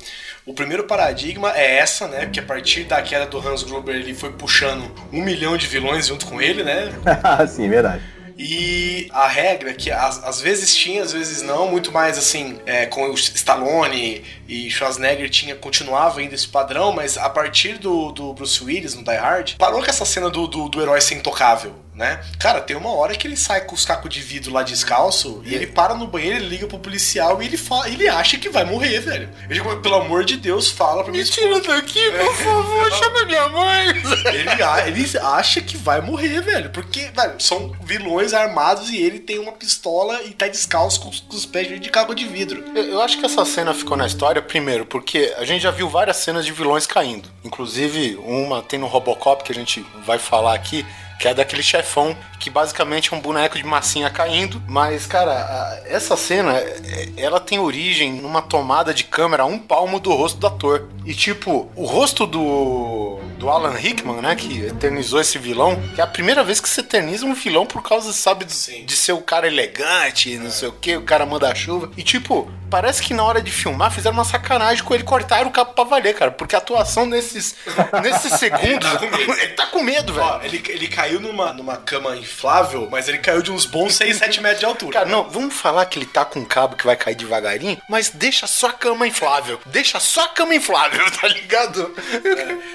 [0.46, 2.20] O primeiro paradigma é essa, né?
[2.20, 6.06] Porque a partir da queda do Hans Gruber ele foi puxando um milhão de vilões
[6.06, 6.92] junto com ele, né?
[7.50, 8.00] Sim, verdade.
[8.38, 13.10] E a regra que às, vezes tinha, às vezes não, muito mais assim, é, com
[13.10, 18.62] o Stallone e Schwarzenegger tinha, continuava ainda esse padrão, mas a partir do, do Bruce
[18.62, 21.74] Willis no Die Hard, parou com essa cena do, do, do herói ser intocável.
[21.96, 22.20] Né?
[22.38, 25.54] Cara, tem uma hora que ele sai com os cacos de vidro lá descalço e
[25.54, 28.64] ele para no banheiro, ele liga pro policial e ele fala, ele acha que vai
[28.64, 29.28] morrer, velho.
[29.48, 31.18] Ele, pelo amor de Deus, fala pra mim.
[31.18, 33.88] Me tira daqui, por favor, chama minha mãe.
[34.32, 36.68] Ele, a- ele acha que vai morrer, velho.
[36.70, 41.20] Porque, velho, são vilões armados e ele tem uma pistola e tá descalço com, os-
[41.20, 42.62] com os pés de caco de vidro.
[42.74, 45.88] Eu, eu acho que essa cena ficou na história, primeiro, porque a gente já viu
[45.88, 47.28] várias cenas de vilões caindo.
[47.42, 50.84] Inclusive, uma tem no Robocop que a gente vai falar aqui.
[51.18, 54.62] Que é daquele chefão que basicamente é um boneco de massinha caindo.
[54.66, 59.98] Mas, cara, essa cena, é- ela tem origem numa tomada de câmera a um palmo
[59.98, 60.88] do rosto do ator.
[61.04, 66.04] E, tipo, o rosto do, do Alan Rickman, né, que eternizou esse vilão, que é
[66.04, 69.20] a primeira vez que se eterniza um vilão por causa, sabe, de, de ser o
[69.20, 71.90] cara elegante, não sei o que, o cara manda chuva.
[71.96, 75.52] E, tipo, parece que na hora de filmar fizeram uma sacanagem com ele, cortaram o
[75.52, 77.54] cabo pra valer, cara, porque a atuação nesses,
[78.02, 78.66] nesses segundos.
[78.66, 79.32] Ele tá com medo.
[79.40, 80.26] ele tá com medo, velho.
[80.26, 84.16] Ó, ele, ele caiu numa, numa cama inflável, mas ele caiu de uns bons 6,
[84.16, 84.92] 7 metros de altura.
[84.92, 88.10] Cara, não, vamos falar que ele tá com um cabo que vai cair devagarinho, mas
[88.10, 89.58] deixa só a cama inflável.
[89.66, 91.94] Deixa só a cama inflável, tá ligado?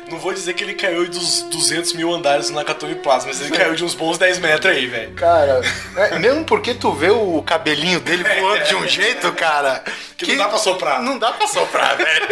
[0.09, 3.55] Não vou dizer que ele caiu dos 200 mil andares do Nakatomi Plaza, mas ele
[3.55, 5.13] caiu de uns bons 10 metros aí, velho.
[5.13, 5.61] Cara,
[5.97, 9.83] é, mesmo porque tu vê o cabelinho dele voando de um jeito, cara.
[10.17, 11.01] Que não dá pra soprar.
[11.01, 12.27] Não dá pra soprar, velho.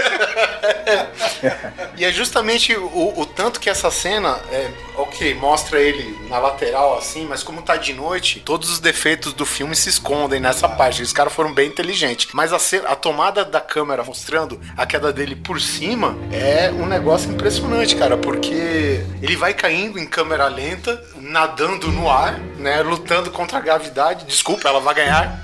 [1.97, 6.97] e é justamente o, o tanto que essa cena, é, ok, mostra ele na lateral
[6.97, 11.01] assim, mas como tá de noite, todos os defeitos do filme se escondem nessa parte.
[11.01, 12.29] Os caras foram bem inteligentes.
[12.33, 12.57] Mas a,
[12.91, 18.17] a tomada da câmera mostrando a queda dele por cima é um negócio impressionante, cara,
[18.17, 24.25] porque ele vai caindo em câmera lenta, nadando no ar, né, lutando contra a gravidade.
[24.25, 25.43] Desculpa, ela vai ganhar.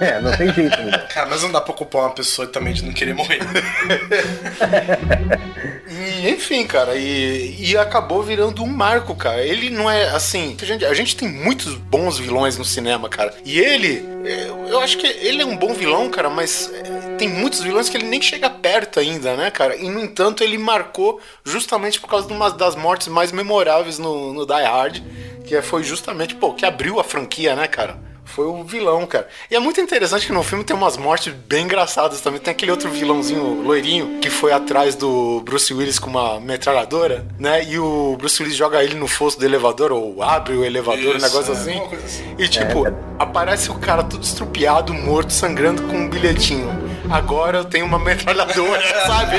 [0.00, 0.98] É, não tem jeito, né?
[1.12, 3.40] Cara, mas não dá pra culpar uma pessoa também de não querer morrer.
[5.92, 9.44] E, enfim, cara, e, e acabou virando um marco, cara.
[9.44, 10.56] Ele não é assim.
[10.60, 13.34] A gente, a gente tem muitos bons vilões no cinema, cara.
[13.44, 17.28] E ele, é, eu acho que ele é um bom vilão, cara, mas é, tem
[17.28, 19.76] muitos vilões que ele nem chega perto ainda, né, cara?
[19.76, 24.32] E no entanto, ele marcou justamente por causa de uma das mortes mais memoráveis no,
[24.32, 25.02] no Die Hard,
[25.44, 27.98] que foi justamente, pô, que abriu a franquia, né, cara?
[28.24, 29.28] Foi o vilão, cara.
[29.50, 32.40] E é muito interessante que no filme tem umas mortes bem engraçadas também.
[32.40, 37.64] Tem aquele outro vilãozinho loirinho que foi atrás do Bruce Willis com uma metralhadora, né?
[37.64, 41.16] E o Bruce Willis joga ele no fosso do elevador, ou abre o elevador, um
[41.16, 41.82] Isso, negócio é, assim.
[42.04, 42.34] assim.
[42.38, 42.84] E tipo,
[43.18, 46.91] aparece o cara todo estrupiado, morto, sangrando com um bilhetinho.
[47.12, 49.36] Agora eu tenho uma metralhadora, sabe?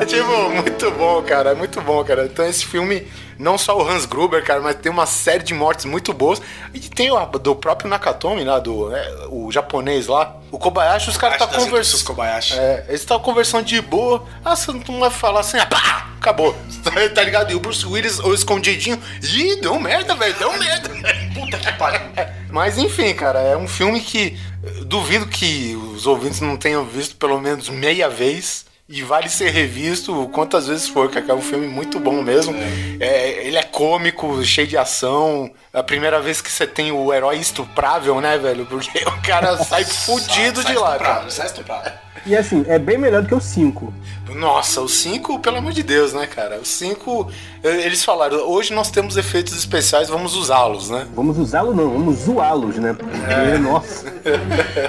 [0.00, 1.50] É tipo, muito bom, cara.
[1.50, 2.24] É muito bom, cara.
[2.24, 3.06] Então esse filme,
[3.38, 6.40] não só o Hans Gruber, cara, mas tem uma série de mortes muito boas.
[6.72, 10.34] E tem o do próprio Nakatomi lá, do é, o japonês lá.
[10.50, 12.04] O Kobayashi, os caras tá conversando.
[12.04, 12.58] Kobayashi.
[12.58, 14.24] É, eles estavam conversando de boa.
[14.42, 16.56] Ah, você não vai falar assim, ah, pá, acabou.
[17.14, 17.52] tá ligado?
[17.52, 18.98] E o Bruce Willis, o escondidinho.
[19.22, 20.88] Ih, deu merda, velho, deu merda.
[21.34, 22.00] Puta que pariu.
[22.56, 24.34] Mas enfim, cara, é um filme que
[24.64, 28.64] eh, duvido que os ouvintes não tenham visto pelo menos meia vez.
[28.88, 32.54] E vale ser revisto quantas vezes for, que é um filme muito bom mesmo.
[33.00, 35.52] É, ele é cômico, cheio de ação.
[35.74, 38.64] É a primeira vez que você tem o herói estuprável, né, velho?
[38.64, 41.28] Porque o cara sai fudido Sai de lá, cara.
[41.28, 42.05] Sai estuprado.
[42.26, 43.94] E assim, é bem melhor do que o 5.
[44.34, 46.58] Nossa, o 5, pelo amor de Deus, né, cara?
[46.58, 47.30] O 5,
[47.62, 51.06] eles falaram, hoje nós temos efeitos especiais, vamos usá-los, né?
[51.14, 52.94] Vamos usá-lo não, vamos zoá-los, né?
[52.98, 54.12] Porque, nossa.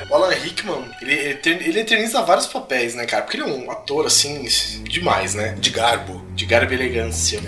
[0.10, 3.22] O Alan Rickman, ele, ele eter- ele eterniza vários papéis, né, cara?
[3.22, 4.44] Porque ele é um ator, assim,
[4.84, 5.56] demais, né?
[5.60, 6.22] De garbo.
[6.36, 7.40] De garbo e elegância.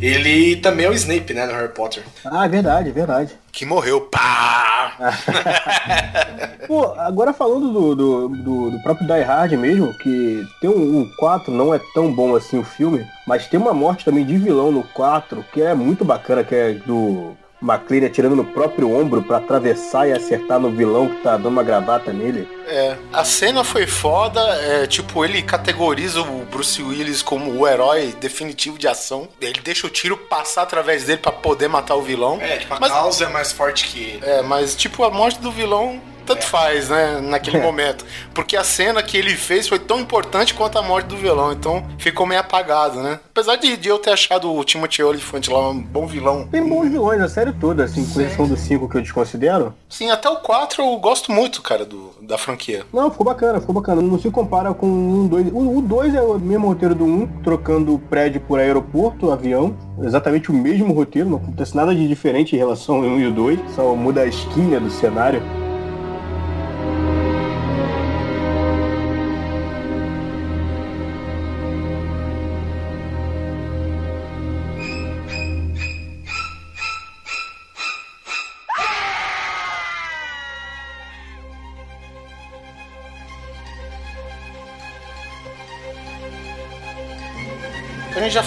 [0.00, 2.04] Ele também é o Snape, né, no Harry Potter.
[2.24, 3.32] Ah, é verdade, é verdade.
[3.52, 4.96] Que morreu, pá!
[6.66, 11.10] Pô, agora falando do, do, do, do próprio Die Hard mesmo, que tem um, um
[11.16, 14.72] 4, não é tão bom assim o filme, mas tem uma morte também de vilão
[14.72, 19.36] no 4, que é muito bacana, que é do McLean atirando no próprio ombro pra
[19.36, 22.48] atravessar e acertar no vilão que tá dando uma gravata nele.
[22.66, 28.14] É, a cena foi foda, é, tipo, ele categoriza o Bruce Willis como o herói
[28.20, 29.28] definitivo de ação.
[29.40, 32.38] Ele deixa o tiro passar através dele pra poder matar o vilão.
[32.40, 34.20] É, tipo, a Mas- causa é mais forte que ele.
[34.24, 38.04] É, mas tipo, a morte do vilão tanto faz, né, naquele momento.
[38.34, 41.84] Porque a cena que ele fez foi tão importante quanto a morte do vilão, então
[41.98, 43.20] ficou meio apagado, né?
[43.30, 46.46] Apesar de, de eu ter achado o Timothy Olyphant lá um bom vilão.
[46.50, 49.74] Tem bons vilões na série toda, assim, com exceção do 5 que eu desconsidero.
[49.88, 52.84] Sim, até o 4 eu gosto muito, cara, do, da franquia.
[52.92, 54.02] Não, ficou bacana, ficou bacana.
[54.02, 55.48] Não se compara com um 2.
[55.52, 59.76] O 2 é o mesmo roteiro do 1, um, trocando prédio por aeroporto, avião.
[60.02, 63.32] Exatamente o mesmo roteiro, não acontece nada de diferente em relação ao 1 e o
[63.32, 65.42] 2, só muda a esquina do cenário.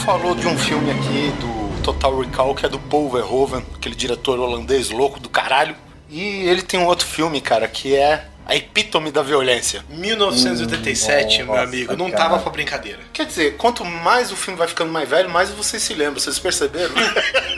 [0.06, 4.40] Falou de um filme aqui do Total Recall, que é do Paul Verhoeven, aquele diretor
[4.40, 5.76] holandês louco do caralho.
[6.10, 9.84] E ele tem um outro filme, cara, que é a epítome da violência.
[9.90, 12.24] 1987, Hum, meu nossa, amigo, não cara.
[12.24, 13.00] tava pra brincadeira.
[13.12, 16.38] Quer dizer, quanto mais o filme vai ficando mais velho, mais vocês se lembram, vocês
[16.38, 16.94] perceberam?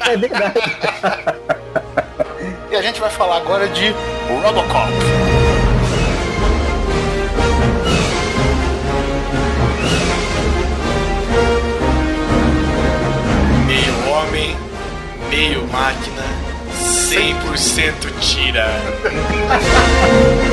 [0.07, 0.59] É verdade.
[2.71, 3.93] e a gente vai falar agora de
[4.41, 4.91] Robocop.
[15.29, 16.23] Meio máquina,
[16.73, 18.67] 100% tira.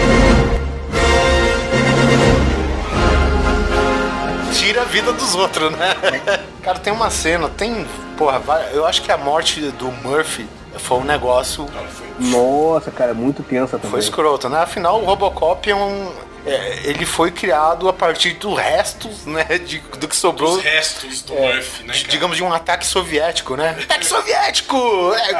[4.55, 5.95] Tira a vida dos outros, né?
[6.63, 7.87] Cara, tem uma cena, tem.
[8.17, 8.41] Porra,
[8.73, 10.49] eu acho que a morte do Murphy
[10.79, 11.69] foi um negócio.
[12.19, 13.91] Nossa, cara, é muito tensa também.
[13.91, 14.59] Foi escroto, né?
[14.61, 16.13] Afinal, o Robocop é um.
[16.47, 19.45] é, ele foi criado a partir dos restos, né?
[19.59, 20.57] De, do que sobrou.
[20.57, 21.95] Os restos do é, Murphy, né?
[21.95, 22.09] cara?
[22.09, 23.77] digamos de um ataque soviético, né?
[23.83, 24.77] Ataque soviético!
[25.15, 25.33] É,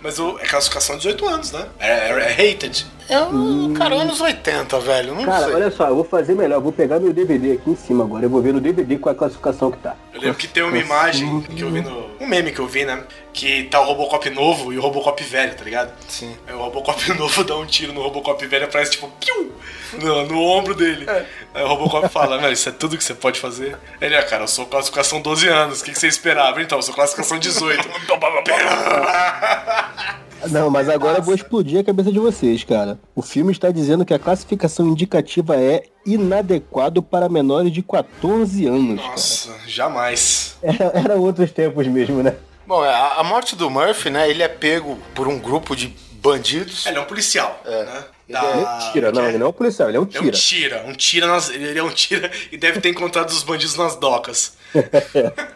[0.00, 1.66] Mas o, é classificação de 18 anos, né?
[1.78, 2.86] É, é, é hated.
[3.08, 5.14] É um cara anos 80, velho.
[5.14, 5.54] Não Cara, sei.
[5.54, 6.56] olha só, eu vou fazer melhor.
[6.56, 8.24] Eu vou pegar meu DVD aqui em cima agora.
[8.24, 9.94] Eu vou ver no DVD qual é a classificação que tá.
[10.12, 12.14] Eu lembro que tem uma imagem que eu vi no.
[12.18, 13.04] Um meme que eu vi, né?
[13.32, 15.92] Que tá o Robocop novo e o Robocop velho, tá ligado?
[16.08, 16.34] Sim.
[16.46, 19.52] Aí o Robocop novo dá um tiro no Robocop velho e aparece tipo, piu!
[20.00, 21.06] No, no ombro dele.
[21.52, 23.76] Aí o Robocop fala, meu, isso é tudo que você pode fazer?
[24.00, 26.62] Ele, ah, cara, eu sou classificação 12 anos, o que, que você esperava?
[26.62, 27.86] Então, eu sou classificação 18.
[30.50, 32.98] Não, mas agora eu vou explodir a cabeça de vocês, cara.
[33.14, 39.00] O filme está dizendo que a classificação indicativa é inadequado para menores de 14 anos.
[39.00, 40.56] Nossa, jamais.
[40.62, 42.34] Era, era outros tempos mesmo, né?
[42.66, 44.28] Bom, a, a morte do Murphy, né?
[44.30, 46.86] Ele é pego por um grupo de bandidos.
[46.86, 48.04] Ele é um policial, né?
[48.26, 50.32] Ele é tira, não, ele não é um policial, ele é um É um tira.
[50.32, 53.96] tira, um tira nas, ele é um tira e deve ter encontrado os bandidos nas
[53.96, 54.56] docas.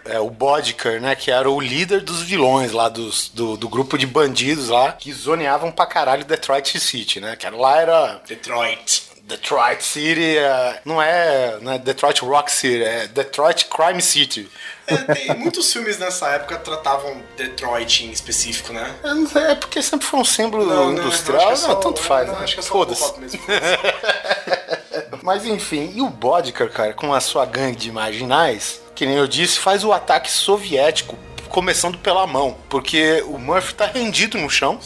[0.04, 1.14] É, o Bodker, né?
[1.14, 5.12] Que era o líder dos vilões lá, dos, do, do grupo de bandidos lá, que
[5.12, 7.36] zoneavam pra caralho Detroit City, né?
[7.36, 8.20] Que era- lá era.
[8.26, 9.08] Detroit.
[9.24, 14.48] Detroit City é, não é, não é Detroit Rock City, é Detroit Crime City.
[14.86, 18.90] É, tem muitos filmes nessa época tratavam Detroit em específico, né?
[19.04, 21.42] Não sei, é porque sempre foi um símbolo Não, não, industrial.
[21.42, 22.44] é Não, só- tanto faz, não, né?
[22.44, 23.20] acho que é só Foda-se.
[23.20, 23.38] Mesmo.
[25.22, 29.28] Mas enfim, e o Bodker, cara, com a sua gangue de marginais, que nem eu
[29.28, 31.16] disse, faz o ataque soviético,
[31.48, 34.80] começando pela mão, porque o Murphy tá rendido no chão.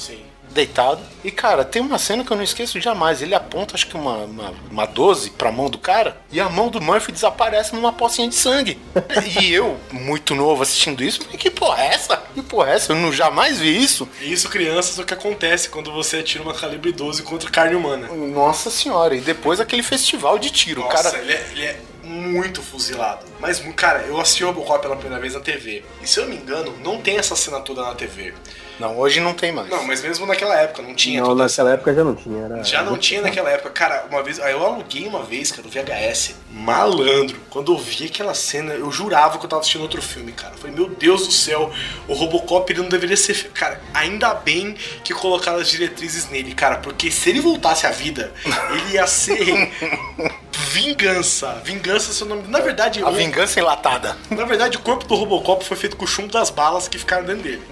[0.50, 1.00] Deitado.
[1.24, 3.22] E, cara, tem uma cena que eu não esqueço jamais.
[3.22, 6.68] Ele aponta, acho que uma, uma, uma 12 pra mão do cara, e a mão
[6.68, 8.78] do Murphy desaparece numa pocinha de sangue.
[9.40, 12.18] e eu, muito novo, assistindo isso, que porra é essa?
[12.34, 12.92] Que porra é essa?
[12.92, 14.06] Eu não, jamais vi isso.
[14.20, 17.76] E isso, crianças, é o que acontece quando você atira uma calibre 12 contra carne
[17.76, 18.08] humana.
[18.08, 20.82] Nossa senhora, e depois aquele festival de tiro.
[20.82, 23.31] Nossa, cara, ele, é, ele é muito fuzilado.
[23.42, 25.82] Mas, cara, eu assisti o Robocop pela primeira vez na TV.
[26.00, 28.32] E se eu não me engano, não tem essa cena toda na TV.
[28.80, 29.68] Não, hoje não tem mais.
[29.68, 31.22] Não, mas mesmo naquela época não tinha.
[31.22, 32.44] Não, naquela época já não tinha.
[32.44, 32.64] Era...
[32.64, 33.70] Já não tinha naquela época.
[33.70, 34.40] Cara, uma vez.
[34.40, 36.34] Aí eu aluguei uma vez, cara, o VHS.
[36.50, 37.36] Malandro.
[37.50, 40.54] Quando eu vi aquela cena, eu jurava que eu tava assistindo outro filme, cara.
[40.54, 41.70] Eu falei, meu Deus do céu,
[42.08, 43.50] o Robocop ele não deveria ser.
[43.52, 44.74] Cara, ainda bem
[45.04, 46.78] que colocaram as diretrizes nele, cara.
[46.78, 48.32] Porque se ele voltasse à vida,
[48.72, 49.70] ele ia ser.
[50.70, 51.60] Vingança.
[51.64, 52.44] Vingança é seu nome.
[52.48, 54.16] Na verdade, A o- vingança enlatada.
[54.30, 57.24] Na verdade, o corpo do Robocop foi feito com o chumbo das balas que ficaram
[57.24, 57.62] dentro dele.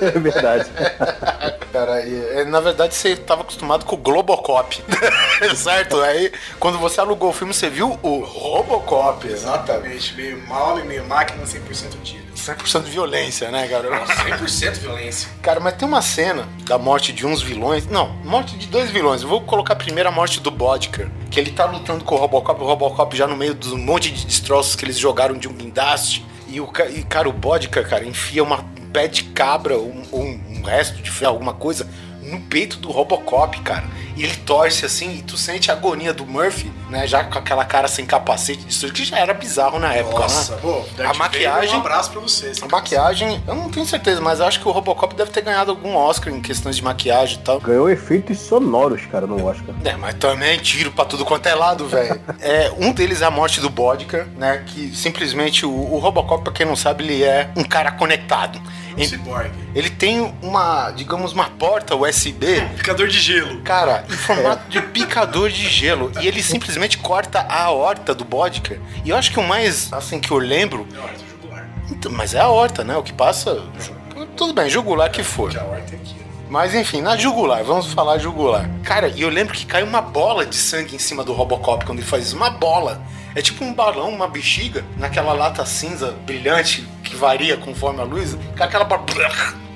[0.00, 0.70] É verdade.
[1.72, 4.82] Cara, e, é, na verdade você estava acostumado com o Globocop.
[5.54, 6.00] certo?
[6.00, 9.26] Aí, quando você alugou o filme, você viu o Robocop.
[9.26, 10.14] Exatamente.
[10.14, 12.28] Meio mal e meio máquina, 100% tiro.
[12.34, 13.88] 100% violência, né, cara?
[14.06, 15.28] 100% violência.
[15.42, 17.86] Cara, mas tem uma cena da morte de uns vilões.
[17.86, 19.22] Não, morte de dois vilões.
[19.22, 21.08] Eu vou colocar primeiro a morte do Bodker.
[21.30, 22.62] Que ele tá lutando com o Robocop.
[22.62, 26.24] O Robocop já no meio dos monte de destroços que eles jogaram de um guindaste.
[26.46, 31.02] E, o, e cara, o Bodker, cara, enfia uma pé de cabra, um, um, resto
[31.02, 31.88] de alguma coisa,
[32.22, 33.86] no peito do Robocop, cara.
[34.18, 37.06] E ele torce assim, e tu sente a agonia do Murphy, né?
[37.06, 40.60] Já com aquela cara sem capacete, isso que já era bizarro na época, Nossa, né?
[40.60, 41.76] pô, a maquiagem.
[41.76, 42.60] Um abraço pra vocês.
[42.60, 45.94] A maquiagem, eu não tenho certeza, mas acho que o Robocop deve ter ganhado algum
[45.94, 47.60] Oscar em questões de maquiagem e tal.
[47.60, 49.72] Ganhou efeitos sonoros, cara, no Oscar.
[49.84, 52.20] É, mas também tiro pra tudo quanto é lado, velho.
[52.40, 54.64] é, um deles é a morte do Bodker, né?
[54.66, 58.60] Que simplesmente o, o Robocop, pra quem não sabe, ele é um cara conectado.
[58.98, 59.52] Um ciborgue.
[59.74, 62.60] Ele tem uma, digamos, uma porta USB.
[62.76, 63.60] Picador de gelo.
[63.62, 66.10] Cara, em formato de picador de gelo.
[66.20, 68.80] E ele simplesmente corta a aorta do Bodker.
[69.04, 70.86] E eu acho que o mais, assim, que eu lembro.
[71.90, 72.96] Então, mas é a horta, né?
[72.96, 73.62] O que passa.
[74.36, 75.50] Tudo bem, jugular que for.
[76.50, 78.68] Mas enfim, na jugular, vamos falar jugular.
[78.82, 81.98] Cara, e eu lembro que cai uma bola de sangue em cima do Robocop quando
[81.98, 82.36] ele faz isso.
[82.36, 83.02] Uma bola.
[83.34, 88.36] É tipo um balão, uma bexiga, naquela lata cinza brilhante que varia conforme a luz,
[88.56, 89.04] com aquela bar-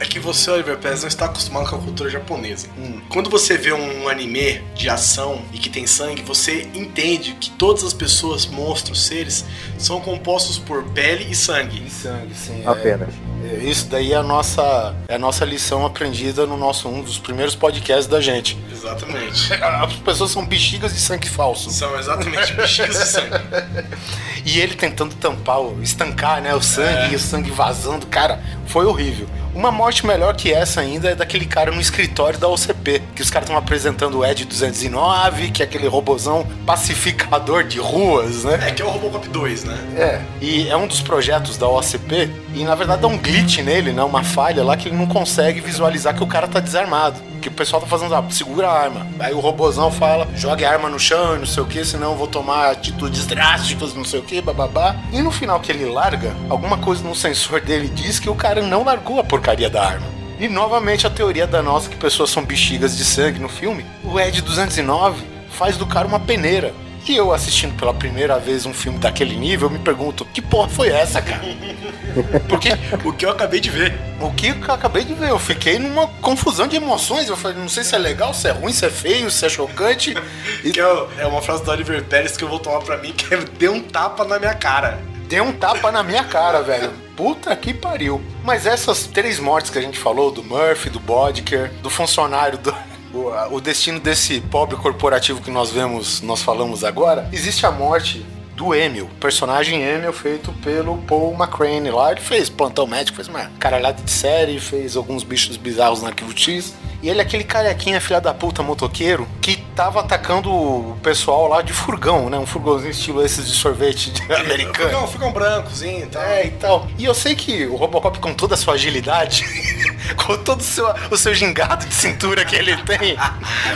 [0.02, 2.66] É que você, Oliver Pérez, não está acostumado com a cultura japonesa.
[3.08, 7.84] Quando você vê um anime de ação e que tem sangue, você entende que todas
[7.84, 9.44] as pessoas, monstros, seres,
[9.78, 11.84] são compostos por pele e sangue.
[11.86, 12.64] E sangue, sim.
[12.66, 13.10] Apenas.
[13.44, 17.18] É, isso daí é a nossa, é a nossa lição aprendida no nosso um dos
[17.18, 18.58] primeiros podcasts da gente.
[18.72, 19.54] Exatamente.
[19.62, 21.70] As pessoas são bexigas de sangue falso.
[21.70, 23.36] São exatamente bexigas de sangue.
[24.44, 29.28] E ele tentando tampar, estancar, né, o sangue e o sangue vazando, cara, foi horrível.
[29.54, 33.28] Uma morte melhor que essa ainda é daquele cara no escritório da OCP, que os
[33.28, 38.58] caras estão apresentando o Ed 209, que é aquele robozão pacificador de ruas, né?
[38.68, 39.78] É que é o Robocop 2, né?
[39.94, 43.92] É, e é um dos projetos da OCP, e na verdade dá um glitch nele,
[43.92, 44.02] né?
[44.02, 47.20] Uma falha lá que ele não consegue visualizar que o cara tá desarmado.
[47.40, 49.06] Que o pessoal tá fazendo, ah, segura a arma.
[49.18, 52.16] Aí o robozão fala, jogue a arma no chão não sei o que, senão eu
[52.16, 54.94] vou tomar atitudes drásticas, não sei o que, bababá.
[55.12, 58.62] E no final que ele larga, alguma coisa no sensor dele diz que o cara
[58.62, 60.06] não largou a porcaria da arma.
[60.38, 63.84] E novamente a teoria da nossa que pessoas são bexigas de sangue no filme.
[64.04, 66.74] O Ed 209 faz do cara uma peneira.
[67.06, 70.68] E eu assistindo pela primeira vez um filme daquele nível, eu me pergunto, que porra
[70.68, 71.42] foi essa, cara?
[72.48, 72.70] Porque
[73.04, 73.98] o que eu acabei de ver.
[74.20, 77.28] O que eu acabei de ver, eu fiquei numa confusão de emoções.
[77.28, 79.48] Eu falei, não sei se é legal, se é ruim, se é feio, se é
[79.48, 80.14] chocante.
[80.62, 83.34] Que é, é uma frase do Oliver Pérez que eu vou tomar pra mim, que
[83.34, 85.00] é deu um tapa na minha cara.
[85.28, 86.92] Deu um tapa na minha cara, velho.
[87.16, 88.20] Puta que pariu.
[88.44, 92.74] Mas essas três mortes que a gente falou, do Murphy, do Bodker, do funcionário do.
[93.14, 98.24] O, destino desse pobre corporativo que nós vemos, nós falamos agora, existe a morte
[98.56, 102.12] do Emil, personagem Emil feito pelo Paul McCrane lá.
[102.12, 106.36] Ele fez Plantão Médico, fez uma caralhada de série, fez alguns bichos bizarros no Arquivo
[106.36, 106.74] X.
[107.02, 111.60] E ele é aquele carequinha, filha da puta, motoqueiro, que tava atacando o pessoal lá
[111.60, 112.38] de furgão, né?
[112.38, 114.88] Um furgãozinho estilo esses de sorvete de americano.
[114.88, 116.22] Ficam, ficam brancozinho e tal.
[116.22, 116.86] É, e tal.
[116.96, 119.44] E eu sei que o Robocop, com toda a sua agilidade,
[120.16, 123.16] com todo o seu, o seu gingado de cintura que ele tem,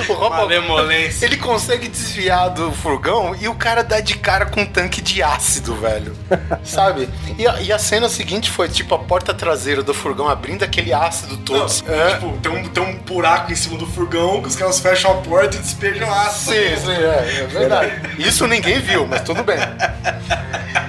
[0.09, 0.53] o Robocop,
[1.23, 5.21] ele consegue desviar do furgão e o cara dá de cara com um tanque de
[5.23, 6.17] ácido, velho.
[6.63, 7.09] Sabe?
[7.37, 10.93] E a, e a cena seguinte foi tipo a porta traseira do furgão abrindo aquele
[10.93, 11.59] ácido todo.
[11.59, 11.67] Não,
[12.15, 15.15] Tipo, tem um, tem um buraco em cima do furgão que os caras fecham a
[15.15, 16.53] porta e despejam ácido.
[16.53, 17.93] Sim, sim, é, é verdade.
[18.19, 19.57] Isso ninguém viu, mas tudo bem.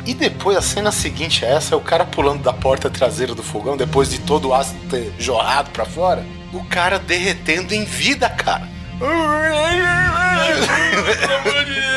[0.06, 3.42] E depois, a cena seguinte a essa, é o cara pulando da porta traseira do
[3.42, 8.30] fogão, depois de todo o ácido ter jorrado pra fora, o cara derretendo em vida,
[8.30, 8.77] cara.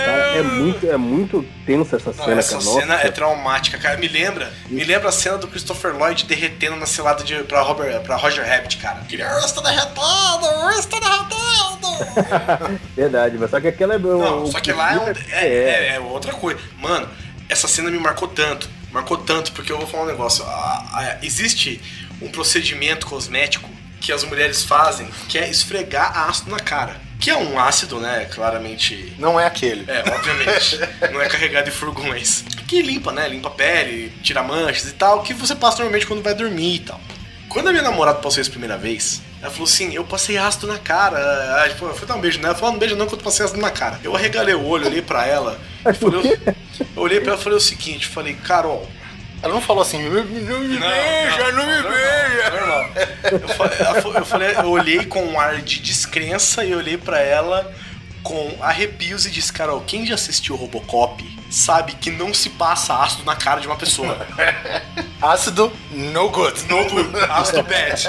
[0.05, 2.61] Cara, é muito, é muito tensa essa Não, cena, essa cara.
[2.63, 3.07] cena Nossa.
[3.07, 3.97] é traumática, cara.
[3.97, 8.01] Me lembra, me lembra a cena do Christopher Lloyd derretendo na cilada de, pra, Robert,
[8.03, 9.01] pra Roger Rabbit, cara.
[9.11, 12.81] Ele, "Ah, está derretendo, está derretendo.
[12.97, 13.99] Verdade, mas só que aquela é.
[13.99, 16.59] Não, só que lá é, um- filme é- é- é outra coisa.
[16.79, 17.09] Mano,
[17.49, 18.69] essa cena me marcou tanto.
[18.93, 20.45] Marcou tanto, porque eu vou falar um negócio.
[20.47, 21.81] Ah, existe
[22.21, 23.69] um procedimento cosmético
[24.01, 26.97] que as mulheres fazem que é esfregar ácido na cara.
[27.21, 28.27] Que é um ácido, né?
[28.33, 29.15] Claramente.
[29.19, 29.85] Não é aquele.
[29.91, 30.81] É, obviamente.
[31.13, 32.43] não é carregado em furgões.
[32.67, 33.29] Que limpa, né?
[33.29, 35.23] Limpa a pele, tira manchas e tal.
[35.23, 37.01] Que você passa normalmente quando vai dormir e tal.
[37.51, 40.67] Quando a minha namorada passou isso a primeira vez, ela falou assim: Eu passei ácido
[40.67, 41.63] na cara.
[41.63, 42.53] Aí, pô, eu fui dar um beijo nela.
[42.53, 44.01] Ela falou: "Ah, Não beijo não, que eu passei ácido na cara.
[44.03, 45.61] Eu arregalei o olho, olhei pra ela.
[45.87, 46.39] e falei,
[46.97, 48.89] eu olhei pra ela e falei o seguinte: Falei, Carol.
[49.43, 52.51] Ela não falou assim, não me beija, não me beija.
[52.51, 52.91] Normal.
[53.31, 57.73] Eu eu, falei, eu olhei com um ar de descrença e olhei pra ela
[58.23, 63.25] com arrepios e disse, Carol, quem já assistiu Robocop sabe que não se passa ácido
[63.25, 64.27] na cara de uma pessoa.
[65.21, 66.65] Ácido, no good.
[66.69, 67.11] No good.
[67.29, 68.07] Ácido bad.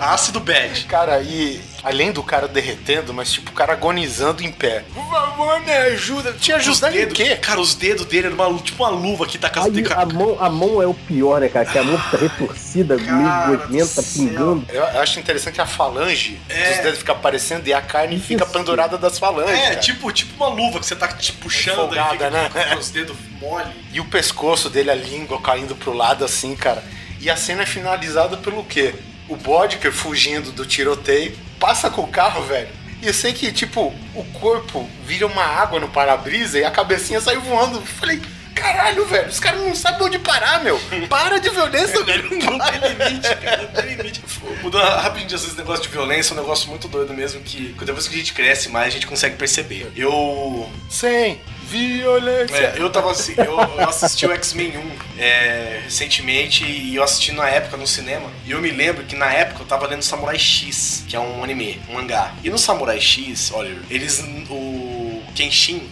[0.00, 0.84] Ácido bad.
[0.84, 4.84] Cara, e além do cara derretendo, mas tipo, o cara agonizando em pé.
[4.92, 6.32] Por favor, me ajuda.
[6.32, 7.36] Te ajudar em quê?
[7.36, 10.36] Cara, os dedos dele eram uma, tipo uma luva que tá com Aí, a, mão,
[10.40, 11.64] a mão é o pior, né, cara?
[11.64, 14.66] Que a mão fica retorcida, meio gosmenta, pingando.
[14.70, 19.18] Eu acho interessante a falange dos dedos fica aparecendo e a carne fica pendurada das
[19.18, 19.58] falanges.
[19.58, 19.76] É, cara.
[19.76, 22.50] tipo, tipo uma luva que você tá te puxando Folgada, e fica né?
[22.74, 23.68] com os dedos mole.
[23.90, 26.84] E o pescoço dele, a língua caindo pro lado assim, cara.
[27.20, 28.94] E a cena é finalizada pelo quê?
[29.28, 32.68] O Bodker fugindo do tiroteio, passa com o carro, velho.
[33.02, 37.20] E eu sei que, tipo, o corpo vira uma água no para-brisa e a cabecinha
[37.20, 37.78] sai voando.
[37.78, 38.20] Eu Falei,
[38.54, 40.80] caralho, velho, os caras não sabem onde parar, meu.
[41.08, 42.24] Para de violência, velho.
[42.24, 44.20] Não tem limite, cara, não tem limite.
[44.62, 48.14] Mudando rapidinho, esse negócio de violência é um negócio muito doido mesmo, que depois que
[48.14, 49.92] a gente cresce mais, a gente consegue perceber.
[49.94, 50.68] Eu.
[50.90, 52.56] Sem violência.
[52.56, 57.32] É, eu tava assim, eu, eu assisti o X-Men 1 é, recentemente e eu assisti
[57.32, 58.30] na época no cinema.
[58.46, 61.44] E eu me lembro que na época eu tava lendo Samurai X, que é um
[61.44, 62.34] anime, um mangá.
[62.42, 64.24] E no Samurai X, olha, eles.
[64.50, 65.88] O Kenshin,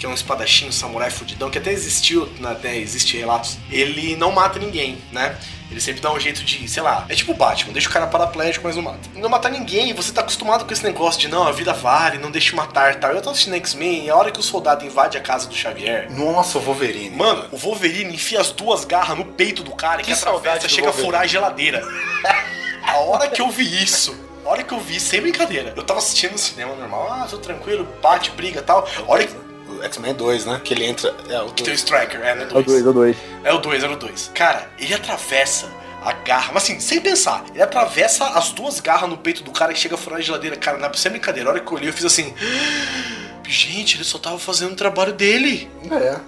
[0.00, 4.16] que é um espadachim, um samurai fudidão, que até existiu, né, até existe relatos, ele
[4.16, 5.36] não mata ninguém, né?
[5.70, 8.06] Ele sempre dá um jeito de, sei lá, é tipo o Batman, deixa o cara
[8.06, 8.98] paraplégico, mas não mata.
[9.14, 12.30] Não matar ninguém, você tá acostumado com esse negócio de não, a vida vale, não
[12.30, 13.12] deixe matar tal.
[13.12, 16.10] Eu tô assistindo X-Men e a hora que o soldado invade a casa do Xavier.
[16.10, 17.14] Nossa, o Wolverine.
[17.14, 20.88] Mano, o Wolverine enfia as duas garras no peito do cara Que que, atravessa, chega
[20.88, 21.06] a Wolverine.
[21.06, 21.86] furar a geladeira.
[22.82, 24.18] a hora que eu vi isso.
[24.44, 25.74] A hora que eu vi, sem brincadeira.
[25.76, 28.88] Eu tava assistindo no cinema normal, ah, tô tranquilo, bate, briga e tal.
[29.06, 29.49] A hora que.
[29.82, 30.60] X-Men 2, né?
[30.62, 31.14] Que ele entra.
[31.28, 32.48] É, o Que tem o Striker, é, né?
[32.50, 33.16] É o 2, é o 2.
[33.44, 34.30] É o 2, era o 2.
[34.34, 35.68] Cara, ele atravessa
[36.02, 39.72] a garra, mas assim, sem pensar, ele atravessa as duas garras no peito do cara
[39.72, 40.56] e chega a furar a geladeira.
[40.56, 41.50] Cara, não é brincadeira.
[41.50, 42.34] A hora que eu olhei, eu fiz assim.
[43.50, 45.68] Gente, ele só tava fazendo o trabalho dele.
[45.90, 46.20] É.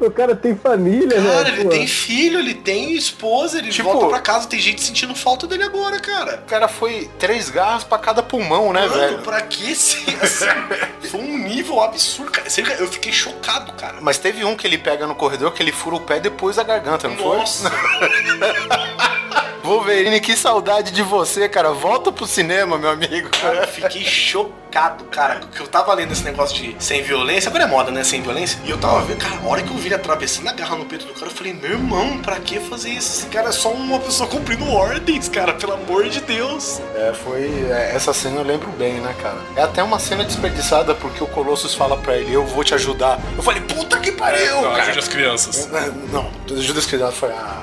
[0.00, 1.30] O cara tem família, né?
[1.30, 1.68] Cara, ele pô?
[1.70, 5.64] tem filho, ele tem esposa, ele Tipo- volta pra casa, tem gente sentindo falta dele
[5.64, 6.42] agora, cara.
[6.46, 9.18] O cara foi três garras pra cada pulmão, né, Mano, velho?
[9.18, 10.46] pra que ser assim?
[11.10, 12.48] Foi um nível absurdo, cara.
[12.78, 13.98] Eu fiquei chocado, cara.
[14.00, 16.62] Mas teve um que ele pega no corredor que ele fura o pé depois a
[16.64, 17.36] garganta, não foi?
[17.38, 17.70] Nossa,
[19.66, 21.72] Wolverine, que saudade de você, cara.
[21.72, 23.28] Volta pro cinema, meu amigo.
[23.30, 25.40] cara, eu fiquei chocado, cara.
[25.52, 28.04] Que eu tava lendo esse negócio de sem violência, agora é moda, né?
[28.04, 28.58] Sem violência.
[28.64, 30.84] E eu tava vendo, cara, a hora que eu vi ele atravessando a garra no
[30.84, 33.18] peito do cara, eu falei, meu irmão, pra que fazer isso?
[33.20, 36.80] Esse cara é só uma pessoa cumprindo ordens, cara, pelo amor de Deus.
[36.94, 37.66] É, foi.
[37.68, 39.38] é, essa cena eu lembro bem, né, cara?
[39.56, 43.18] É até uma cena desperdiçada porque o Colossus fala pra ele: Eu vou te ajudar.
[43.36, 44.82] Eu falei: Puta que pariu, Não, cara.
[44.84, 45.68] ajude as crianças.
[46.12, 47.16] Não, ajuda as crianças.
[47.18, 47.30] Foi.
[47.32, 47.62] Ah.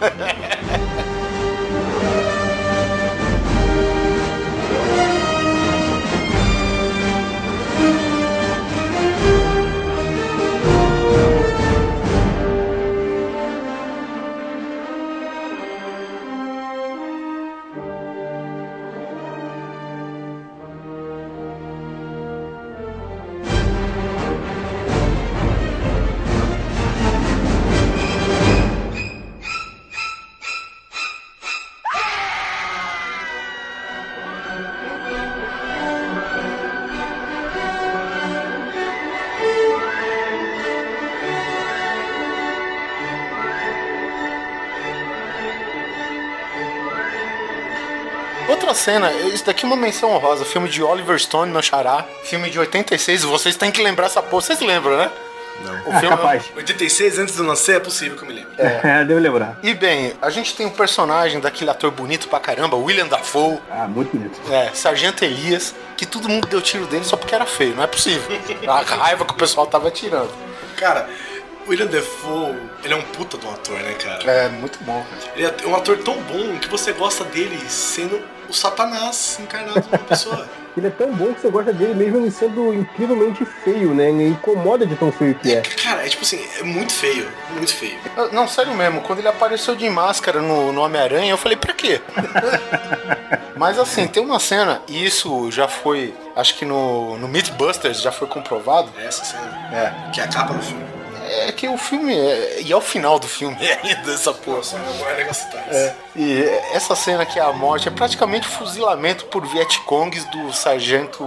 [48.86, 50.44] cena, isso daqui é uma menção honrosa.
[50.44, 52.04] Filme de Oliver Stone no Xará.
[52.22, 53.24] Filme de 86.
[53.24, 54.42] Vocês têm que lembrar essa porra.
[54.42, 55.10] Vocês lembram, né?
[55.64, 55.74] Não.
[55.80, 56.44] O filme- capaz.
[56.54, 58.50] 86 antes do nascer é possível que eu me lembre.
[58.58, 59.58] É, devo lembrar.
[59.60, 63.58] E bem, a gente tem um personagem daquele ator bonito pra caramba, William Dafoe.
[63.68, 64.38] Ah, muito bonito.
[64.52, 67.86] É, Sargento Elias, que todo mundo deu tiro dele só porque era feio, não é
[67.88, 68.38] possível.
[68.68, 70.30] A raiva que o pessoal tava tirando.
[70.76, 71.08] Cara,
[71.66, 74.30] o William Defoe, ele é um puta de um ator, né, cara?
[74.30, 75.32] É, muito bom, cara.
[75.34, 79.98] Ele é um ator tão bom que você gosta dele sendo o Satanás encarnado numa
[80.06, 80.48] pessoa.
[80.76, 84.10] Ele é tão bom que você gosta dele mesmo ele sendo incrivelmente feio, né?
[84.10, 85.62] Ele incomoda de tão feio que é.
[85.62, 87.98] Cara, é tipo assim, é muito feio, muito feio.
[88.30, 92.00] Não, sério mesmo, quando ele apareceu de máscara no, no Homem-Aranha, eu falei, pra quê?
[93.56, 98.12] Mas assim, tem uma cena, e isso já foi, acho que no, no Mythbusters já
[98.12, 98.92] foi comprovado.
[98.98, 99.70] Essa cena.
[99.72, 100.10] É.
[100.12, 100.95] Que é a capa do filme.
[101.48, 104.58] É que o filme, é, e é o final do filme ainda, essa porra.
[104.58, 105.76] Nossa, é legal citar isso.
[105.76, 106.42] É, e
[106.72, 111.24] essa cena que é a morte é praticamente fuzilamento por Vietcongs do Sargento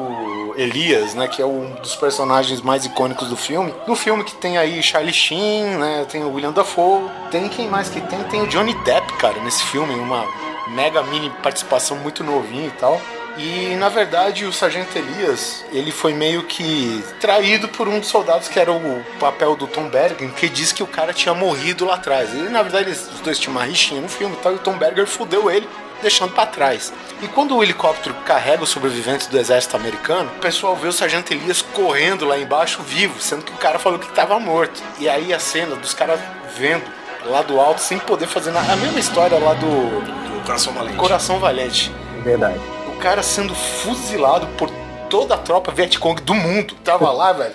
[0.58, 1.28] Elias, né?
[1.28, 3.74] Que é um dos personagens mais icônicos do filme.
[3.88, 6.06] No filme que tem aí Charlie Sheen, né?
[6.10, 7.10] Tem o William Dafoe.
[7.32, 8.24] Tem quem mais que tem?
[8.24, 9.94] Tem o Johnny Depp, cara, nesse filme.
[9.96, 10.26] Uma
[10.70, 13.00] mega mini participação muito novinho e tal.
[13.40, 18.50] E na verdade o Sargento Elias, ele foi meio que traído por um dos soldados
[18.50, 21.96] que era o papel do Tom Bergen, que disse que o cara tinha morrido lá
[21.96, 22.34] atrás.
[22.34, 24.60] E na verdade eles, os dois tinham uma rixinha no filme e tal, e o
[24.60, 25.70] Tom Berger fudeu ele,
[26.02, 26.92] deixando pra trás.
[27.22, 31.32] E quando o helicóptero carrega os sobreviventes do exército americano, o pessoal vê o Sargento
[31.34, 34.84] Elias correndo lá embaixo vivo, sendo que o cara falou que tava morto.
[35.00, 36.20] E aí a cena dos caras
[36.58, 36.84] vendo
[37.26, 38.74] lá do alto sem poder fazer nada.
[38.74, 40.98] A mesma história lá do Do Coração Valente.
[40.98, 41.92] Coração Valente
[42.24, 42.60] Verdade.
[43.00, 44.70] O cara sendo fuzilado por
[45.10, 46.76] toda a tropa Vietcong do mundo.
[46.84, 47.54] Tava lá, velho.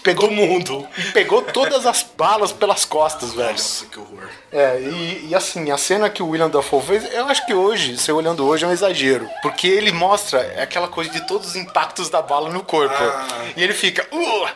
[0.00, 0.86] Pegou Do mundo.
[0.96, 3.50] e pegou todas as balas pelas costas, velho.
[3.50, 4.28] Nossa, que horror.
[4.52, 7.98] É, e, e assim, a cena que o William Dafoe fez, eu acho que hoje,
[7.98, 9.28] você olhando hoje, é um exagero.
[9.42, 12.94] Porque ele mostra aquela coisa de todos os impactos da bala no corpo.
[12.96, 13.26] Ah.
[13.56, 14.06] E ele fica.
[14.12, 14.54] "Uh, ah",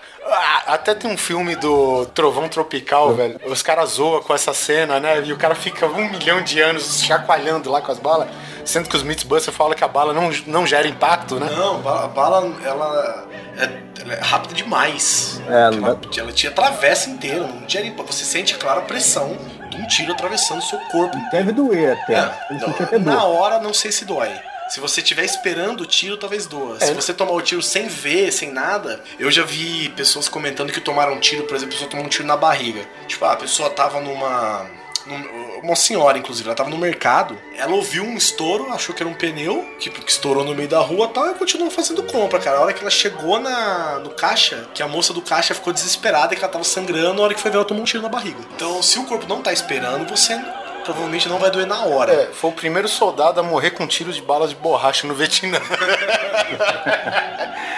[0.66, 3.40] até tem um filme do Trovão Tropical, velho.
[3.46, 5.22] Os caras zoam com essa cena, né?
[5.24, 8.28] E o cara fica um milhão de anos chacoalhando lá com as balas.
[8.64, 11.48] Sendo que os Mythbusters falam que a bala não, não gera impacto, né?
[11.50, 13.26] Não, a bala, ela,
[13.56, 13.70] é,
[14.02, 15.40] ela é rápida demais.
[15.48, 17.46] É, não ela, dá- ela te atravessa inteiro.
[17.46, 19.36] Não tinha, você sente, claro, a pressão
[19.70, 21.16] de um tiro atravessando o seu corpo.
[21.32, 22.14] Deve doer até.
[22.14, 24.30] É, até na hora, não sei se dói.
[24.70, 26.76] Se você estiver esperando o tiro, talvez doa.
[26.80, 26.86] É.
[26.86, 30.80] Se você tomar o tiro sem ver, sem nada, eu já vi pessoas comentando que
[30.80, 32.82] tomaram um tiro, por exemplo, a pessoa tomou um tiro na barriga.
[33.08, 34.66] Tipo, ah, a pessoa tava numa.
[35.06, 39.10] num- Uma senhora, inclusive, ela tava no mercado, ela ouviu um estouro, achou que era
[39.10, 42.38] um pneu, que, que estourou no meio da rua e tal, e continuou fazendo compra,
[42.38, 42.56] cara.
[42.56, 46.34] A hora que ela chegou na, no caixa, que a moça do caixa ficou desesperada
[46.34, 48.38] que ela tava sangrando, a hora que foi ver, ela tomou um tiro na barriga.
[48.56, 50.32] Então, se o corpo não tá esperando, você
[50.90, 52.12] provavelmente não vai doer na hora.
[52.12, 55.60] É, foi o primeiro soldado a morrer com tiros de balas de borracha no Vietnã.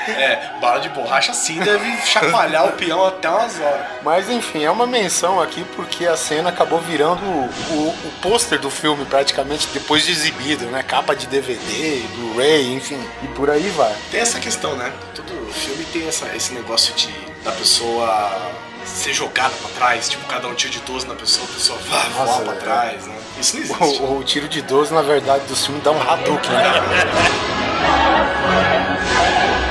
[0.04, 3.86] É, bala de borracha assim deve chacoalhar o peão até umas horas.
[4.02, 8.58] Mas enfim, é uma menção aqui porque a cena acabou virando o, o, o pôster
[8.58, 10.82] do filme praticamente depois de exibido, né?
[10.82, 13.94] Capa de DVD, Blu-ray, enfim, e por aí vai.
[14.10, 14.92] Tem essa questão, né?
[15.14, 17.08] Todo filme tem essa, esse negócio de
[17.44, 18.50] da pessoa
[18.84, 22.24] ser jogada pra trás, tipo, cada um tiro de 12 na pessoa, a pessoa vá
[22.24, 22.56] voar pra é.
[22.56, 23.16] trás, né?
[23.38, 24.02] Isso não existe.
[24.02, 26.72] O, o tiro de 12, na verdade, do filme dá um Hadouken, né?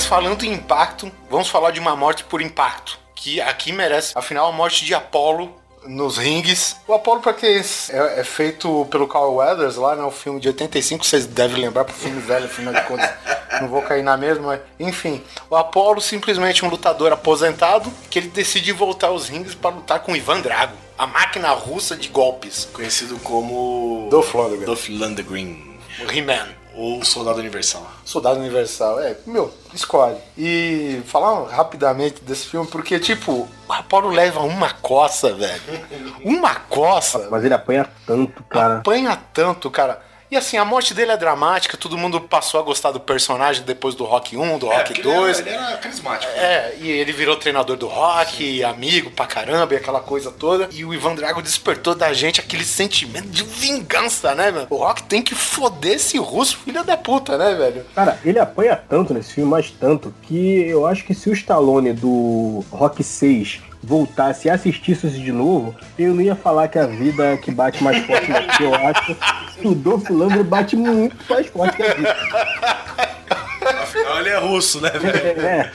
[0.00, 2.98] mas falando em impacto, vamos falar de uma morte por impacto.
[3.14, 5.54] Que aqui merece, afinal, a morte de Apollo
[5.86, 6.76] nos rings.
[6.88, 10.02] O Apollo, pra quem é, é feito pelo Carl Weathers lá, né?
[10.02, 13.10] O filme de 85, vocês devem lembrar, pro filme velho, afinal de contas,
[13.60, 14.46] não vou cair na mesma.
[14.46, 19.74] Mas, enfim, o Apollo simplesmente um lutador aposentado que ele decide voltar aos rings para
[19.74, 22.66] lutar com Ivan Drago, a máquina russa de golpes.
[22.72, 24.08] Conhecido como.
[24.10, 24.64] Dolph Lundgren.
[24.64, 25.78] Dolph Lundgren.
[26.00, 26.59] O He-Man.
[26.74, 27.86] Ou Soldado Universal.
[28.04, 30.16] Soldado Universal, é, meu, escolhe.
[30.36, 35.60] E falar rapidamente desse filme, porque, tipo, o Apollo leva uma coça, velho.
[36.24, 37.28] Uma coça.
[37.30, 38.78] Mas ele apanha tanto, cara.
[38.78, 40.02] Apanha tanto, cara.
[40.30, 43.96] E assim, a morte dele é dramática, todo mundo passou a gostar do personagem depois
[43.96, 45.40] do Rock 1, do Rock porque 2.
[45.40, 46.32] Ele era, ele era carismático.
[46.36, 50.68] É, e ele virou treinador do rock, amigo pra caramba, e aquela coisa toda.
[50.70, 54.68] E o Ivan Drago despertou da gente aquele sentimento de vingança, né, meu?
[54.70, 57.84] O rock tem que foder esse russo, filho da puta, né, velho?
[57.92, 61.92] Cara, ele apanha tanto nesse filme, mas tanto, que eu acho que se o Stallone
[61.92, 66.86] do Rock 6 voltasse e assistisse isso de novo, eu não ia falar que a
[66.86, 68.26] vida que bate mais forte
[68.56, 69.16] que eu acho
[69.60, 72.16] que o Dolph Lundgren bate muito mais forte que a vida.
[73.60, 75.40] Afinal, ele é russo, né, velho?
[75.46, 75.72] É.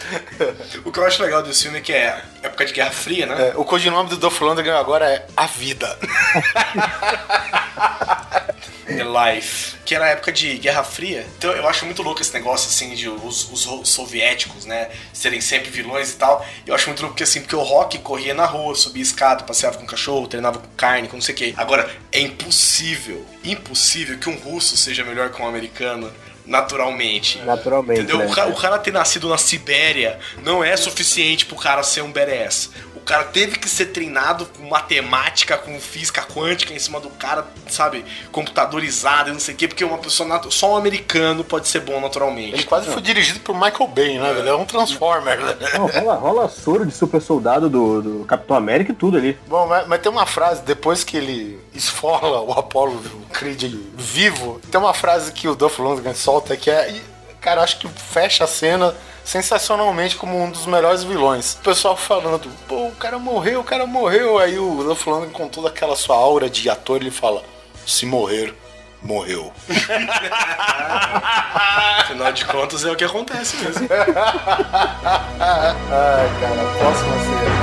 [0.84, 3.50] O que eu acho legal desse filme é que é época de Guerra Fria, né?
[3.50, 5.98] É, o codinome do Dolph Lundgren agora é A Vida.
[8.86, 11.26] The Life, que era a época de Guerra Fria.
[11.38, 15.70] Então eu acho muito louco esse negócio, assim, de os, os soviéticos, né, serem sempre
[15.70, 16.46] vilões e tal.
[16.66, 19.78] Eu acho muito louco porque, assim, porque o Rock corria na rua, subia escada, passeava
[19.78, 21.54] com cachorro, treinava com carne, com não sei o quê.
[21.58, 26.12] Agora, é impossível, impossível que um russo seja melhor que um americano.
[26.46, 27.40] Naturalmente.
[27.40, 28.20] Naturalmente, Entendeu?
[28.20, 28.26] né?
[28.28, 32.12] O, ca- o cara ter nascido na Sibéria não é suficiente pro cara ser um
[32.12, 32.70] badass.
[33.06, 37.46] O cara teve que ser treinado com matemática, com física quântica em cima do cara,
[37.70, 38.04] sabe?
[38.32, 42.02] Computadorizado e não sei o quê, porque uma pessoa só um americano pode ser bom
[42.02, 42.56] naturalmente.
[42.56, 44.50] Ele quase foi dirigido por Michael Bay, né, velho?
[44.50, 45.56] É um Transformer, né?
[45.76, 49.38] Não, rola, rola soro de super soldado do, do Capitão América e tudo ali.
[49.48, 54.60] Bom, mas, mas tem uma frase, depois que ele esfola o Apollo o Creed vivo,
[54.72, 56.96] tem uma frase que o Dolph Lundgren solta que é,
[57.46, 61.54] cara, acho que fecha a cena sensacionalmente como um dos melhores vilões.
[61.54, 64.40] O pessoal falando, pô, o cara morreu, o cara morreu.
[64.40, 67.44] Aí o Lundgren com toda aquela sua aura de ator, ele fala,
[67.86, 68.52] se morrer,
[69.00, 69.54] morreu.
[72.00, 73.88] Afinal de contas, é o que acontece mesmo.
[75.40, 77.55] Ai, cara, próxima cena.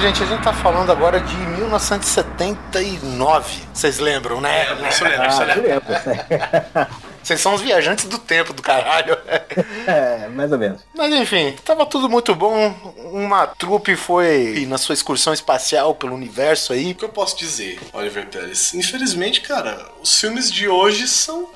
[0.00, 3.62] Gente, a gente tá falando agora de 1979.
[3.72, 4.66] Vocês lembram, né?
[4.88, 5.66] Isso eu lembro, isso Ah, lembro.
[5.66, 5.86] eu lembro.
[7.22, 9.16] Vocês são os viajantes do tempo do caralho.
[9.86, 10.80] É, mais ou menos.
[10.94, 12.70] Mas enfim, tava tudo muito bom.
[13.12, 16.92] Uma trupe foi na sua excursão espacial pelo universo aí.
[16.92, 18.72] O que eu posso dizer, Oliver Pérez?
[18.74, 21.48] Infelizmente, cara, os filmes de hoje são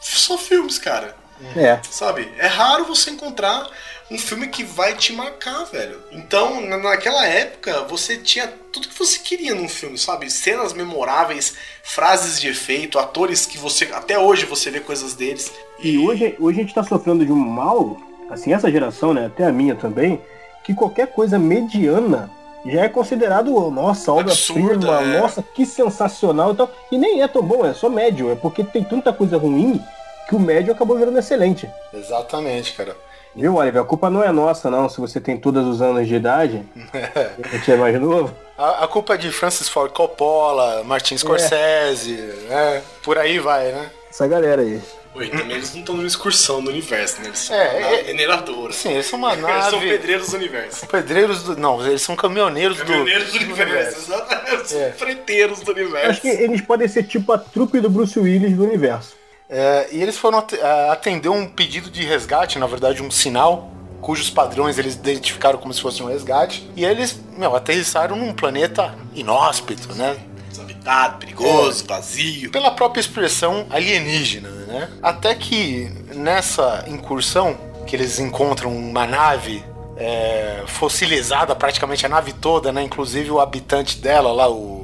[0.00, 1.14] só filmes, cara.
[1.54, 1.78] É.
[1.90, 2.32] Sabe?
[2.38, 3.66] É raro você encontrar
[4.10, 5.98] um filme que vai te marcar, velho.
[6.12, 10.30] Então, na- naquela época, você tinha tudo que você queria num filme, sabe?
[10.30, 15.52] Cenas memoráveis, frases de efeito, atores que você até hoje você vê coisas deles.
[15.82, 17.96] E hoje, hoje a gente tá sofrendo de um mal,
[18.30, 20.20] assim, essa geração, né, até a minha também,
[20.64, 22.30] que qualquer coisa mediana
[22.64, 25.20] já é considerado, nossa, obra-prima, é.
[25.20, 26.70] nossa, que sensacional e tal.
[26.90, 29.80] E nem é tão bom, é só médio, é porque tem tanta coisa ruim
[30.28, 31.70] que o médio acabou virando excelente.
[31.94, 32.96] Exatamente, cara.
[33.36, 33.82] Viu, Oliver?
[33.82, 36.62] A culpa não é nossa, não, se você tem todos os anos de idade,
[37.44, 38.34] a gente é mais novo.
[38.56, 42.12] A, a culpa é de Francis Ford Coppola, Martin Scorsese,
[42.48, 42.82] né?
[43.02, 43.90] Por aí vai, né?
[44.08, 44.80] Essa galera aí.
[45.14, 47.28] Oi, também eles não estão numa excursão do universo, né?
[47.28, 48.72] Eles são É, uma é- mineradora.
[48.72, 49.88] Sim, eles são uma Eles são nave.
[49.88, 50.86] pedreiros do universo.
[50.86, 51.56] Pedreiros do.
[51.56, 54.76] Não, eles são caminhoneiros, Caminhoneiros do, do universo, exatamente.
[54.76, 54.92] É.
[54.92, 56.10] Freteiros do universo.
[56.10, 59.14] Acho que eles podem ser tipo a trupe do Bruce Willis do universo.
[59.48, 63.70] É, e eles foram a- atender um pedido de resgate, na verdade, um sinal,
[64.00, 66.68] cujos padrões eles identificaram como se fosse um resgate.
[66.76, 70.16] E eles, meu, aterrissaram num planeta inóspito, né?
[70.50, 72.50] Desabitado, perigoso, vazio.
[72.50, 74.90] Pela própria expressão alienígena, né?
[75.02, 77.56] Até que nessa incursão,
[77.86, 79.62] que eles encontram uma nave
[79.96, 82.82] é, fossilizada, praticamente a nave toda, né?
[82.82, 84.75] Inclusive o habitante dela lá, o,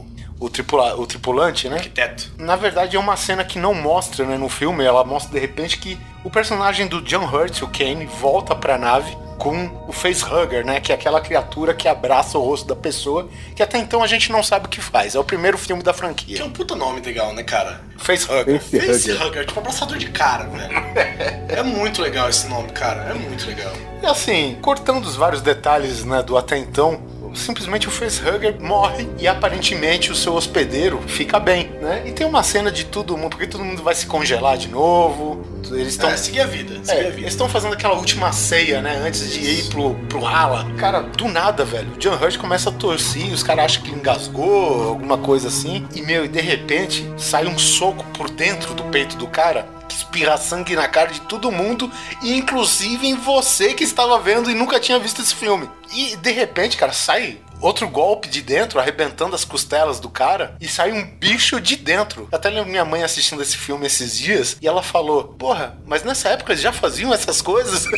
[0.42, 1.76] o, tripula, o tripulante, né?
[1.76, 2.32] Arquiteto.
[2.36, 5.78] Na verdade é uma cena que não mostra né, no filme, ela mostra de repente
[5.78, 10.80] que o personagem do John Hurt, o Kane, volta pra nave com o facehugger, né?
[10.80, 14.30] Que é aquela criatura que abraça o rosto da pessoa, que até então a gente
[14.30, 15.16] não sabe o que faz.
[15.16, 16.40] É o primeiro filme da Que franquia.
[16.40, 17.80] é um puta nome legal, né, cara?
[17.98, 18.60] Facehugger.
[18.62, 20.72] Facehugger, tipo abraçador de cara, velho.
[21.48, 23.02] é muito legal esse nome, cara.
[23.10, 23.72] É muito legal.
[24.00, 27.00] E assim, cortando os vários detalhes né, do até então,
[27.34, 32.02] simplesmente o facehugger morre e aparentemente o seu hospedeiro fica bem, né?
[32.06, 35.44] E tem uma cena de todo mundo, porque todo mundo vai se congelar de novo.
[35.70, 37.20] Eles estão É, seguir a vida, seguir É, a vida.
[37.22, 39.02] eles estão fazendo aquela última ceia, né?
[39.06, 40.66] Antes de ir pro, pro rala.
[40.76, 41.88] Cara, do nada, velho.
[41.94, 45.86] O John Hurt começa a torcer, os caras acham que engasgou, alguma coisa assim.
[45.94, 49.66] E, meu, e de repente sai um soco por dentro do peito do cara.
[49.88, 51.90] Que espirra sangue na cara de todo mundo,
[52.22, 55.68] inclusive em você que estava vendo e nunca tinha visto esse filme.
[55.92, 60.68] E de repente, cara, sai outro golpe de dentro, arrebentando as costelas do cara, e
[60.68, 62.28] sai um bicho de dentro.
[62.32, 66.28] Até lembro minha mãe assistindo esse filme esses dias, e ela falou: Porra, mas nessa
[66.30, 67.84] época eles já faziam essas coisas?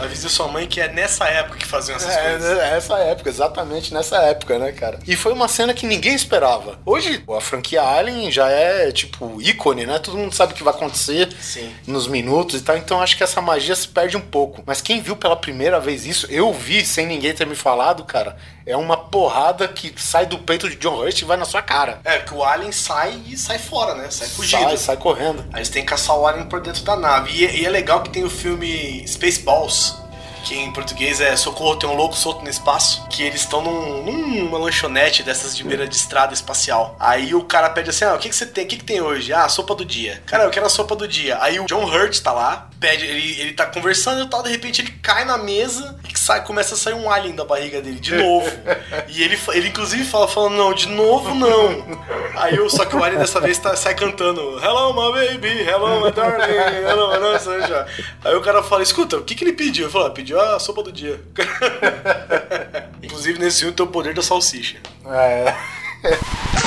[0.00, 2.58] Avise sua mãe que é nessa época que faziam essas É, coisas.
[2.58, 4.98] é, essa época, exatamente nessa época, né, cara?
[5.06, 6.78] E foi uma cena que ninguém esperava.
[6.86, 9.98] Hoje, a franquia Alien já é, tipo, ícone, né?
[9.98, 11.70] Todo mundo sabe o que vai acontecer Sim.
[11.86, 14.62] nos minutos e tal, então acho que essa magia se perde um pouco.
[14.64, 18.36] Mas quem viu pela primeira vez isso, eu vi sem ninguém ter me falado, cara,
[18.64, 22.00] é uma porrada que sai do peito de John Hurt e vai na sua cara.
[22.04, 24.08] É, que o Alien sai e sai fora, né?
[24.10, 24.62] Sai fugido.
[24.62, 25.44] Sai, sai correndo.
[25.52, 27.32] Aí eles têm que caçar o Alien por dentro da nave.
[27.32, 29.96] E, é- e é legal que tem o filme Spaceballs,
[30.40, 34.02] que em português é Socorro, tem um louco solto no espaço, que eles estão num,
[34.44, 36.96] numa lanchonete dessas de beira de estrada espacial.
[36.98, 38.64] Aí o cara pede assim, ah, o que, que você tem?
[38.64, 39.32] O que, que tem hoje?
[39.32, 40.22] Ah, sopa do dia.
[40.26, 41.38] Cara, eu quero a sopa do dia.
[41.40, 44.80] Aí o John Hurt tá lá, pede, ele, ele tá conversando e tal, de repente
[44.80, 48.14] ele cai na mesa e sai, começa a sair um alien da barriga dele, de
[48.14, 48.50] novo.
[49.08, 52.00] e ele, ele inclusive fala, falando, não, de novo não.
[52.36, 56.00] Aí eu, só que o alien dessa vez tá, sai cantando, Hello my baby, hello
[56.00, 57.84] my darling, hello my sunshine.
[58.24, 59.86] Aí o cara fala, escuta, o que, que ele pediu?
[59.86, 61.20] Eu falo, ah, pediu a sopa do dia.
[63.02, 64.78] inclusive nesse filme tem o poder da salsicha.
[65.06, 65.54] É.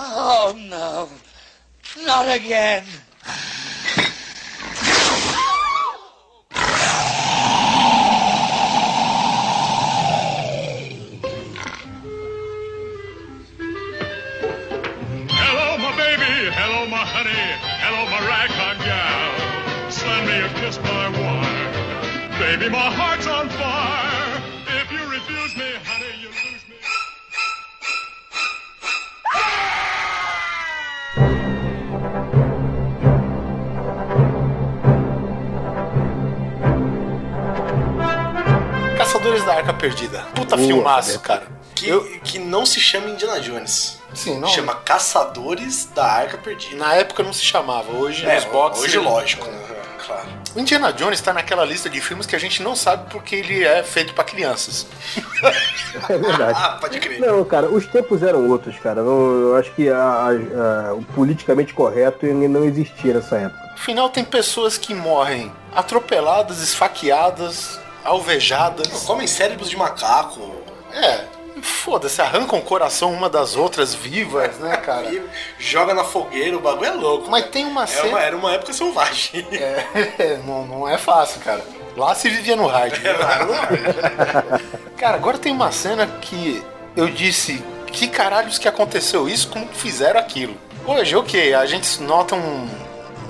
[0.00, 1.08] Oh no,
[2.06, 2.84] not again.
[15.30, 16.50] Hello, my baby.
[16.54, 17.77] Hello, my honey.
[17.90, 19.90] Hello, my ragtime gal.
[19.90, 21.72] Send me a kiss, my wine.
[22.38, 24.42] Baby, my heart's on fire.
[24.78, 26.76] If you refuse me, honey, you lose me.
[38.98, 40.26] Caçadores da Arca Perdida.
[40.34, 41.57] Puta Boa, filmaço, cara.
[41.84, 43.98] Que, que não se chama Indiana Jones.
[44.14, 44.48] Sim, não.
[44.48, 46.76] Chama Caçadores da Arca Perdida.
[46.76, 48.84] Na época não se chamava, hoje É, nos boxes.
[48.84, 49.58] hoje lógico, né?
[50.06, 50.28] Claro.
[50.56, 53.62] O Indiana Jones tá naquela lista de filmes que a gente não sabe porque ele
[53.64, 54.86] é feito pra crianças.
[56.08, 56.58] É verdade.
[56.58, 57.20] Ah, pode crer.
[57.20, 59.02] Não, cara, os tempos eram outros, cara.
[59.02, 63.68] Não- eu acho que a- a- a- o politicamente correto não existia nessa época.
[63.74, 68.88] Afinal, tem pessoas que morrem atropeladas, esfaqueadas, alvejadas.
[69.04, 70.56] Comem cérebros de macaco.
[70.92, 71.24] É,
[71.62, 75.08] Foda-se, arrancam o coração uma das outras vivas, né, cara?
[75.58, 77.30] Joga na fogueira, o bagulho é louco.
[77.30, 78.08] Mas tem uma cena.
[78.08, 79.46] uma, era uma época selvagem.
[80.18, 81.64] É, não, não é fácil, cara.
[81.96, 82.94] Lá se vivia no hard.
[83.04, 84.62] É, lá no hard.
[84.96, 86.62] cara, agora tem uma cena que
[86.96, 89.48] eu disse: que caralhos que aconteceu isso?
[89.48, 90.56] Como fizeram aquilo?
[90.86, 92.68] Hoje, ok, a gente nota um-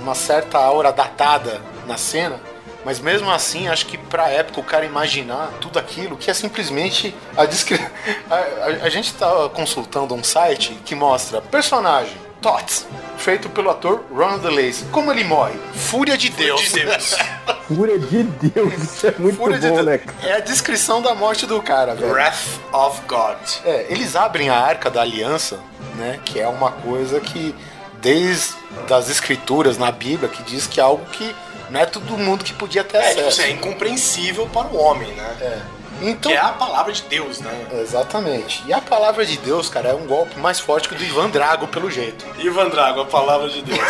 [0.00, 2.40] uma certa aura datada na cena.
[2.88, 7.14] Mas mesmo assim, acho que pra época o cara imaginar tudo aquilo, que é simplesmente
[7.36, 7.86] a descrição.
[8.30, 12.86] A, a- a gente tá consultando um site que mostra personagem, Tots,
[13.18, 14.86] feito pelo ator Ronald Lacey.
[14.90, 15.58] Como ele morre?
[15.74, 16.62] Fúria de Deus.
[16.62, 17.14] de Deus.
[17.68, 19.86] Fúria de Deus, isso é muito Fúria de bom, Deus.
[19.86, 20.00] né?
[20.22, 22.10] É a descrição da morte do cara, velho.
[22.10, 23.36] Wrath of God.
[23.66, 25.60] É, eles abrem a Arca da Aliança,
[25.96, 26.18] né?
[26.24, 27.54] Que é uma coisa que,
[28.00, 28.54] desde
[28.90, 31.34] as escrituras na Bíblia, que diz que é algo que
[31.70, 33.40] não é todo mundo que podia ter É, tipo acesso.
[33.40, 35.36] assim, é incompreensível para o homem, né?
[35.40, 35.58] É.
[36.00, 37.66] Então, Que é a palavra de Deus, né?
[37.80, 38.62] Exatamente.
[38.66, 41.28] E a palavra de Deus, cara, é um golpe mais forte que o do Ivan
[41.28, 42.24] Drago, pelo jeito.
[42.38, 43.78] Ivan Drago, a palavra de Deus.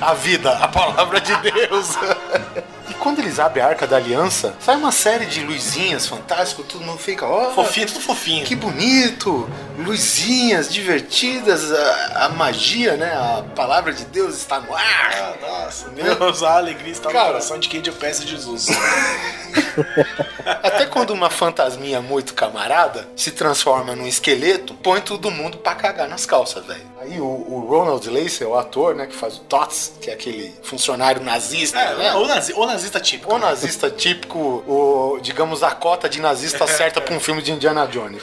[0.00, 1.88] A vida, a palavra de Deus.
[3.06, 6.98] quando eles abrem a Arca da Aliança, sai uma série de luzinhas fantásticas, todo mundo
[6.98, 8.44] fica, ó, fofinho, tudo fofinho.
[8.44, 13.12] Que bonito, luzinhas divertidas, a, a magia, né?
[13.14, 15.12] A palavra de Deus está no ar.
[15.12, 17.26] Ah, nossa, Deus, a alegria está no Cara.
[17.28, 18.66] coração de quem eu peço Jesus.
[20.44, 26.08] Até quando uma fantasminha muito camarada se transforma num esqueleto, põe todo mundo pra cagar
[26.08, 26.95] nas calças, velho.
[27.08, 30.52] Aí o, o Ronald Lacey, o ator, né, que faz o Tots, que é aquele
[30.62, 32.14] funcionário nazista, É, né?
[32.14, 33.34] o, nazi, o nazista típico.
[33.34, 37.86] O nazista típico, o, digamos, a cota de nazista certa pra um filme de Indiana
[37.86, 38.22] Jones.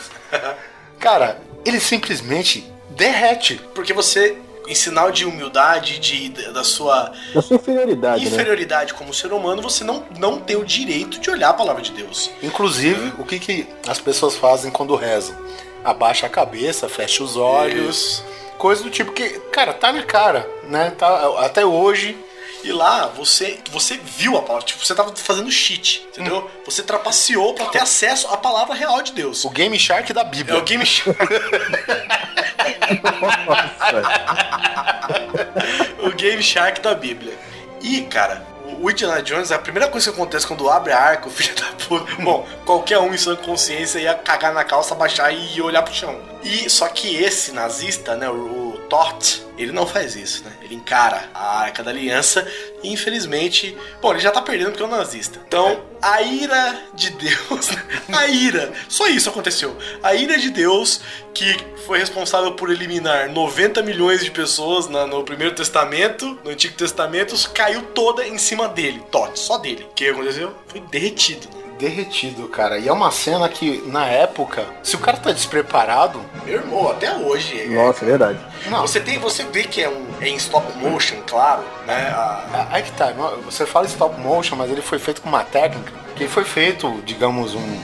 [1.00, 3.60] Cara, ele simplesmente derrete.
[3.74, 4.38] Porque você,
[4.68, 8.32] em sinal de humildade, de, da sua Da sua inferioridade, né?
[8.32, 11.92] inferioridade como ser humano, você não, não tem o direito de olhar a palavra de
[11.92, 12.30] Deus.
[12.42, 15.36] Inclusive, o que, que as pessoas fazem quando rezam?
[15.84, 18.24] Abaixa a cabeça, fecha os olhos,
[18.64, 20.94] coisa do tipo que, cara, tá na cara, né?
[20.98, 22.18] Tá, até hoje.
[22.64, 26.50] E lá você você viu a palavra, tipo, você tava fazendo cheat, entendeu?
[26.66, 29.44] Você trapaceou pra ter acesso à palavra real de Deus.
[29.44, 30.60] O Game Shark da É Bíblia.
[30.60, 31.20] o Game Shark.
[36.02, 37.34] o Game Shark da Bíblia.
[37.82, 38.48] E, cara,
[38.84, 41.68] o Indiana Jones, a primeira coisa que acontece quando abre a arca, o filho da
[41.88, 42.16] puta.
[42.22, 46.20] Bom, qualquer um em sua consciência ia cagar na calça, baixar e olhar pro chão.
[46.44, 50.52] E só que esse nazista, né, o, Toth, ele não faz isso, né?
[50.62, 52.46] Ele encara a Arca da Aliança
[52.84, 55.40] e infelizmente, bom, ele já tá perdendo porque é um nazista.
[55.48, 57.70] Então, a ira de Deus,
[58.12, 59.76] a ira, só isso aconteceu.
[60.02, 61.02] A ira de Deus
[61.34, 61.56] que
[61.86, 67.36] foi responsável por eliminar 90 milhões de pessoas na- no Primeiro Testamento, no Antigo Testamento,
[67.52, 69.86] caiu toda em cima dele, Toth, só dele.
[69.90, 70.54] O que aconteceu?
[70.68, 71.48] Foi derretido.
[71.56, 71.63] né?
[71.88, 72.80] Derretido, cara.
[72.80, 76.22] E é uma cena que, na época, se o cara tá despreparado.
[76.46, 77.60] Meu irmão, até hoje.
[77.60, 78.40] é- Nossa, é verdade.
[78.70, 78.82] Não.
[78.88, 82.08] Você, tem, você vê que é, um, é em stop motion, claro, né?
[82.16, 83.12] A- Aí que tá,
[83.44, 87.54] você fala stop motion, mas ele foi feito com uma técnica que foi feito, digamos,
[87.54, 87.80] um-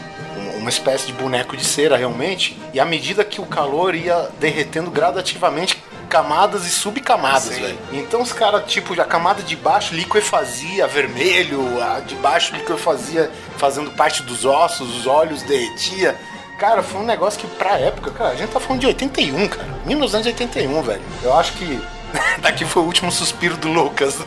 [0.58, 4.90] uma espécie de boneco de cera realmente, e à medida que o calor ia derretendo
[4.90, 7.78] gradativamente camadas e subcamadas, velho.
[7.94, 13.92] Então os caras, tipo, a camada de baixo liquefazia vermelho, a de baixo liquefazia fazendo
[13.92, 16.20] parte dos ossos, os olhos derretia.
[16.58, 19.68] Cara, foi um negócio que pra época, cara, a gente tá falando de 81, cara.
[19.86, 21.02] 1981, velho.
[21.24, 21.82] Eu acho que
[22.42, 24.18] daqui foi o último suspiro do Lucas.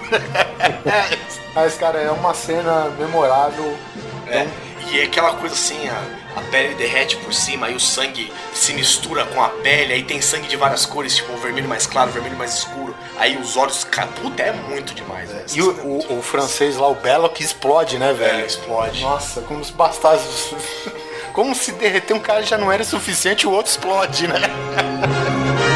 [1.55, 3.77] Mas, cara, é uma cena memorável.
[4.29, 4.47] É,
[4.89, 6.03] e é aquela coisa assim, a,
[6.37, 10.21] a pele derrete por cima, aí o sangue se mistura com a pele, aí tem
[10.21, 13.57] sangue de várias cores, tipo o vermelho mais claro, o vermelho mais escuro, aí os
[13.57, 13.87] olhos.
[14.21, 15.45] Puta, é muito demais, né?
[15.53, 18.43] E o, o- o francês lá, o Belo, que explode, né, velho?
[18.43, 19.01] É, explode.
[19.03, 20.55] Nossa, como se bastasse.
[21.33, 24.35] Como se derreter um cara já não era suficiente, o outro explode, né?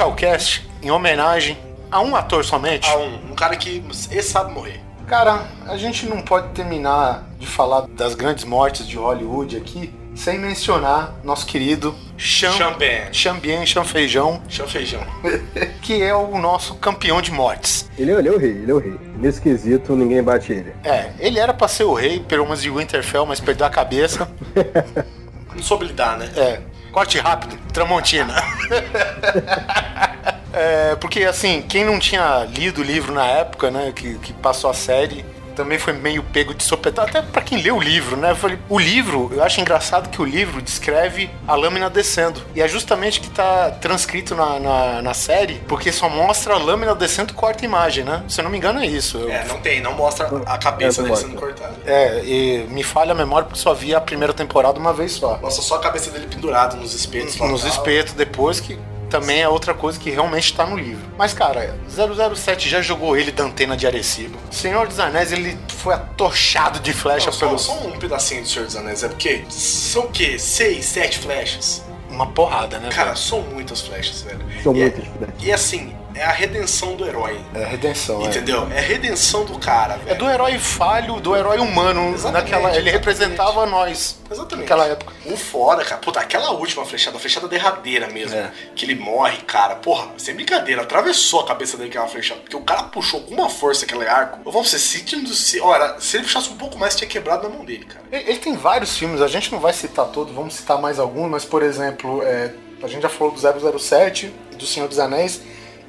[0.00, 1.58] fechar o cast em homenagem
[1.90, 2.88] a um ator somente?
[2.88, 4.80] A um, um cara que esse sabe morrer.
[5.06, 10.38] Cara, a gente não pode terminar de falar das grandes mortes de Hollywood aqui sem
[10.38, 12.52] mencionar nosso querido Cham...
[12.52, 13.12] Champagne.
[13.12, 15.02] Chambien Chanfeijão, Chão feijão.
[15.82, 17.88] que é o nosso campeão de mortes.
[17.98, 18.98] Ele, é- ele é o rei, ele é o rei.
[19.16, 20.72] Nesse quesito, ninguém bate ele.
[20.82, 24.30] É, ele era pra ser o rei, pelo menos de Winterfell, mas perdeu a cabeça.
[25.54, 26.30] Não soube lidar, né?
[26.36, 26.60] É,
[26.90, 28.34] corte rápido, Tramontina.
[30.52, 34.68] É, porque, assim, quem não tinha lido o livro na época, né, que, que passou
[34.68, 35.24] a série,
[35.62, 37.04] também foi meio pego de sopetão.
[37.04, 38.30] Até pra quem lê o livro, né?
[38.30, 42.40] Eu falei, o livro, eu acho engraçado que o livro descreve a lâmina descendo.
[42.54, 46.94] E é justamente que tá transcrito na, na, na série, porque só mostra a lâmina
[46.94, 48.22] descendo e corta a imagem, né?
[48.28, 49.18] Se eu não me engano, é isso.
[49.18, 51.74] Eu- É, não tem, não mostra a cabeça É, dele sendo cortada.
[51.86, 55.38] É, e me falha a memória porque só vi a primeira temporada uma vez só.
[55.40, 57.46] Mostra só a cabeça dele pendurada nos espetos lá.
[57.48, 58.78] Nos espetos depois, que
[59.10, 61.02] também é outra coisa que realmente tá no livro.
[61.18, 64.38] Mas, cara, 007 já jogou ele da antena de Arecibo.
[64.50, 67.58] Senhor dos Anéis, ele foi atochado de flecha Não, só, pelo...
[67.58, 70.38] só um pedacinho do Senhor dos Anéis, é porque são o quê?
[70.38, 71.82] Seis, sete flechas?
[72.08, 72.88] Uma porrada, né?
[72.90, 73.18] Cara, velho?
[73.18, 74.40] são muitas flechas, velho.
[74.62, 75.28] São e muitas, É, né?
[75.40, 77.40] e assim, é a redenção do herói.
[77.54, 78.26] É redenção, é.
[78.26, 78.68] Entendeu?
[78.70, 80.10] É a redenção do cara, velho.
[80.10, 82.12] É do herói falho, do herói humano.
[82.12, 84.20] Exatamente, naquela, ele representava nós.
[84.30, 84.68] Exatamente.
[84.68, 85.14] Naquela época.
[85.24, 85.98] O fora, cara.
[85.98, 88.36] Puta, aquela última flechada, a flechada derradeira mesmo.
[88.36, 88.52] É.
[88.76, 89.76] Que ele morre, cara.
[89.76, 90.82] Porra, sem brincadeira.
[90.82, 92.42] Atravessou a cabeça dele aquela flechada.
[92.42, 94.40] Porque o cara puxou com uma força aquele arco.
[94.44, 95.02] Eu vou você, se,
[95.34, 98.04] se, olha, se ele puxasse um pouco mais, tinha quebrado na mão dele, cara.
[98.12, 101.30] Ele, ele tem vários filmes, a gente não vai citar todos, vamos citar mais alguns,
[101.30, 102.52] mas, por exemplo, é,
[102.82, 105.40] a gente já falou do 007 e do Senhor dos Anéis.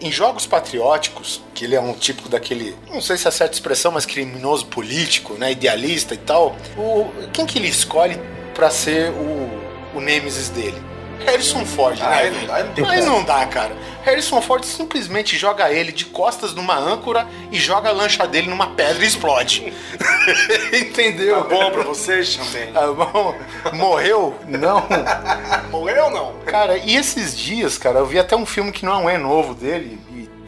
[0.02, 3.92] Em jogos patrióticos, que ele é um tipo daquele, não sei se é certa expressão,
[3.92, 8.20] mas criminoso político, né, idealista e tal, o, quem que ele escolhe
[8.56, 10.91] pra ser o, o nêmesis dele?
[11.26, 12.16] Harrison Ford, Ah, né?
[12.18, 13.76] aí não dá, aí não Aí não dá, cara.
[14.04, 18.68] Harrison Ford simplesmente joga ele de costas numa âncora e joga a lancha dele numa
[18.72, 19.72] pedra e explode.
[20.74, 21.44] Entendeu?
[21.44, 22.72] Tá bom pra você, Champagne?
[22.72, 23.36] Tá bom?
[23.74, 24.36] Morreu?
[24.48, 24.84] Não.
[25.70, 26.34] Morreu ou não?
[26.46, 30.00] Cara, e esses dias, cara, eu vi até um filme que não é novo dele,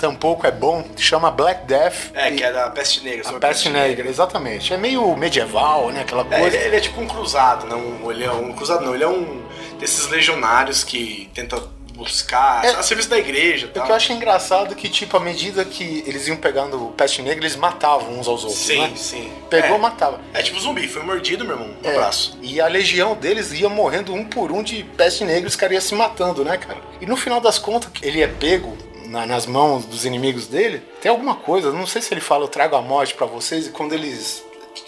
[0.07, 2.11] tampouco é bom, chama Black Death.
[2.13, 3.29] É, e- que é da Peste Negra.
[3.29, 4.73] A Peste Negra, exatamente.
[4.73, 6.01] É meio medieval, né?
[6.01, 6.57] Aquela É, coisa.
[6.57, 9.41] ele, ele é tipo um cruzado, não, ele é um cruzado não, ele é um
[9.79, 11.57] desses legionários que tenta
[11.95, 12.69] buscar É.
[12.71, 13.85] a serviço da igreja, e O tal.
[13.85, 17.39] que eu acho engraçado é que, tipo, à medida que eles iam pegando Peste Negra,
[17.45, 18.91] eles matavam uns aos outros, Sim, né?
[18.95, 19.31] sim.
[19.49, 19.79] Pegou, é.
[19.79, 20.19] matava.
[20.33, 22.37] É tipo zumbi, foi mordido, meu irmão, no É, braço.
[22.41, 25.81] E a legião deles ia morrendo um por um de peste negra os caras iam
[25.81, 26.79] se matando, né, cara?
[26.99, 28.75] E no final das contas, ele é pego
[29.13, 30.81] na- nas mãos dos inimigos dele.
[31.01, 33.69] Tem alguma coisa, não sei se ele fala, eu trago a morte pra vocês, e
[33.69, 34.43] quando eles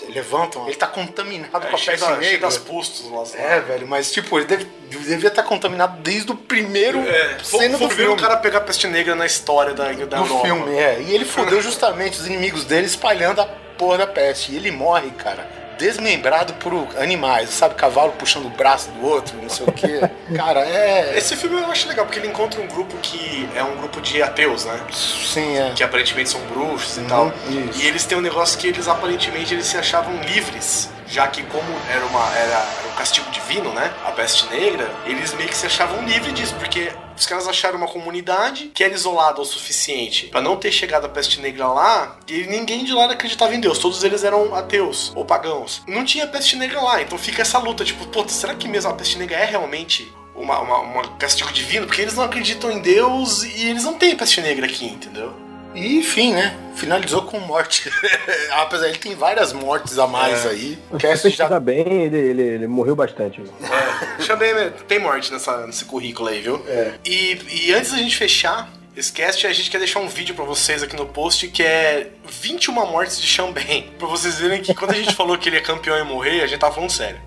[0.09, 2.39] levantam, ele tá contaminado É, com a peste cheio negra.
[2.39, 3.23] das pustos lá.
[3.39, 7.87] É, velho, mas tipo, ele deve- devia estar contaminado desde o primeiro É, cena foi
[7.87, 8.19] do o filme.
[8.19, 10.41] cara a pegar a peste negra na história da, da do Europa.
[10.45, 11.01] filme, é.
[11.01, 13.45] E ele fodeu justamente os inimigos dele espalhando a
[13.77, 14.51] porra da peste.
[14.53, 15.47] E ele morre, cara,
[15.77, 17.75] desmembrado por animais, sabe?
[17.75, 20.01] Cavalo puxando o braço do outro, não sei o quê.
[20.35, 21.17] cara, é.
[21.17, 24.21] Esse filme eu acho legal, porque ele encontra um grupo que é um grupo de
[24.21, 24.79] ateus, né?
[24.93, 25.71] Sim, é.
[25.75, 27.33] Que aparentemente são bruxos e Uhum, tal.
[27.49, 27.81] isso.
[27.81, 30.89] E eles têm um negócio que eles aparentemente eles se achavam livres.
[31.07, 33.93] Já que como era, uma, era, um castigo divino, né?
[34.05, 37.87] A peste negra, eles meio que se achavam livres disso, porque os caras acharam uma
[37.87, 42.43] comunidade que era isolada o suficiente pra não ter chegado a peste negra lá, e
[42.43, 43.79] ninguém de lá acreditava em Deus.
[43.79, 45.83] Todos eles eram ateus ou pagãos.
[45.87, 48.93] Não tinha peste negra lá, então fica essa luta, tipo, pô, será que mesmo a
[48.93, 51.85] peste negra é realmente uma, uma, uma castigo divino?
[51.85, 55.44] Porque eles não acreditam em Deus e eles não têm peste negra aqui, entendeu?
[55.75, 56.55] E enfim, né?
[56.75, 57.89] Finalizou com morte.
[58.51, 60.49] Apesar, ele tem várias mortes a mais É.
[60.49, 60.77] aí.
[60.91, 63.41] O você já já bem, ele, ele, ele morreu bastante.
[64.21, 64.71] Chamei, né?
[64.87, 66.63] tem morte nessa, nesse currículo aí, viu?
[66.67, 66.93] É.
[67.05, 70.45] E, e antes da gente fechar esse cast, a gente quer deixar um vídeo pra
[70.45, 73.89] vocês aqui no post que é 21 mortes de Xambém.
[73.99, 76.47] Pra vocês verem que quando a gente falou que ele é campeão e morrer, a
[76.47, 77.19] gente tava falando sério.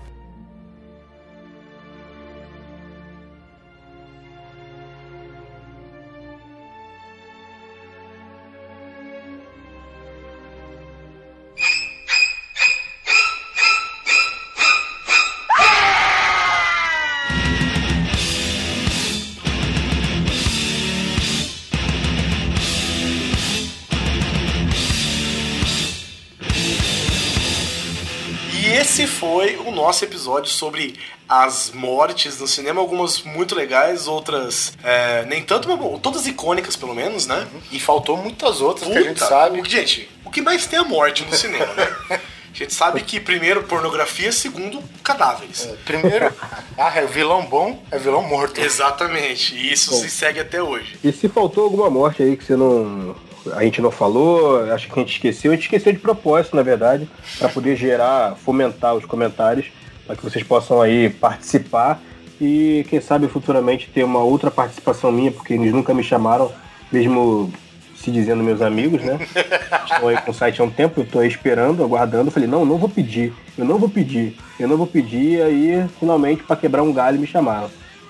[30.29, 30.95] Episódio sobre
[31.27, 36.75] as mortes no cinema, algumas muito legais, outras é, nem tanto, mas bom, todas icônicas
[36.75, 37.47] pelo menos, né?
[37.71, 39.61] E faltou muitas outras que a gente Puta, sabe.
[39.61, 42.19] o- Gente, o que mais tem é a morte no cinema, né?
[42.51, 45.69] A gente sabe que primeiro pornografia, segundo cadáveres.
[45.85, 46.33] Primeiro,
[46.77, 48.59] ah, é vilão bom, é vilão morto.
[48.59, 50.97] Exatamente, e isso se segue até hoje.
[51.03, 53.15] E se faltou alguma morte aí que você não.
[53.53, 56.61] A gente não falou, acho que a gente esqueceu, a gente esqueceu de propósito, na
[56.61, 57.07] verdade,
[57.37, 59.67] para poder gerar, fomentar os comentários,
[60.09, 62.01] para que vocês possam aí participar
[62.41, 66.51] e quem sabe futuramente ter uma outra participação minha, porque eles nunca me chamaram,
[66.91, 67.53] mesmo
[67.95, 69.19] se dizendo meus amigos, né?
[69.85, 72.31] Estão aí com o site há um tempo, eu tô aí esperando, aguardando.
[72.31, 75.87] Falei, não, não vou pedir, eu não vou pedir, eu não vou pedir, e aí
[75.99, 77.69] finalmente para quebrar um galho me chamaram.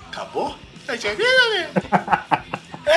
[0.10, 0.56] Acabou?
[0.88, 0.96] É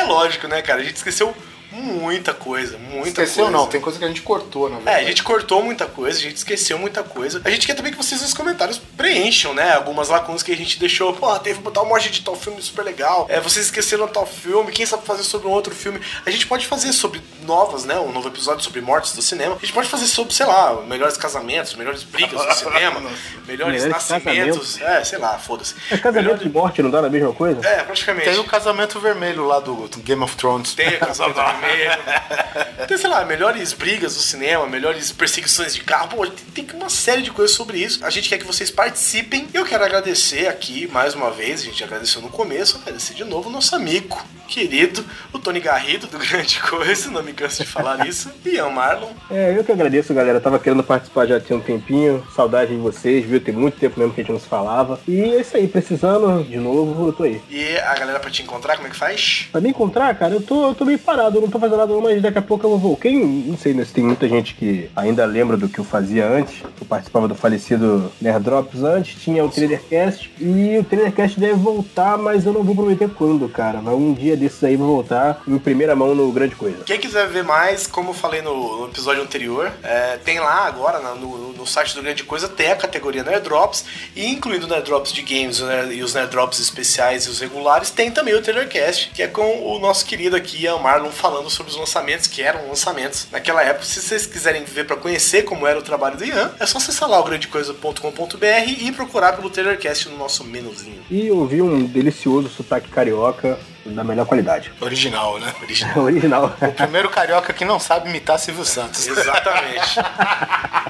[0.05, 0.07] lógico.
[0.15, 0.81] lógico, né, cara?
[0.81, 1.35] A gente esqueceu
[1.73, 3.51] muita coisa, muita Esqueceu coisa.
[3.59, 5.05] não, tem coisa que a gente cortou, na É, verdade.
[5.05, 7.41] a gente cortou muita coisa, a gente esqueceu muita coisa.
[7.45, 9.73] A gente quer também que vocês nos comentários preencham, né?
[9.75, 11.13] Algumas lacunas que a gente deixou.
[11.15, 13.27] Pô, teve tal morte de tal filme super legal.
[13.29, 14.71] É, vocês esqueceram tal filme.
[14.73, 16.01] Quem sabe fazer sobre um outro filme?
[16.27, 17.99] A gente pode fazer sobre novas, né?
[17.99, 19.57] Um novo episódio sobre mortes do cinema.
[19.57, 23.01] A gente pode fazer sobre, sei lá, melhores casamentos, melhores brigas do cinema,
[23.47, 24.81] melhores Melhores nascimentos.
[24.81, 25.75] É, sei lá, foda-se.
[25.91, 27.67] É casamento de morte, não dá na mesma coisa?
[27.67, 28.29] É, praticamente.
[28.29, 30.75] Tem o casamento vermelho lá do, do Game of Thrones.
[30.75, 32.87] Tem o casamento vermelho.
[32.87, 36.09] Tem, sei lá, melhores brigas do cinema, melhores perseguições de carro.
[36.09, 38.05] Pô, tem, tem uma série de coisas sobre isso.
[38.05, 39.47] A gente quer que vocês participem.
[39.55, 43.49] Eu quero agradecer aqui, mais uma vez, a gente agradeceu no começo, agradecer de novo
[43.49, 48.05] o nosso amigo, querido, o Tony Garrido, do Grande Coisa, não me canso de falar
[48.07, 49.09] isso, e Ian Marlon.
[49.31, 50.41] É, eu que agradeço, galera.
[50.41, 52.27] Tava querendo participar já tinha um tempinho.
[52.35, 53.41] Saudade de vocês, viu?
[53.41, 55.01] Tem muito tempo mesmo que a gente não se falava.
[55.07, 57.41] E é isso aí, precisando de novo, eu tô aí.
[57.49, 59.49] E a galera pra te encontrar, como é que faz?
[59.51, 61.93] Pra me encontrar, cara, eu tô, eu tô meio parado, eu não tô fazendo nada,
[61.93, 62.97] não, mas daqui a pouco eu vou.
[62.97, 66.27] Quem, não sei né, se tem muita gente que ainda lembra do que eu fazia
[66.27, 66.63] antes.
[66.63, 70.33] Eu participava do falecido Nerd Drops antes, tinha o Trailercast.
[70.41, 73.81] E o Trailercast deve voltar, mas eu não vou prometer quando, cara.
[73.83, 76.85] Mas um dia desses aí vai voltar em primeira mão no Grande Coisa.
[76.85, 80.99] Quem quiser ver mais, como eu falei no, no episódio anterior, é, tem lá agora
[81.15, 83.85] no, no site do Grande Coisa, tem a categoria Nerd Drops,
[84.17, 88.11] e incluindo Nerd Drops de games e os Nerd Drops especiais e os regulares, tem
[88.11, 92.27] também o Trailercast, que é com o nosso querido aqui, Marlon, falando sobre os lançamentos,
[92.27, 93.85] que eram lançamentos naquela época.
[93.85, 97.09] Se vocês quiserem ver pra conhecer como era o trabalho do Ian, é só acessar
[97.09, 101.03] lá o grandecoisa.com.br e procurar pelo Trailercast no nosso menuzinho.
[101.11, 104.73] E ouvi um delicioso sotaque carioca da melhor qualidade.
[104.81, 105.53] Original, né?
[105.63, 106.05] Original.
[106.05, 106.57] Original.
[106.61, 109.07] O primeiro carioca que não sabe imitar Silvio Santos.
[109.07, 109.97] Exatamente.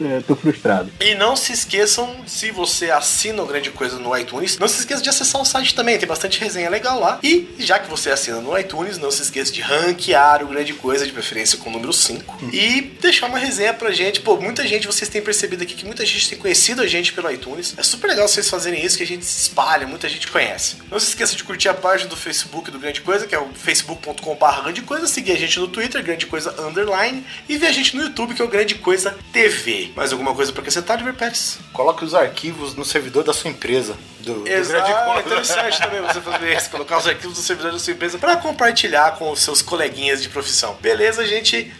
[0.00, 0.90] É, tô frustrado.
[1.00, 5.02] E não se esqueçam, se você assina o Grande Coisa no iTunes, não se esqueça
[5.02, 7.18] de acessar o site também, tem bastante resenha legal lá.
[7.22, 11.06] E já que você assina no iTunes, não se esqueça de ranquear o Grande Coisa,
[11.06, 12.38] de preferência com o número 5.
[12.52, 14.20] E deixar uma resenha pra gente.
[14.20, 17.30] Pô, muita gente, vocês têm percebido aqui que muita gente tem conhecido a gente pelo
[17.30, 17.74] iTunes.
[17.76, 20.76] É super legal vocês fazerem isso, que a gente se espalha, muita gente conhece.
[20.90, 23.48] Não se esqueça de curtir a página do Facebook do Grande Coisa, que é o
[23.54, 27.96] facebook.com.br Grande Coisa, seguir a gente no Twitter, Grande Coisa Underline, e ver a gente
[27.96, 29.87] no YouTube, que é o Grande Coisa TV.
[29.96, 31.58] Mais alguma coisa para acrescentar, Diver Pérez?
[31.72, 33.96] Coloque os arquivos no servidor da sua empresa.
[34.20, 37.72] Do, Exato, do grande é interessante também você fazer isso, colocar os arquivos no servidor
[37.72, 40.76] da sua empresa para compartilhar com os seus coleguinhas de profissão.
[40.80, 41.72] Beleza, gente?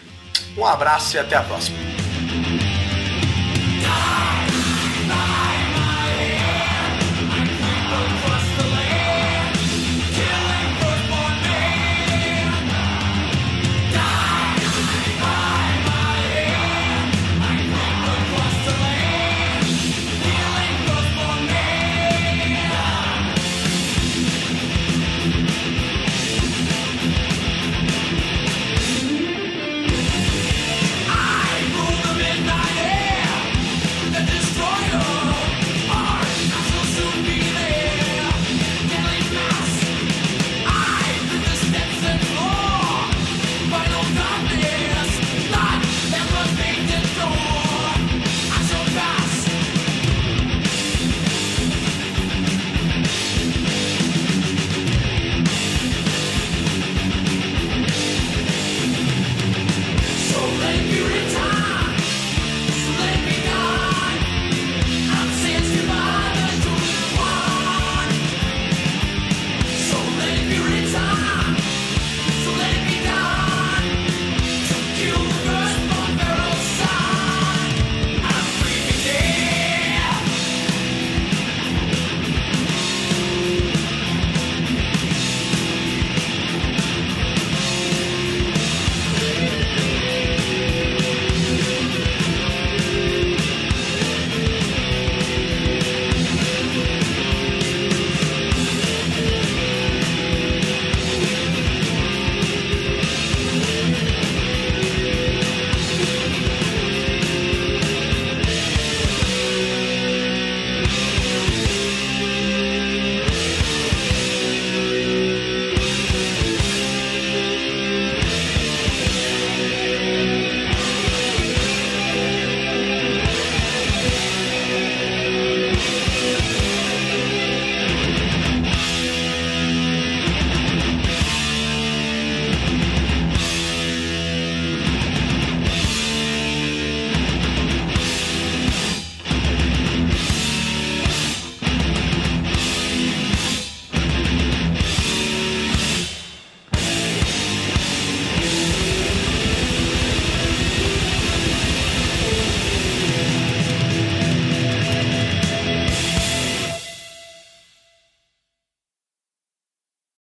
[0.57, 1.77] Um abraço e até a próxima.